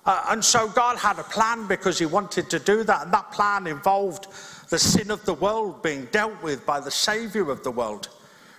Uh, 0.06 0.26
and 0.30 0.44
so 0.44 0.68
God 0.68 0.98
had 0.98 1.18
a 1.18 1.24
plan 1.24 1.68
because 1.68 1.98
he 1.98 2.06
wanted 2.06 2.50
to 2.50 2.60
do 2.60 2.84
that. 2.84 3.04
And 3.04 3.14
that 3.14 3.32
plan 3.32 3.68
involved 3.68 4.28
the 4.70 4.80
sin 4.80 5.12
of 5.12 5.24
the 5.26 5.34
world 5.34 5.82
being 5.82 6.06
dealt 6.12 6.42
with 6.44 6.66
by 6.66 6.80
the 6.80 6.92
Savior 6.92 7.50
of 7.50 7.64
the 7.64 7.72
world. 7.72 8.10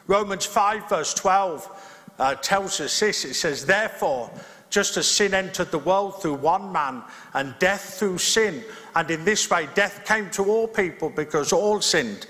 Romans 0.06 0.46
5, 0.46 0.88
verse 0.88 1.14
12, 1.14 2.02
uh, 2.18 2.34
tells 2.36 2.80
us 2.80 2.98
this 2.98 3.24
it 3.24 3.34
says, 3.34 3.66
Therefore, 3.66 4.30
just 4.70 4.96
as 4.96 5.06
sin 5.06 5.34
entered 5.34 5.70
the 5.70 5.78
world 5.78 6.20
through 6.20 6.34
one 6.34 6.72
man, 6.72 7.02
and 7.34 7.54
death 7.58 7.96
through 7.98 8.18
sin, 8.18 8.64
and 8.94 9.10
in 9.10 9.24
this 9.24 9.48
way 9.48 9.68
death 9.74 10.04
came 10.04 10.30
to 10.30 10.44
all 10.44 10.66
people 10.66 11.10
because 11.10 11.52
all 11.52 11.80
sinned. 11.80 12.26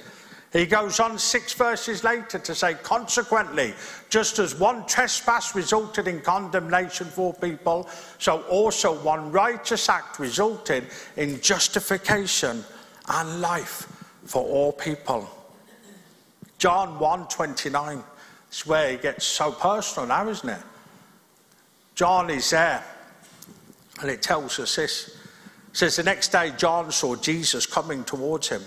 He 0.57 0.65
goes 0.65 1.01
on 1.01 1.19
six 1.19 1.53
verses 1.53 2.03
later 2.03 2.39
to 2.39 2.55
say, 2.55 2.75
Consequently, 2.75 3.75
just 4.09 4.39
as 4.39 4.59
one 4.59 4.87
trespass 4.87 5.55
resulted 5.55 6.09
in 6.09 6.23
condemnation 6.23 7.07
for 7.09 7.35
people, 7.35 7.87
so 8.19 8.41
also 8.45 8.99
one 9.01 9.31
righteous 9.31 9.91
act 9.91 10.19
resulted 10.19 10.87
in 11.19 11.43
justification 11.43 12.65
and 13.07 13.41
life 13.43 13.87
for 14.25 14.43
all 14.43 14.73
people. 14.73 15.29
John 16.57 16.99
1 16.99 17.29
29. 17.29 18.03
It's 18.49 18.67
where 18.67 18.93
it 18.93 19.03
gets 19.03 19.27
so 19.27 19.53
personal 19.53 20.09
now, 20.09 20.27
isn't 20.27 20.49
it? 20.49 20.63
John 21.95 22.31
is 22.31 22.49
there, 22.49 22.83
and 24.01 24.11
it 24.11 24.23
tells 24.23 24.59
us 24.59 24.77
this. 24.77 25.09
It 25.09 25.77
says, 25.77 25.97
The 25.97 26.03
next 26.03 26.29
day, 26.29 26.51
John 26.57 26.91
saw 26.93 27.15
Jesus 27.15 27.67
coming 27.67 28.05
towards 28.05 28.49
him. 28.49 28.63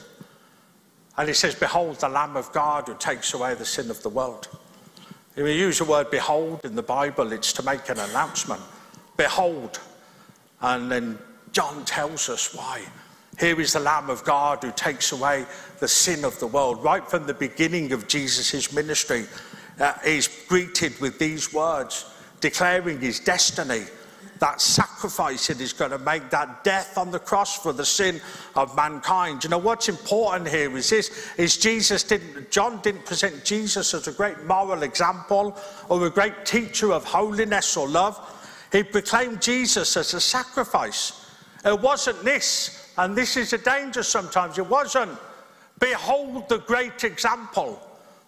And 1.20 1.28
he 1.28 1.34
says, 1.34 1.54
Behold, 1.54 1.98
the 1.98 2.08
Lamb 2.08 2.38
of 2.38 2.50
God 2.54 2.88
who 2.88 2.96
takes 2.96 3.34
away 3.34 3.54
the 3.54 3.66
sin 3.66 3.90
of 3.90 4.02
the 4.04 4.10
world. 4.10 4.48
If 5.36 5.44
we 5.44 5.52
use 5.52 5.80
the 5.80 5.84
word 5.84 6.10
behold 6.10 6.62
in 6.64 6.76
the 6.76 6.82
Bible, 6.82 7.34
it's 7.34 7.52
to 7.54 7.64
make 7.64 7.90
an 7.90 8.00
announcement. 8.00 8.62
Behold. 9.18 9.82
And 10.62 10.90
then 10.90 11.20
John 11.52 11.84
tells 11.84 12.30
us 12.30 12.56
why. 12.56 12.84
Here 13.38 13.60
is 13.60 13.74
the 13.74 13.82
Lamb 13.82 14.10
of 14.10 14.24
God 14.24 14.64
who 14.64 14.72
takes 14.72 15.12
away 15.12 15.46
the 15.82 15.90
sin 15.90 16.24
of 16.24 16.40
the 16.40 16.48
world. 16.48 16.82
Right 16.86 17.06
from 17.06 17.28
the 17.28 17.34
beginning 17.34 17.92
of 17.92 18.08
Jesus' 18.08 18.72
ministry, 18.72 19.26
uh, 19.78 19.96
he's 20.06 20.30
greeted 20.48 20.98
with 21.02 21.20
these 21.20 21.54
words, 21.54 22.06
declaring 22.40 23.02
his 23.02 23.20
destiny 23.20 23.84
that 24.40 24.62
sacrifice 24.62 25.48
that 25.48 25.62
is 25.62 25.74
going 25.74 25.92
to 25.92 26.00
make 26.00 26.30
that 26.30 26.64
death 26.64 26.98
on 26.98 27.12
the 27.12 27.20
cross 27.20 27.58
for 27.62 27.74
the 27.74 27.86
sin 27.86 28.22
of 28.56 28.76
mankind. 28.76 29.44
You 29.44 29.50
know 29.50 29.58
what's 29.58 29.90
important 29.90 30.48
here 30.48 30.76
is 30.76 30.90
this 30.90 31.30
is 31.38 31.58
Jesus 31.58 32.04
didn't 32.04 32.50
John 32.52 32.82
didn't 32.82 33.06
present 33.06 33.44
Jesus 33.44 33.94
as 33.94 34.08
a 34.08 34.12
great 34.12 34.44
moral 34.44 34.84
example 34.84 35.58
or 35.90 36.06
a 36.06 36.10
great 36.10 36.46
teacher 36.46 36.92
of 36.92 37.04
holiness 37.04 37.78
or 37.78 37.88
love. 37.88 38.18
He 38.72 38.84
proclaimed 38.84 39.42
Jesus 39.42 39.98
as 39.98 40.14
a 40.14 40.22
sacrifice. 40.22 41.26
It 41.66 41.80
wasn't 41.80 42.24
this, 42.24 42.94
and 42.98 43.16
this 43.16 43.36
is 43.36 43.52
a 43.54 43.58
danger 43.58 44.04
sometimes. 44.04 44.58
It 44.58 44.68
wasn't 44.68 45.18
behold 45.80 46.48
the 46.50 46.60
great 46.60 47.04
example, 47.04 47.82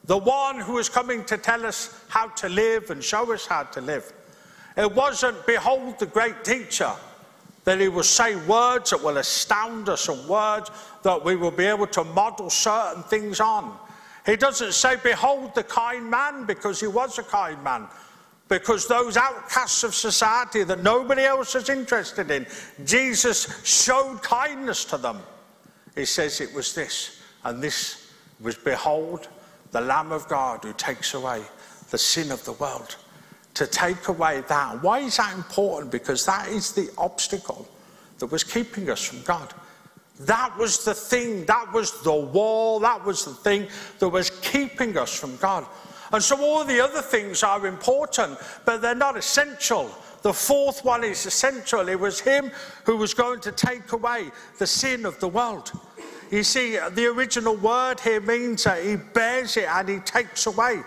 the 0.06 0.18
one 0.18 0.60
who 0.60 0.78
is 0.78 0.90
coming 0.90 1.24
to 1.26 1.38
tell 1.38 1.66
us 1.66 2.04
how 2.10 2.28
to 2.28 2.50
live 2.50 2.90
and 2.90 3.04
show 3.04 3.32
us 3.32 3.46
how 3.46 3.64
to 3.64 3.82
live. 3.82 4.12
It 4.78 4.94
wasn't, 4.94 5.46
behold 5.46 6.00
the 6.00 6.06
great 6.06 6.44
teacher, 6.44 6.92
that 7.64 7.80
he 7.80 7.88
will 7.90 8.04
say 8.04 8.36
words 8.48 8.90
that 8.90 9.04
will 9.04 9.18
astound 9.18 9.90
us 9.90 10.10
and 10.10 10.28
words 10.28 10.72
that 11.04 11.24
we 11.24 11.36
will 11.36 11.52
be 11.52 11.66
able 11.66 11.88
to 11.88 12.04
model 12.04 12.50
certain 12.50 13.04
things 13.04 13.40
on. 13.40 13.78
He 14.26 14.36
doesn't 14.36 14.74
say, 14.74 14.96
behold 15.04 15.54
the 15.56 15.64
kind 15.64 16.10
man, 16.10 16.46
because 16.46 16.80
he 16.80 16.88
was 16.88 17.20
a 17.20 17.24
kind 17.24 17.62
man. 17.64 17.88
Because 18.48 18.88
those 18.88 19.18
outcasts 19.18 19.84
of 19.84 19.96
society 19.96 20.64
that 20.64 20.84
nobody 20.84 21.24
else 21.24 21.56
is 21.56 21.70
interested 21.70 22.32
in, 22.32 22.46
Jesus 22.84 23.64
showed 23.64 24.22
kindness 24.22 24.86
to 24.86 24.98
them. 24.98 25.20
He 25.96 26.06
says 26.06 26.42
it 26.42 26.54
was 26.54 26.74
this, 26.74 27.22
and 27.44 27.62
this 27.62 28.12
was, 28.40 28.56
behold, 28.56 29.28
the 29.72 29.82
Lamb 29.82 30.12
of 30.12 30.28
God 30.28 30.64
who 30.64 30.74
takes 30.74 31.14
away 31.14 31.42
the 31.92 31.98
sin 31.98 32.32
of 32.32 32.44
the 32.46 32.54
world 32.54 32.98
to 33.54 33.68
take 33.68 34.08
away 34.08 34.42
that. 34.48 34.82
Why 34.82 35.00
is 35.00 35.18
that 35.18 35.34
important? 35.36 35.92
Because 35.92 36.26
that 36.26 36.48
is 36.50 36.72
the 36.74 36.90
obstacle 36.98 37.68
that 38.20 38.28
was 38.28 38.44
keeping 38.44 38.90
us 38.90 39.04
from 39.04 39.22
God. 39.24 39.54
That 40.22 40.56
was 40.58 40.86
the 40.86 40.94
thing, 40.94 41.46
that 41.46 41.74
was 41.74 42.02
the 42.04 42.14
wall, 42.14 42.80
that 42.80 43.04
was 43.04 43.26
the 43.26 43.34
thing 43.34 43.68
that 44.00 44.10
was 44.10 44.30
keeping 44.30 44.98
us 44.98 45.18
from 45.18 45.36
God. 45.38 45.66
And 46.14 46.22
so 46.22 46.40
all 46.42 46.64
the 46.64 46.80
other 46.80 47.02
things 47.02 47.42
are 47.42 47.66
important, 47.66 48.38
but 48.66 48.82
they're 48.82 48.94
not 48.94 49.18
essential. 49.18 49.90
The 50.22 50.34
fourth 50.34 50.86
one 50.86 51.04
is 51.04 51.26
essential. 51.26 51.88
It 51.90 52.00
was 52.00 52.20
Him 52.20 52.52
who 52.86 52.98
was 52.98 53.14
going 53.14 53.40
to 53.42 53.52
take 53.52 53.92
away 53.92 54.30
the 54.60 54.68
sin 54.68 55.06
of 55.06 55.20
the 55.20 55.28
world. 55.28 55.72
You 56.30 56.44
see, 56.44 56.78
the 56.92 57.08
original 57.08 57.56
word 57.56 58.00
here 58.00 58.22
means 58.22 58.66
that 58.66 58.84
He 58.84 58.98
bears 58.98 59.58
it 59.58 59.68
and 59.68 59.90
He 59.90 60.00
takes 60.00 60.46
away. 60.46 60.82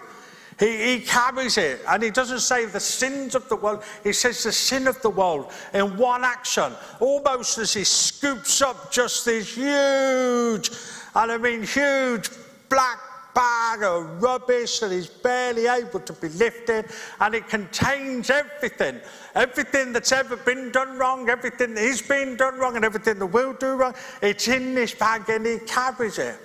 He, 0.58 0.98
he, 0.98 1.00
carries 1.00 1.58
it, 1.58 1.80
and 1.88 2.02
he 2.02 2.10
doesn't 2.10 2.40
say 2.40 2.66
the 2.66 2.80
sins 2.80 3.34
of 3.34 3.48
the 3.48 3.56
world, 3.56 3.82
he 4.04 4.12
says 4.12 4.42
the 4.42 4.52
sin 4.52 4.86
of 4.86 5.00
the 5.02 5.10
world 5.10 5.52
in 5.72 5.96
one 5.96 6.24
action, 6.24 6.72
almost 7.00 7.58
as 7.58 7.72
he 7.72 7.84
scoops 7.84 8.62
up 8.62 8.92
just 8.92 9.24
this 9.24 9.54
huge, 9.54 10.70
and 11.14 11.32
I 11.32 11.38
mean 11.38 11.62
huge 11.64 12.30
black 12.68 12.98
bag 13.34 13.82
of 13.82 14.22
rubbish 14.22 14.78
that 14.78 14.92
is 14.92 15.08
barely 15.08 15.66
able 15.66 16.00
to 16.00 16.12
be 16.12 16.28
lifted, 16.28 16.86
and 17.20 17.34
it 17.34 17.48
contains 17.48 18.30
everything 18.30 19.00
everything 19.34 19.92
that's 19.92 20.12
ever 20.12 20.36
been 20.36 20.70
done 20.70 20.96
wrong, 20.96 21.28
everything 21.28 21.74
that 21.74 21.82
is 21.82 22.00
being 22.00 22.36
done 22.36 22.56
wrong, 22.58 22.76
and 22.76 22.84
everything 22.84 23.18
that 23.18 23.26
will 23.26 23.52
do 23.54 23.74
wrong. 23.74 23.94
It's 24.22 24.48
in 24.48 24.74
this 24.74 24.94
bag, 24.94 25.28
and 25.28 25.44
he 25.44 25.58
carries 25.66 26.18
it, 26.18 26.36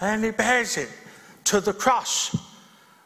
and 0.00 0.24
he 0.24 0.30
bears 0.30 0.76
it 0.76 0.88
to 1.44 1.60
the 1.60 1.72
cross. 1.72 2.36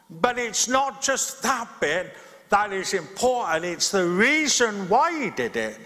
But 0.09 0.39
it's 0.39 0.67
not 0.67 1.01
just 1.01 1.43
that 1.43 1.67
bit 1.79 2.13
that 2.49 2.73
is 2.73 2.93
important, 2.95 3.65
it's 3.65 3.91
the 3.91 4.05
reason 4.05 4.89
why 4.89 5.23
he 5.23 5.29
did 5.29 5.55
it 5.55 5.77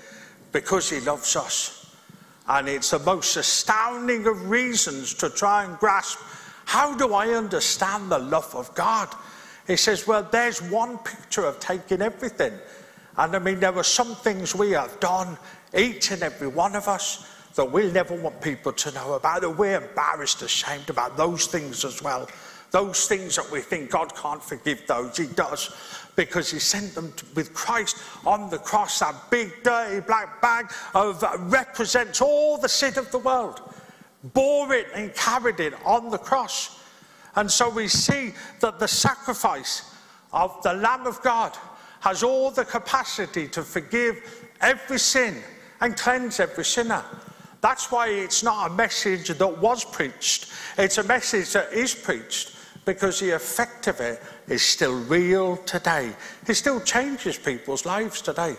because 0.54 0.90
he 0.90 1.02
loves 1.02 1.36
us. 1.36 1.94
And 2.48 2.70
it's 2.70 2.92
the 2.92 3.00
most 3.00 3.36
astounding 3.36 4.26
of 4.28 4.50
reasons 4.50 5.14
to 5.16 5.30
try 5.30 5.66
and 5.66 5.78
grasp 5.80 6.20
how 6.66 6.96
do 6.96 7.14
I 7.14 7.30
understand 7.30 8.10
the 8.10 8.20
love 8.20 8.56
of 8.56 8.74
God? 8.74 9.14
He 9.68 9.76
says, 9.76 10.08
Well, 10.08 10.28
there's 10.32 10.62
one 10.62 10.98
picture 11.00 11.46
of 11.46 11.60
taking 11.60 12.02
everything. 12.02 12.54
And 13.18 13.36
I 13.36 13.40
mean, 13.40 13.60
there 13.60 13.76
are 13.76 13.84
some 13.84 14.16
things 14.16 14.56
we 14.56 14.72
have 14.72 15.00
done, 15.00 15.38
each 15.78 16.12
and 16.12 16.24
every 16.24 16.48
one 16.48 16.76
of 16.76 16.88
us, 16.88 17.30
that 17.56 17.70
we'll 17.70 17.92
never 17.92 18.16
want 18.16 18.42
people 18.42 18.72
to 18.72 18.92
know 18.92 19.14
about, 19.14 19.42
that 19.42 19.50
we're 19.52 19.82
embarrassed, 19.82 20.42
ashamed 20.42 20.90
about 20.90 21.18
those 21.18 21.46
things 21.46 21.86
as 21.86 22.02
well 22.02 22.28
Those 22.74 23.06
things 23.06 23.36
that 23.36 23.52
we 23.52 23.62
think 23.62 23.92
God 23.92 24.16
can't 24.16 24.42
forgive 24.42 24.88
those, 24.88 25.16
He 25.16 25.28
does. 25.28 25.76
Because 26.16 26.50
He 26.50 26.58
sent 26.58 26.96
them 26.96 27.14
to, 27.14 27.26
with 27.36 27.54
Christ 27.54 27.98
on 28.26 28.50
the 28.50 28.58
cross. 28.58 28.98
That 28.98 29.14
big, 29.30 29.62
dirty 29.62 30.00
black 30.02 30.42
bag 30.42 30.72
of, 30.96 31.24
uh, 31.24 31.38
represents 31.42 32.20
all 32.20 32.58
the 32.58 32.68
sin 32.68 32.98
of 32.98 33.12
the 33.12 33.20
world. 33.20 33.62
Bore 34.34 34.74
it 34.74 34.88
and 34.96 35.14
carried 35.14 35.60
it 35.60 35.76
on 35.86 36.10
the 36.10 36.18
cross. 36.18 36.82
And 37.36 37.50
so 37.50 37.70
we 37.70 37.88
see 37.88 38.34
that 38.60 38.80
the 38.80 38.88
sacrifice 38.88 39.94
of 40.32 40.60
the 40.64 40.74
Lamb 40.74 41.06
of 41.06 41.22
God 41.22 41.56
has 42.00 42.24
all 42.24 42.50
the 42.50 42.66
capacity 42.66 43.48
to 43.50 43.62
forgive 43.62 44.50
every 44.62 44.98
sin 44.98 45.44
and 45.80 45.96
cleanse 45.96 46.40
every 46.40 46.66
sinner. 46.66 47.04
That's 47.62 47.92
why 47.92 48.08
it's 48.08 48.42
not 48.42 48.72
a 48.72 48.74
message 48.74 49.28
that 49.28 49.58
was 49.60 49.86
preached, 49.86 50.52
it's 50.80 50.98
a 50.98 51.04
message 51.04 51.54
that 51.54 51.72
is 51.72 51.94
preached 51.94 52.54
because 52.86 53.20
the 53.20 53.32
effect 53.32 53.88
of 53.88 54.00
it 54.00 54.22
is 54.48 54.62
still 54.62 55.00
real 55.06 55.58
today. 55.58 56.12
It 56.48 56.56
still 56.56 56.82
changes 56.82 57.38
people's 57.38 57.86
lives 57.86 58.22
today. 58.22 58.56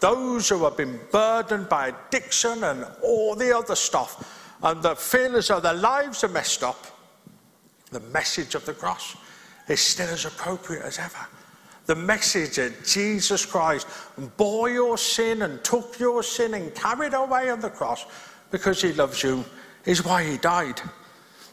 Those 0.00 0.48
who 0.48 0.64
have 0.64 0.76
been 0.76 1.00
burdened 1.12 1.68
by 1.68 1.88
addiction 1.88 2.64
and 2.64 2.86
all 3.02 3.34
the 3.34 3.56
other 3.56 3.76
stuff 3.76 4.58
and 4.62 4.82
that 4.82 4.98
feel 4.98 5.36
as 5.36 5.48
though 5.48 5.60
their 5.60 5.74
lives 5.74 6.24
are 6.24 6.28
messed 6.28 6.62
up, 6.62 6.86
the 7.90 8.00
message 8.00 8.54
of 8.54 8.66
the 8.66 8.74
cross 8.74 9.16
is 9.68 9.80
still 9.80 10.08
as 10.08 10.24
appropriate 10.24 10.82
as 10.82 10.98
ever. 10.98 11.26
The 11.86 11.94
message 11.94 12.56
that 12.56 12.84
Jesus 12.84 13.44
Christ 13.44 13.86
bore 14.36 14.70
your 14.70 14.96
sin 14.96 15.42
and 15.42 15.62
took 15.62 15.98
your 15.98 16.22
sin 16.22 16.54
and 16.54 16.74
carried 16.74 17.14
away 17.14 17.50
on 17.50 17.60
the 17.60 17.70
cross 17.70 18.06
because 18.50 18.80
he 18.80 18.92
loves 18.92 19.22
you 19.22 19.44
is 19.84 20.04
why 20.04 20.24
he 20.24 20.38
died. 20.38 20.80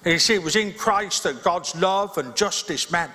And 0.03 0.13
you 0.13 0.19
see, 0.19 0.33
it 0.33 0.43
was 0.43 0.55
in 0.55 0.73
Christ 0.73 1.23
that 1.23 1.43
God's 1.43 1.75
love 1.75 2.17
and 2.17 2.35
justice 2.35 2.91
met. 2.91 3.11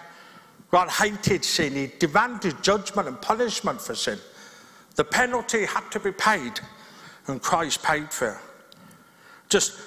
God 0.71 0.89
hated 0.89 1.45
sin. 1.45 1.75
He 1.75 1.93
demanded 1.99 2.63
judgment 2.63 3.09
and 3.09 3.21
punishment 3.21 3.81
for 3.81 3.95
sin. 3.95 4.19
The 4.95 5.05
penalty 5.05 5.65
had 5.65 5.91
to 5.91 6.01
be 6.01 6.13
paid, 6.13 6.61
and 7.27 7.43
Christ 7.43 7.83
paid 7.83 8.11
for 8.11 8.31
it. 8.31 8.39
Just 9.49 9.79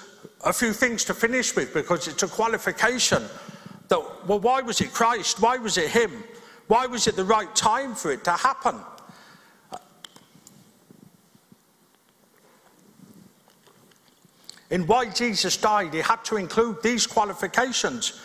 a 0.46 0.54
few 0.54 0.74
things 0.74 1.04
to 1.06 1.14
finish 1.14 1.56
with 1.56 1.74
because 1.74 2.08
it's 2.08 2.24
a 2.24 2.28
qualification 2.28 3.24
that, 3.88 4.00
well, 4.28 4.40
why 4.40 4.62
was 4.62 4.82
it 4.82 4.94
Christ? 4.94 5.42
Why 5.42 5.58
was 5.58 5.78
it 5.78 5.90
Him? 5.90 6.24
Why 6.68 6.86
was 6.86 7.08
it 7.08 7.16
the 7.16 7.24
right 7.24 7.54
time 7.56 7.96
for 7.96 8.12
it 8.12 8.24
to 8.26 8.32
happen? 8.32 8.76
In 14.70 14.86
why 14.86 15.10
Jesus 15.10 15.58
died, 15.58 15.94
he 15.94 16.02
had 16.02 16.24
to 16.26 16.38
include 16.38 16.82
these 16.84 17.08
qualifications. 17.08 18.22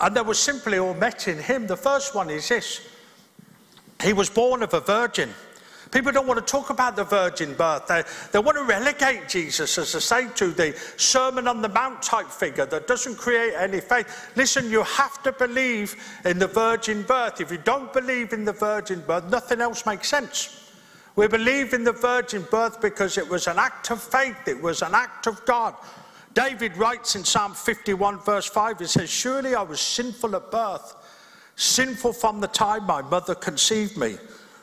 And 0.00 0.16
they 0.16 0.22
were 0.22 0.34
simply 0.34 0.78
all 0.78 0.94
met 0.94 1.28
in 1.28 1.38
him. 1.38 1.66
The 1.66 1.76
first 1.76 2.14
one 2.14 2.30
is 2.30 2.48
this 2.48 2.80
He 4.02 4.12
was 4.12 4.30
born 4.30 4.62
of 4.62 4.74
a 4.74 4.80
virgin. 4.80 5.30
People 5.90 6.10
don't 6.10 6.26
want 6.26 6.44
to 6.44 6.52
talk 6.52 6.70
about 6.70 6.96
the 6.96 7.04
virgin 7.04 7.54
birth. 7.54 7.86
They, 7.86 8.02
they 8.32 8.40
want 8.40 8.58
to 8.58 8.64
relegate 8.64 9.28
Jesus, 9.28 9.78
as 9.78 9.94
I 9.94 10.00
say, 10.00 10.28
to 10.34 10.48
the 10.48 10.76
Sermon 10.96 11.46
on 11.46 11.62
the 11.62 11.68
Mount 11.68 12.02
type 12.02 12.26
figure 12.26 12.66
that 12.66 12.88
doesn't 12.88 13.16
create 13.16 13.54
any 13.56 13.80
faith. 13.80 14.32
Listen, 14.34 14.68
you 14.68 14.82
have 14.82 15.22
to 15.22 15.30
believe 15.30 15.94
in 16.24 16.40
the 16.40 16.48
virgin 16.48 17.02
birth. 17.02 17.40
If 17.40 17.52
you 17.52 17.58
don't 17.58 17.92
believe 17.92 18.32
in 18.32 18.44
the 18.44 18.52
virgin 18.52 19.04
birth, 19.06 19.30
nothing 19.30 19.60
else 19.60 19.86
makes 19.86 20.08
sense. 20.08 20.63
We 21.16 21.28
believe 21.28 21.72
in 21.72 21.84
the 21.84 21.92
virgin 21.92 22.44
birth 22.50 22.80
because 22.80 23.18
it 23.18 23.28
was 23.28 23.46
an 23.46 23.58
act 23.58 23.90
of 23.90 24.02
faith, 24.02 24.48
it 24.48 24.60
was 24.60 24.82
an 24.82 24.94
act 24.94 25.26
of 25.26 25.44
God. 25.44 25.74
David 26.34 26.76
writes 26.76 27.14
in 27.14 27.24
Psalm 27.24 27.54
51, 27.54 28.18
verse 28.20 28.46
5, 28.46 28.80
he 28.80 28.86
says, 28.86 29.08
Surely 29.08 29.54
I 29.54 29.62
was 29.62 29.80
sinful 29.80 30.34
at 30.34 30.50
birth, 30.50 30.96
sinful 31.54 32.12
from 32.14 32.40
the 32.40 32.48
time 32.48 32.84
my 32.84 33.02
mother 33.02 33.36
conceived 33.36 33.96
me. 33.96 34.16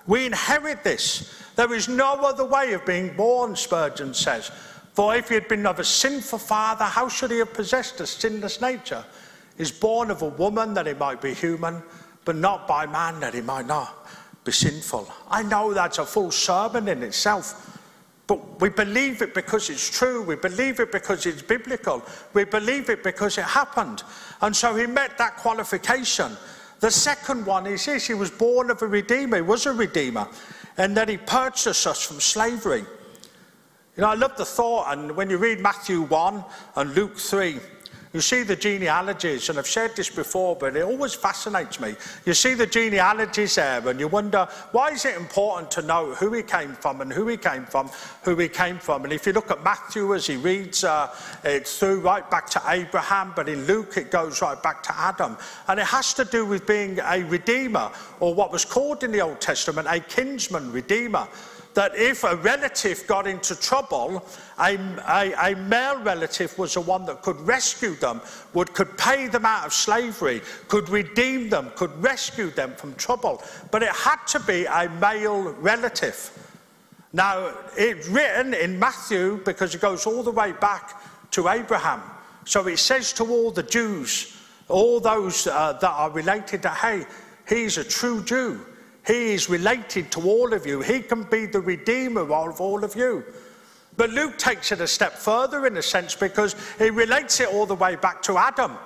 We 0.05 0.25
inherit 0.25 0.83
this. 0.83 1.41
There 1.55 1.73
is 1.73 1.87
no 1.87 2.15
other 2.15 2.43
way 2.43 2.73
of 2.73 2.85
being 2.85 3.15
born, 3.15 3.55
Spurgeon 3.55 4.13
says. 4.13 4.51
For 4.93 5.15
if 5.15 5.29
he 5.29 5.35
had 5.35 5.47
been 5.47 5.65
of 5.65 5.79
a 5.79 5.85
sinful 5.85 6.39
father, 6.39 6.83
how 6.83 7.07
should 7.07 7.31
he 7.31 7.37
have 7.37 7.53
possessed 7.53 8.01
a 8.01 8.07
sinless 8.07 8.59
nature? 8.59 9.05
He's 9.57 9.71
born 9.71 10.11
of 10.11 10.21
a 10.21 10.27
woman 10.27 10.73
that 10.73 10.87
he 10.87 10.93
might 10.93 11.21
be 11.21 11.33
human, 11.33 11.81
but 12.25 12.35
not 12.35 12.67
by 12.67 12.85
man 12.85 13.21
that 13.21 13.33
he 13.33 13.41
might 13.41 13.67
not 13.67 14.01
be 14.43 14.51
sinful. 14.51 15.07
I 15.29 15.43
know 15.43 15.73
that's 15.73 15.97
a 15.99 16.05
full 16.05 16.31
sermon 16.31 16.87
in 16.87 17.03
itself, 17.03 17.79
but 18.27 18.59
we 18.61 18.69
believe 18.69 19.21
it 19.21 19.33
because 19.33 19.69
it's 19.69 19.89
true. 19.89 20.23
We 20.23 20.35
believe 20.35 20.79
it 20.79 20.91
because 20.91 21.25
it's 21.25 21.41
biblical. 21.41 22.01
We 22.33 22.45
believe 22.45 22.89
it 22.89 23.03
because 23.03 23.37
it 23.37 23.45
happened. 23.45 24.03
And 24.41 24.55
so 24.55 24.75
he 24.75 24.87
met 24.87 25.17
that 25.17 25.37
qualification. 25.37 26.35
The 26.79 26.89
second 26.89 27.45
one 27.45 27.67
is 27.67 27.85
this 27.85 28.07
he 28.07 28.15
was 28.15 28.31
born 28.31 28.71
of 28.71 28.81
a 28.81 28.87
redeemer, 28.87 29.37
he 29.37 29.41
was 29.43 29.67
a 29.67 29.73
redeemer, 29.73 30.27
and 30.77 30.97
then 30.97 31.09
he 31.09 31.17
purchased 31.17 31.85
us 31.85 32.03
from 32.03 32.19
slavery. 32.19 32.83
You 33.97 34.01
know, 34.01 34.07
I 34.07 34.15
love 34.15 34.35
the 34.35 34.45
thought, 34.45 34.91
and 34.91 35.15
when 35.15 35.29
you 35.29 35.37
read 35.37 35.59
Matthew 35.59 36.01
1 36.01 36.43
and 36.77 36.95
Luke 36.95 37.17
3, 37.17 37.59
you 38.13 38.19
see 38.19 38.43
the 38.43 38.57
genealogies, 38.57 39.49
and 39.49 39.57
I've 39.57 39.67
said 39.67 39.95
this 39.95 40.09
before, 40.09 40.57
but 40.57 40.75
it 40.75 40.83
always 40.83 41.13
fascinates 41.13 41.79
me. 41.79 41.95
You 42.25 42.33
see 42.33 42.53
the 42.53 42.67
genealogies 42.67 43.55
there, 43.55 43.87
and 43.87 43.99
you 43.99 44.09
wonder 44.09 44.49
why 44.73 44.89
is 44.89 45.05
it 45.05 45.15
important 45.15 45.71
to 45.71 45.81
know 45.81 46.13
who 46.15 46.33
he 46.33 46.43
came 46.43 46.73
from 46.73 46.99
and 46.99 47.11
who 47.13 47.27
he 47.27 47.37
came 47.37 47.65
from, 47.65 47.89
who 48.23 48.35
he 48.35 48.49
came 48.49 48.79
from. 48.79 49.05
And 49.05 49.13
if 49.13 49.25
you 49.25 49.31
look 49.31 49.49
at 49.49 49.63
Matthew 49.63 50.13
as 50.13 50.27
he 50.27 50.35
reads 50.35 50.83
uh, 50.83 51.15
it 51.45 51.65
through 51.65 52.01
right 52.01 52.29
back 52.29 52.49
to 52.49 52.61
Abraham, 52.67 53.31
but 53.33 53.47
in 53.47 53.65
Luke 53.65 53.95
it 53.95 54.11
goes 54.11 54.41
right 54.41 54.61
back 54.61 54.83
to 54.83 54.99
Adam. 54.99 55.37
And 55.69 55.79
it 55.79 55.85
has 55.85 56.13
to 56.15 56.25
do 56.25 56.45
with 56.45 56.67
being 56.67 56.99
a 56.99 57.23
redeemer, 57.23 57.91
or 58.19 58.33
what 58.33 58.51
was 58.51 58.65
called 58.65 59.05
in 59.05 59.11
the 59.11 59.21
Old 59.21 59.39
Testament 59.39 59.87
a 59.89 60.01
kinsman 60.01 60.71
redeemer 60.73 61.27
that 61.73 61.95
if 61.95 62.23
a 62.23 62.35
relative 62.35 63.05
got 63.07 63.27
into 63.27 63.55
trouble, 63.55 64.25
a, 64.59 64.77
a, 65.07 65.51
a, 65.51 65.55
male 65.55 65.99
relative 66.01 66.57
was 66.57 66.73
the 66.73 66.81
one 66.81 67.05
that 67.05 67.21
could 67.21 67.39
rescue 67.41 67.95
them, 67.95 68.21
would, 68.53 68.73
could 68.73 68.97
pay 68.97 69.27
them 69.27 69.45
out 69.45 69.65
of 69.65 69.73
slavery, 69.73 70.41
could 70.67 70.89
redeem 70.89 71.49
them, 71.49 71.71
could 71.75 71.91
rescue 72.03 72.49
them 72.49 72.73
from 72.75 72.93
trouble. 72.95 73.41
But 73.71 73.83
it 73.83 73.89
had 73.89 74.25
to 74.27 74.39
be 74.41 74.65
a 74.65 74.89
male 74.99 75.53
relative. 75.53 76.31
Now, 77.13 77.53
it's 77.75 78.07
written 78.07 78.53
in 78.53 78.79
Matthew 78.79 79.41
because 79.43 79.75
it 79.75 79.81
goes 79.81 80.05
all 80.05 80.23
the 80.23 80.31
way 80.31 80.53
back 80.53 81.01
to 81.31 81.49
Abraham. 81.49 82.01
So 82.45 82.67
it 82.67 82.77
says 82.77 83.13
to 83.13 83.25
all 83.25 83.51
the 83.51 83.63
Jews, 83.63 84.37
all 84.67 84.99
those 84.99 85.47
uh, 85.47 85.73
that 85.73 85.89
are 85.89 86.09
related 86.09 86.61
to, 86.63 86.69
hey, 86.69 87.05
he's 87.47 87.77
a 87.77 87.83
true 87.83 88.23
Jew. 88.23 88.65
He 89.05 89.33
is 89.33 89.49
related 89.49 90.11
to 90.11 90.21
all 90.21 90.53
of 90.53 90.65
you. 90.65 90.81
He 90.81 91.01
can 91.01 91.23
be 91.23 91.45
the 91.45 91.59
redeemer 91.59 92.21
of 92.21 92.61
all 92.61 92.83
of 92.83 92.95
you. 92.95 93.23
But 93.97 94.11
Luke 94.11 94.37
takes 94.37 94.71
it 94.71 94.79
a 94.79 94.87
step 94.87 95.13
further 95.13 95.65
in 95.67 95.77
a 95.77 95.81
sense 95.81 96.15
because 96.15 96.55
he 96.77 96.89
relates 96.89 97.39
it 97.39 97.49
all 97.49 97.65
the 97.65 97.75
way 97.75 97.95
back 97.95 98.21
to 98.23 98.37
Adam. 98.37 98.77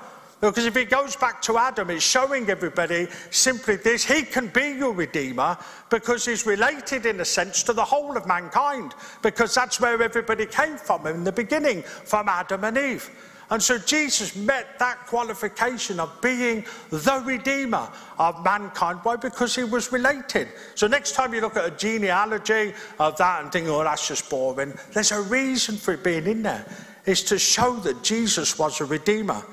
Because 0.41 0.65
if 0.65 0.75
he 0.75 0.85
goes 0.85 1.15
back 1.15 1.41
to 1.43 1.57
Adam, 1.57 1.89
it's 1.89 2.03
showing 2.03 2.49
everybody 2.49 3.07
simply 3.31 3.77
this 3.77 4.03
he 4.03 4.23
can 4.23 4.47
be 4.47 4.75
your 4.77 4.93
redeemer 4.93 5.57
because 5.89 6.25
he's 6.25 6.45
related 6.45 7.05
in 7.05 7.21
a 7.21 7.25
sense 7.25 7.63
to 7.63 7.73
the 7.73 7.83
whole 7.83 8.17
of 8.17 8.27
mankind, 8.27 8.93
because 9.21 9.55
that's 9.55 9.79
where 9.79 10.01
everybody 10.01 10.45
came 10.45 10.77
from 10.77 11.07
in 11.07 11.23
the 11.23 11.31
beginning, 11.31 11.83
from 11.83 12.27
Adam 12.27 12.63
and 12.63 12.77
Eve. 12.77 13.09
And 13.51 13.61
so 13.61 13.77
Jesus 13.77 14.35
met 14.35 14.79
that 14.79 15.05
qualification 15.05 15.99
of 15.99 16.19
being 16.21 16.65
the 16.89 17.21
Redeemer 17.23 17.89
of 18.17 18.43
mankind. 18.43 18.99
Why? 19.03 19.17
Because 19.17 19.55
he 19.55 19.63
was 19.63 19.91
related. 19.91 20.47
So 20.73 20.87
next 20.87 21.13
time 21.13 21.33
you 21.33 21.41
look 21.41 21.55
at 21.55 21.65
a 21.65 21.71
genealogy 21.71 22.73
of 22.99 23.17
that 23.17 23.43
and 23.43 23.51
think, 23.51 23.67
oh, 23.67 23.83
that's 23.83 24.07
just 24.07 24.29
boring, 24.29 24.73
there's 24.93 25.11
a 25.11 25.21
reason 25.21 25.77
for 25.77 25.93
it 25.93 26.03
being 26.03 26.25
in 26.25 26.41
there. 26.41 26.65
It's 27.05 27.21
to 27.23 27.37
show 27.37 27.75
that 27.77 28.03
Jesus 28.03 28.57
was 28.57 28.81
a 28.81 28.85
Redeemer. 28.85 29.43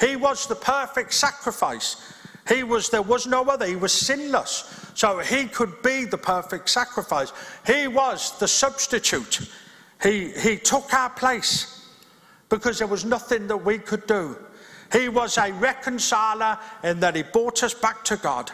He 0.00 0.16
was 0.16 0.46
the 0.46 0.54
perfect 0.54 1.14
sacrifice. 1.14 2.14
He 2.46 2.62
was, 2.62 2.90
there 2.90 3.02
was 3.02 3.26
no 3.26 3.44
other. 3.44 3.66
He 3.66 3.76
was 3.76 3.92
sinless. 3.92 4.90
So 4.94 5.18
he 5.18 5.46
could 5.46 5.80
be 5.82 6.04
the 6.04 6.18
perfect 6.18 6.68
sacrifice. 6.68 7.32
He 7.66 7.88
was 7.88 8.38
the 8.38 8.48
substitute. 8.48 9.48
He, 10.02 10.32
he 10.32 10.56
took 10.58 10.92
our 10.92 11.10
place 11.10 11.79
because 12.50 12.78
there 12.78 12.86
was 12.86 13.04
nothing 13.04 13.46
that 13.46 13.56
we 13.56 13.78
could 13.78 14.06
do. 14.06 14.36
He 14.92 15.08
was 15.08 15.38
a 15.38 15.52
reconciler 15.52 16.58
in 16.82 17.00
that 17.00 17.16
he 17.16 17.22
brought 17.22 17.62
us 17.62 17.72
back 17.72 18.04
to 18.04 18.16
God. 18.16 18.50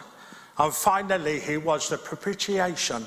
And 0.59 0.73
finally, 0.73 1.39
he 1.39 1.57
was 1.57 1.89
the 1.89 1.97
propitiation. 1.97 3.05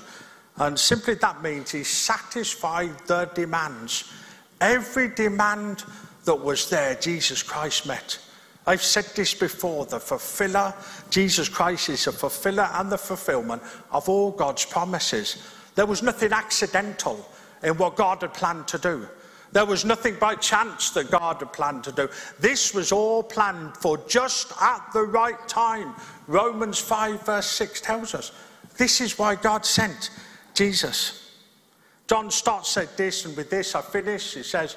And 0.57 0.78
simply 0.78 1.14
that 1.14 1.43
means 1.43 1.70
he 1.70 1.84
satisfied 1.84 2.91
the 3.07 3.30
demands. 3.34 4.12
Every 4.61 5.09
demand 5.09 5.84
that 6.24 6.34
was 6.34 6.68
there, 6.68 6.97
Jesus 6.97 7.43
Christ 7.43 7.86
met. 7.86 8.18
I've 8.66 8.82
said 8.82 9.07
this 9.16 9.32
before 9.32 9.86
the 9.86 9.99
fulfiller, 9.99 10.74
Jesus 11.09 11.49
Christ 11.49 11.88
is 11.88 12.05
the 12.05 12.12
fulfiller 12.12 12.68
and 12.74 12.93
the 12.93 12.99
fulfillment 12.99 13.62
of 13.91 14.09
all 14.09 14.32
God's 14.32 14.66
promises. 14.66 15.43
There 15.76 15.86
was 15.86 16.03
nothing 16.03 16.32
accidental 16.32 17.26
in 17.62 17.76
what 17.78 17.97
God 17.97 18.22
had 18.22 18.34
planned 18.34 18.68
to 18.68 18.78
do. 18.78 19.09
There 19.53 19.64
was 19.64 19.84
nothing 19.84 20.14
by 20.14 20.36
chance 20.36 20.90
that 20.90 21.11
God 21.11 21.36
had 21.38 21.53
planned 21.53 21.84
to 21.84 21.92
do. 21.92 22.09
This 22.38 22.72
was 22.72 22.92
all 22.92 23.22
planned 23.22 23.76
for 23.76 23.98
just 24.07 24.53
at 24.61 24.86
the 24.92 25.03
right 25.03 25.48
time. 25.48 25.94
Romans 26.28 26.78
5, 26.78 27.26
verse 27.26 27.46
6 27.46 27.80
tells 27.80 28.14
us. 28.14 28.32
This 28.76 29.01
is 29.01 29.18
why 29.18 29.34
God 29.34 29.66
sent 29.66 30.11
Jesus. 30.55 31.32
John 32.07 32.30
Stott 32.30 32.66
said 32.66 32.88
this, 32.96 33.24
and 33.24 33.36
with 33.36 33.51
this 33.51 33.74
I 33.74 33.82
finish. 33.82 34.34
He 34.34 34.42
says, 34.42 34.76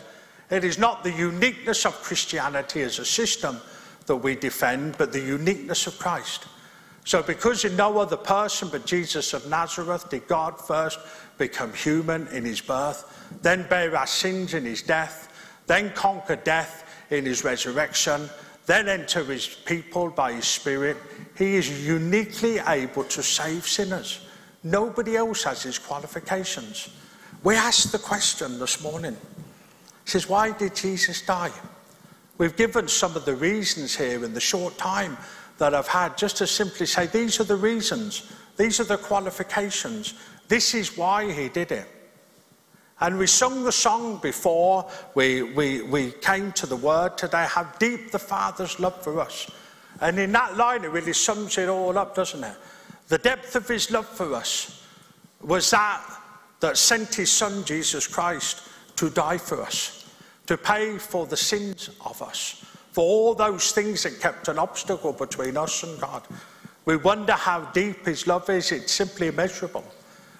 It 0.49 0.63
is 0.63 0.77
not 0.77 1.03
the 1.03 1.11
uniqueness 1.11 1.85
of 1.85 1.93
Christianity 2.01 2.81
as 2.81 2.99
a 2.99 3.05
system 3.05 3.59
that 4.07 4.17
we 4.17 4.35
defend, 4.35 4.97
but 4.97 5.11
the 5.11 5.19
uniqueness 5.19 5.87
of 5.87 5.97
Christ. 5.97 6.45
So, 7.05 7.21
because 7.21 7.65
in 7.65 7.75
no 7.75 7.97
other 7.97 8.17
person 8.17 8.69
but 8.71 8.85
Jesus 8.85 9.33
of 9.33 9.49
Nazareth 9.49 10.09
did 10.09 10.27
God 10.27 10.59
first 10.59 10.99
become 11.37 11.73
human 11.73 12.27
in 12.27 12.45
his 12.45 12.61
birth, 12.61 13.37
then 13.41 13.67
bear 13.69 13.95
our 13.95 14.07
sins 14.07 14.53
in 14.53 14.65
his 14.65 14.81
death, 14.81 15.29
then 15.67 15.91
conquer 15.91 16.35
death 16.35 16.83
in 17.09 17.25
his 17.25 17.43
resurrection, 17.43 18.29
then 18.65 18.87
enter 18.87 19.23
his 19.23 19.47
people 19.47 20.09
by 20.09 20.33
his 20.33 20.47
Spirit, 20.47 20.97
he 21.37 21.55
is 21.55 21.85
uniquely 21.85 22.59
able 22.59 23.03
to 23.05 23.23
save 23.23 23.67
sinners. 23.67 24.25
Nobody 24.63 25.17
else 25.17 25.43
has 25.43 25.63
his 25.63 25.77
qualifications. 25.77 26.89
We 27.43 27.55
asked 27.55 27.91
the 27.91 27.99
question 27.99 28.59
this 28.59 28.81
morning. 28.81 29.17
He 30.05 30.09
says, 30.09 30.29
Why 30.29 30.51
did 30.51 30.75
Jesus 30.75 31.21
die? 31.21 31.51
We've 32.37 32.55
given 32.55 32.87
some 32.87 33.15
of 33.15 33.25
the 33.25 33.35
reasons 33.35 33.95
here 33.95 34.23
in 34.23 34.33
the 34.33 34.39
short 34.39 34.77
time 34.77 35.17
that 35.57 35.75
I've 35.75 35.87
had 35.87 36.17
just 36.17 36.37
to 36.37 36.47
simply 36.47 36.85
say, 36.85 37.07
These 37.07 37.39
are 37.41 37.45
the 37.45 37.55
reasons, 37.55 38.31
these 38.57 38.79
are 38.79 38.85
the 38.85 38.97
qualifications, 38.97 40.13
this 40.53 40.75
is 40.75 40.95
why 40.95 41.31
he 41.31 41.49
did 41.49 41.71
it. 41.71 41.87
And 42.99 43.17
we 43.17 43.25
sung 43.25 43.63
the 43.63 43.71
song 43.71 44.17
before 44.17 44.87
we, 45.15 45.41
we, 45.41 45.81
we 45.81 46.11
came 46.11 46.51
to 46.51 46.67
the 46.67 46.75
word 46.75 47.17
today, 47.17 47.47
How 47.49 47.63
Deep 47.79 48.11
the 48.11 48.19
Father's 48.19 48.79
Love 48.79 49.01
for 49.03 49.19
Us. 49.19 49.49
And 49.99 50.19
in 50.19 50.31
that 50.33 50.55
line, 50.55 50.83
it 50.83 50.91
really 50.91 51.13
sums 51.13 51.57
it 51.57 51.69
all 51.69 51.97
up, 51.97 52.13
doesn't 52.13 52.43
it? 52.43 52.55
The 53.07 53.17
depth 53.17 53.55
of 53.55 53.67
his 53.67 53.89
love 53.89 54.07
for 54.07 54.35
us 54.35 54.85
was 55.41 55.71
that 55.71 56.03
that 56.59 56.77
sent 56.77 57.15
his 57.15 57.31
son, 57.31 57.65
Jesus 57.65 58.05
Christ, 58.05 58.61
to 58.97 59.09
die 59.09 59.39
for 59.39 59.59
us, 59.59 60.07
to 60.45 60.55
pay 60.55 60.99
for 60.99 61.25
the 61.25 61.35
sins 61.35 61.89
of 62.05 62.21
us, 62.21 62.63
for 62.91 63.03
all 63.03 63.33
those 63.33 63.71
things 63.71 64.03
that 64.03 64.21
kept 64.21 64.49
an 64.49 64.59
obstacle 64.59 65.13
between 65.13 65.57
us 65.57 65.81
and 65.81 65.99
God. 65.99 66.21
We 66.85 66.97
wonder 66.97 67.33
how 67.33 67.61
deep 67.73 68.05
his 68.05 68.27
love 68.27 68.47
is. 68.51 68.71
It's 68.71 68.93
simply 68.93 69.29
immeasurable. 69.29 69.83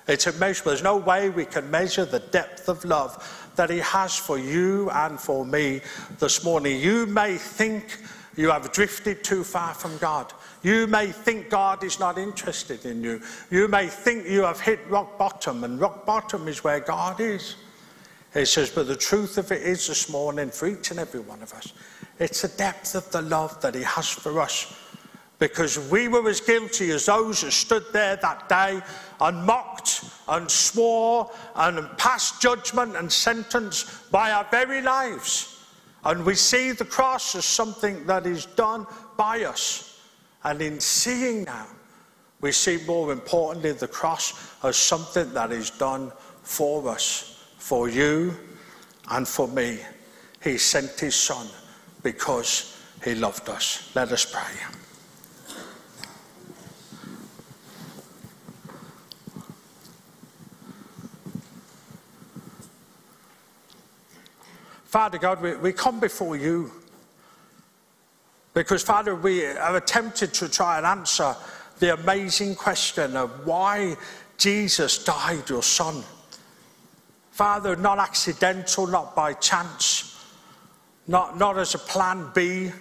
It's 0.07 0.27
immeasurable. 0.27 0.71
There's 0.71 0.83
no 0.83 0.97
way 0.97 1.29
we 1.29 1.45
can 1.45 1.69
measure 1.71 2.05
the 2.05 2.19
depth 2.19 2.67
of 2.67 2.83
love 2.83 3.51
that 3.55 3.69
He 3.69 3.79
has 3.79 4.15
for 4.15 4.37
you 4.37 4.89
and 4.89 5.19
for 5.19 5.45
me 5.45 5.81
this 6.19 6.43
morning. 6.43 6.79
You 6.79 7.05
may 7.05 7.37
think 7.37 7.99
you 8.35 8.49
have 8.49 8.71
drifted 8.71 9.23
too 9.23 9.43
far 9.43 9.73
from 9.73 9.97
God. 9.99 10.33
You 10.63 10.87
may 10.87 11.07
think 11.07 11.49
God 11.49 11.83
is 11.83 11.99
not 11.99 12.17
interested 12.17 12.85
in 12.85 13.03
you. 13.03 13.21
You 13.51 13.67
may 13.67 13.87
think 13.87 14.27
you 14.27 14.41
have 14.41 14.59
hit 14.59 14.79
rock 14.89 15.17
bottom, 15.17 15.63
and 15.63 15.79
rock 15.79 16.05
bottom 16.05 16.47
is 16.47 16.63
where 16.63 16.79
God 16.79 17.19
is. 17.19 17.55
He 18.33 18.45
says, 18.45 18.71
but 18.71 18.87
the 18.87 18.95
truth 18.95 19.37
of 19.37 19.51
it 19.51 19.61
is 19.61 19.87
this 19.87 20.09
morning 20.09 20.49
for 20.49 20.67
each 20.67 20.89
and 20.89 20.99
every 20.99 21.19
one 21.19 21.43
of 21.43 21.53
us, 21.53 21.71
it's 22.17 22.41
the 22.41 22.47
depth 22.47 22.95
of 22.95 23.09
the 23.11 23.21
love 23.21 23.61
that 23.61 23.75
He 23.75 23.83
has 23.83 24.09
for 24.09 24.39
us 24.41 24.73
because 25.43 25.77
we 25.91 26.07
were 26.07 26.27
as 26.29 26.39
guilty 26.39 26.91
as 26.91 27.07
those 27.07 27.41
who 27.41 27.51
stood 27.51 27.83
there 27.91 28.15
that 28.15 28.47
day 28.47 28.81
and 29.24 29.45
mocked 29.45 30.03
and 30.28 30.51
swore 30.51 31.32
and 31.55 31.80
passed 31.97 32.41
judgment 32.41 32.95
and 32.97 33.11
sentence 33.11 34.01
by 34.11 34.32
our 34.32 34.45
very 34.51 34.82
lives. 34.82 35.65
And 36.03 36.26
we 36.26 36.36
see 36.36 36.74
the 36.74 36.86
cross 36.86 37.34
as 37.34 37.45
something 37.45 38.05
that 38.05 38.28
is 38.28 38.45
done 38.45 38.86
by 39.15 39.45
us. 39.45 40.01
And 40.43 40.61
in 40.61 40.80
seeing 40.82 41.45
that, 41.45 41.69
we 42.41 42.51
see 42.51 42.78
more 42.86 43.13
importantly 43.13 43.71
the 43.71 43.88
cross 43.88 44.34
as 44.61 44.76
something 44.76 45.34
that 45.34 45.53
is 45.53 45.69
done 45.69 46.11
for 46.41 46.89
us, 46.89 47.45
for 47.57 47.88
you 47.88 48.36
and 49.09 49.26
for 49.26 49.47
me. 49.47 49.80
He 50.43 50.57
sent 50.57 50.99
his 50.99 51.15
son 51.15 51.47
because 52.01 52.78
he 53.01 53.15
loved 53.15 53.47
us. 53.47 53.89
Let 53.95 54.11
us 54.11 54.26
pray. 54.26 54.51
Father 64.93 65.17
God, 65.17 65.41
we, 65.41 65.55
we 65.55 65.73
come 65.73 65.99
before 65.99 66.35
you 66.35 66.69
because, 68.53 68.83
Father, 68.83 69.15
we 69.15 69.39
have 69.39 69.73
attempted 69.73 70.35
to 70.35 70.47
try 70.47 70.77
and 70.77 70.85
answer 70.85 71.35
the 71.79 71.95
amazing 71.95 72.53
question 72.53 73.17
of 73.17 73.47
why 73.47 73.95
Jesus 74.37 75.03
died, 75.03 75.49
your 75.49 75.63
Son. 75.63 76.03
Father, 77.31 77.75
not 77.75 77.97
accidental, 77.97 78.85
not 78.85 79.15
by 79.15 79.33
chance, 79.33 80.23
not, 81.07 81.39
not 81.39 81.57
as 81.57 81.73
a 81.73 81.79
plan 81.79 82.29
B, 82.35 82.71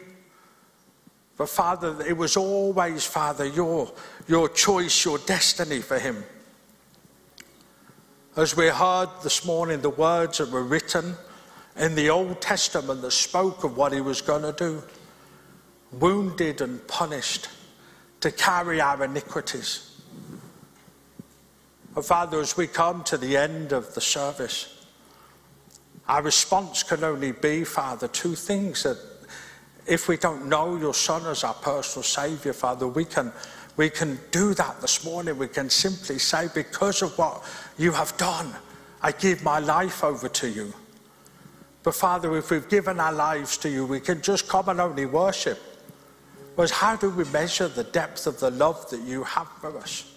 but 1.38 1.48
Father, 1.48 1.96
it 2.06 2.14
was 2.14 2.36
always, 2.36 3.06
Father, 3.06 3.46
your, 3.46 3.90
your 4.28 4.50
choice, 4.50 5.06
your 5.06 5.16
destiny 5.16 5.78
for 5.78 5.98
him. 5.98 6.22
As 8.36 8.54
we 8.54 8.66
heard 8.66 9.08
this 9.24 9.46
morning, 9.46 9.80
the 9.80 9.88
words 9.88 10.36
that 10.36 10.50
were 10.50 10.62
written, 10.62 11.16
in 11.76 11.94
the 11.94 12.10
Old 12.10 12.40
Testament 12.40 13.02
that 13.02 13.12
spoke 13.12 13.64
of 13.64 13.76
what 13.76 13.92
he 13.92 14.00
was 14.00 14.20
going 14.20 14.42
to 14.42 14.52
do 14.52 14.82
wounded 15.92 16.60
and 16.60 16.86
punished 16.88 17.48
to 18.20 18.30
carry 18.30 18.80
our 18.80 19.04
iniquities. 19.04 20.00
Father, 22.02 22.40
as 22.40 22.56
we 22.56 22.66
come 22.66 23.04
to 23.04 23.18
the 23.18 23.36
end 23.36 23.72
of 23.72 23.94
the 23.94 24.00
service, 24.00 24.86
our 26.08 26.22
response 26.22 26.82
can 26.82 27.04
only 27.04 27.32
be, 27.32 27.64
Father, 27.64 28.08
two 28.08 28.34
things 28.34 28.82
that 28.84 28.98
if 29.86 30.08
we 30.08 30.16
don't 30.16 30.46
know 30.48 30.76
your 30.76 30.94
Son 30.94 31.26
as 31.26 31.44
our 31.44 31.54
personal 31.54 32.02
Saviour, 32.02 32.54
Father, 32.54 32.86
we 32.88 33.04
can, 33.04 33.32
we 33.76 33.90
can 33.90 34.18
do 34.30 34.54
that 34.54 34.80
this 34.80 35.04
morning. 35.04 35.36
We 35.36 35.48
can 35.48 35.68
simply 35.68 36.18
say, 36.18 36.48
because 36.54 37.02
of 37.02 37.16
what 37.18 37.42
you 37.76 37.92
have 37.92 38.16
done, 38.16 38.54
I 39.02 39.12
give 39.12 39.42
my 39.42 39.58
life 39.58 40.02
over 40.04 40.28
to 40.28 40.48
you. 40.48 40.72
But 41.82 41.94
Father, 41.94 42.36
if 42.36 42.50
we've 42.50 42.68
given 42.68 43.00
our 43.00 43.12
lives 43.12 43.56
to 43.58 43.68
you, 43.68 43.86
we 43.86 44.00
can 44.00 44.22
just 44.22 44.48
come 44.48 44.68
and 44.68 44.80
only 44.80 45.06
worship. 45.06 45.58
But 46.54 46.70
how 46.70 46.96
do 46.96 47.10
we 47.10 47.24
measure 47.24 47.68
the 47.68 47.84
depth 47.84 48.26
of 48.26 48.38
the 48.38 48.50
love 48.50 48.88
that 48.90 49.00
you 49.00 49.24
have 49.24 49.48
for 49.60 49.76
us? 49.78 50.12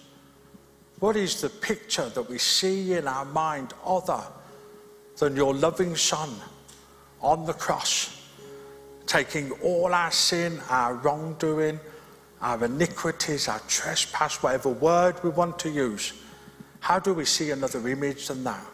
What 1.00 1.16
is 1.16 1.40
the 1.40 1.50
picture 1.50 2.08
that 2.08 2.28
we 2.28 2.38
see 2.38 2.94
in 2.94 3.08
our 3.08 3.24
mind 3.24 3.74
other 3.84 4.22
than 5.16 5.34
your 5.34 5.54
loving 5.54 5.96
Son 5.96 6.30
on 7.20 7.46
the 7.46 7.52
cross, 7.52 8.22
taking 9.06 9.50
all 9.62 9.92
our 9.92 10.10
sin, 10.10 10.60
our 10.70 10.94
wrongdoing, 10.94 11.80
our 12.40 12.64
iniquities, 12.64 13.48
our 13.48 13.60
trespass, 13.66 14.42
whatever 14.42 14.68
word 14.68 15.22
we 15.24 15.30
want 15.30 15.58
to 15.60 15.70
use? 15.70 16.12
How 16.80 16.98
do 16.98 17.12
we 17.12 17.24
see 17.24 17.50
another 17.50 17.86
image 17.88 18.28
than 18.28 18.44
that? 18.44 18.64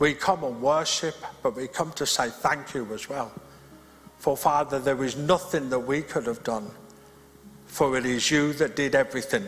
We 0.00 0.14
come 0.14 0.42
and 0.44 0.60
worship, 0.62 1.14
but 1.42 1.54
we 1.54 1.68
come 1.68 1.92
to 1.92 2.06
say 2.06 2.30
thank 2.30 2.74
you 2.74 2.92
as 2.94 3.08
well. 3.08 3.30
For 4.18 4.34
Father, 4.36 4.78
there 4.78 5.04
is 5.04 5.16
nothing 5.16 5.68
that 5.68 5.78
we 5.78 6.00
could 6.00 6.26
have 6.26 6.42
done, 6.42 6.70
for 7.66 7.96
it 7.96 8.06
is 8.06 8.30
you 8.30 8.54
that 8.54 8.76
did 8.76 8.94
everything 8.94 9.44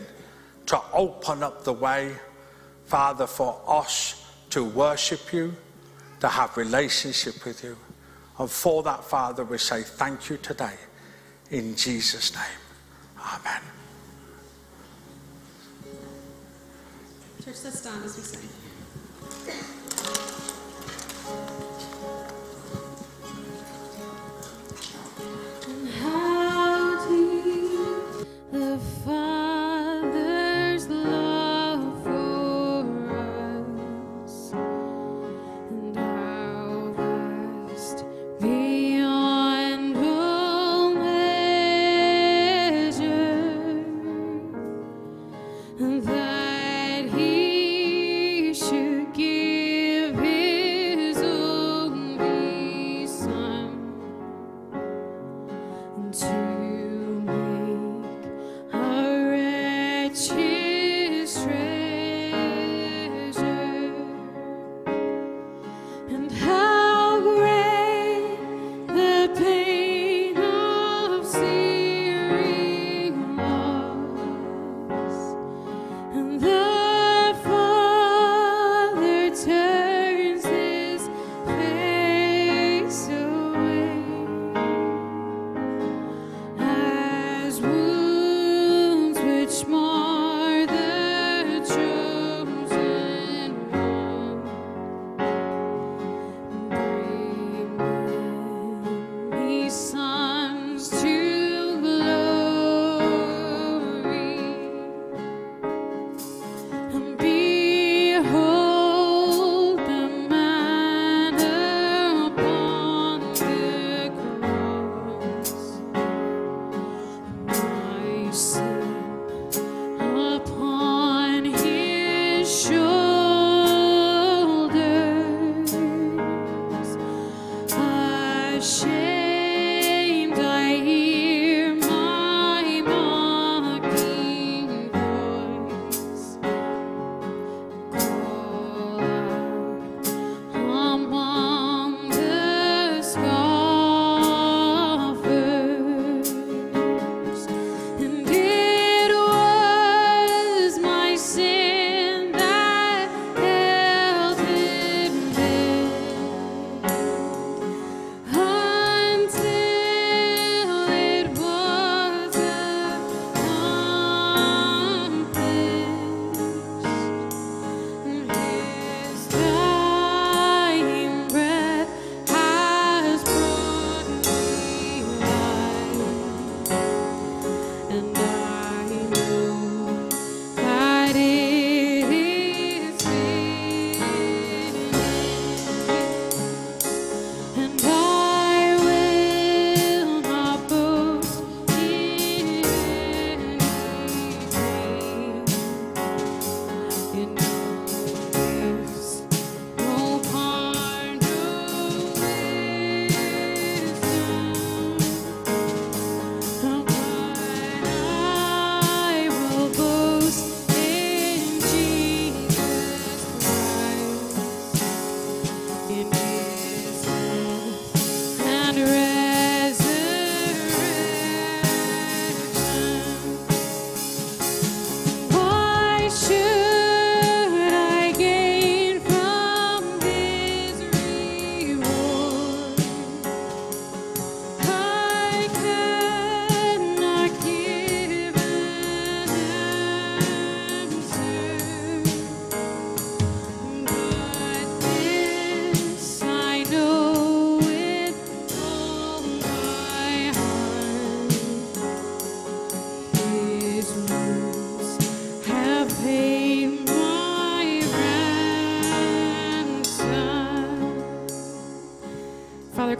to 0.67 0.79
open 0.93 1.41
up 1.41 1.63
the 1.63 1.73
way, 1.73 2.11
Father, 2.85 3.25
for 3.25 3.59
us 3.67 4.31
to 4.51 4.63
worship 4.63 5.33
you, 5.33 5.55
to 6.19 6.27
have 6.27 6.55
relationship 6.55 7.43
with 7.45 7.63
you. 7.63 7.75
And 8.37 8.49
for 8.49 8.83
that, 8.83 9.03
Father, 9.03 9.43
we 9.43 9.57
say 9.57 9.81
thank 9.81 10.29
you 10.29 10.37
today. 10.37 10.75
In 11.49 11.75
Jesus' 11.75 12.33
name. 12.33 12.43
Amen. 13.19 13.61
Church, 17.43 17.55
let's 17.63 17.79
stand 17.79 18.05
as 18.05 18.17
we 18.17 18.23
sing. 18.23 19.82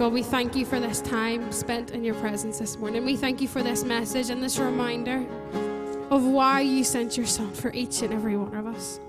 God, 0.04 0.12
we 0.12 0.22
thank 0.22 0.54
you 0.54 0.66
for 0.66 0.82
this 0.82 1.00
time 1.00 1.50
spent 1.54 1.92
in 1.92 2.04
your 2.04 2.16
presence 2.16 2.60
this 2.60 2.78
morning. 2.78 3.06
We 3.06 3.16
thank 3.16 3.40
you 3.40 3.48
for 3.48 3.64
this 3.64 3.86
message 3.86 4.30
and 4.30 4.44
this 4.44 4.60
reminder 4.60 5.26
of 6.10 6.26
why 6.26 6.60
you 6.60 6.84
sent 6.84 7.16
your 7.16 7.26
Son 7.26 7.54
for 7.54 7.72
each 7.72 8.02
and 8.02 8.14
every 8.14 8.36
one 8.36 8.54
of 8.54 8.68
us. 8.68 9.00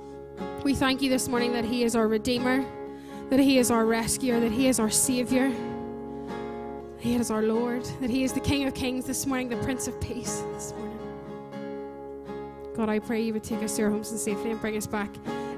We 0.62 0.72
thank 0.72 1.02
you 1.02 1.10
this 1.10 1.26
morning 1.26 1.50
that 1.50 1.64
He 1.64 1.82
is 1.82 1.96
our 1.96 2.06
Redeemer, 2.06 2.64
that 3.28 3.40
He 3.40 3.58
is 3.58 3.72
our 3.72 3.84
rescuer, 3.84 4.38
that 4.38 4.52
He 4.52 4.68
is 4.68 4.78
our 4.78 4.88
Savior, 4.88 5.52
He 7.00 7.16
is 7.16 7.28
our 7.28 7.42
Lord, 7.42 7.84
that 8.00 8.08
He 8.08 8.22
is 8.22 8.32
the 8.32 8.38
King 8.38 8.68
of 8.68 8.74
Kings 8.74 9.04
this 9.04 9.26
morning, 9.26 9.48
the 9.48 9.56
Prince 9.64 9.88
of 9.88 10.00
Peace 10.00 10.44
this 10.52 10.74
morning. 10.74 10.94
God, 12.76 12.88
I 12.88 13.00
pray 13.00 13.20
you 13.20 13.32
would 13.32 13.42
take 13.42 13.64
us 13.64 13.74
to 13.78 13.82
our 13.82 13.90
homes 13.90 14.12
in 14.12 14.18
safety 14.18 14.48
and 14.48 14.60
bring 14.60 14.76
us 14.76 14.86
back 14.86 15.10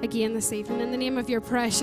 again 0.02 0.32
this 0.32 0.54
evening. 0.54 0.80
In 0.80 0.90
the 0.90 0.96
name 0.96 1.18
of 1.18 1.28
your 1.28 1.42
precious 1.42 1.74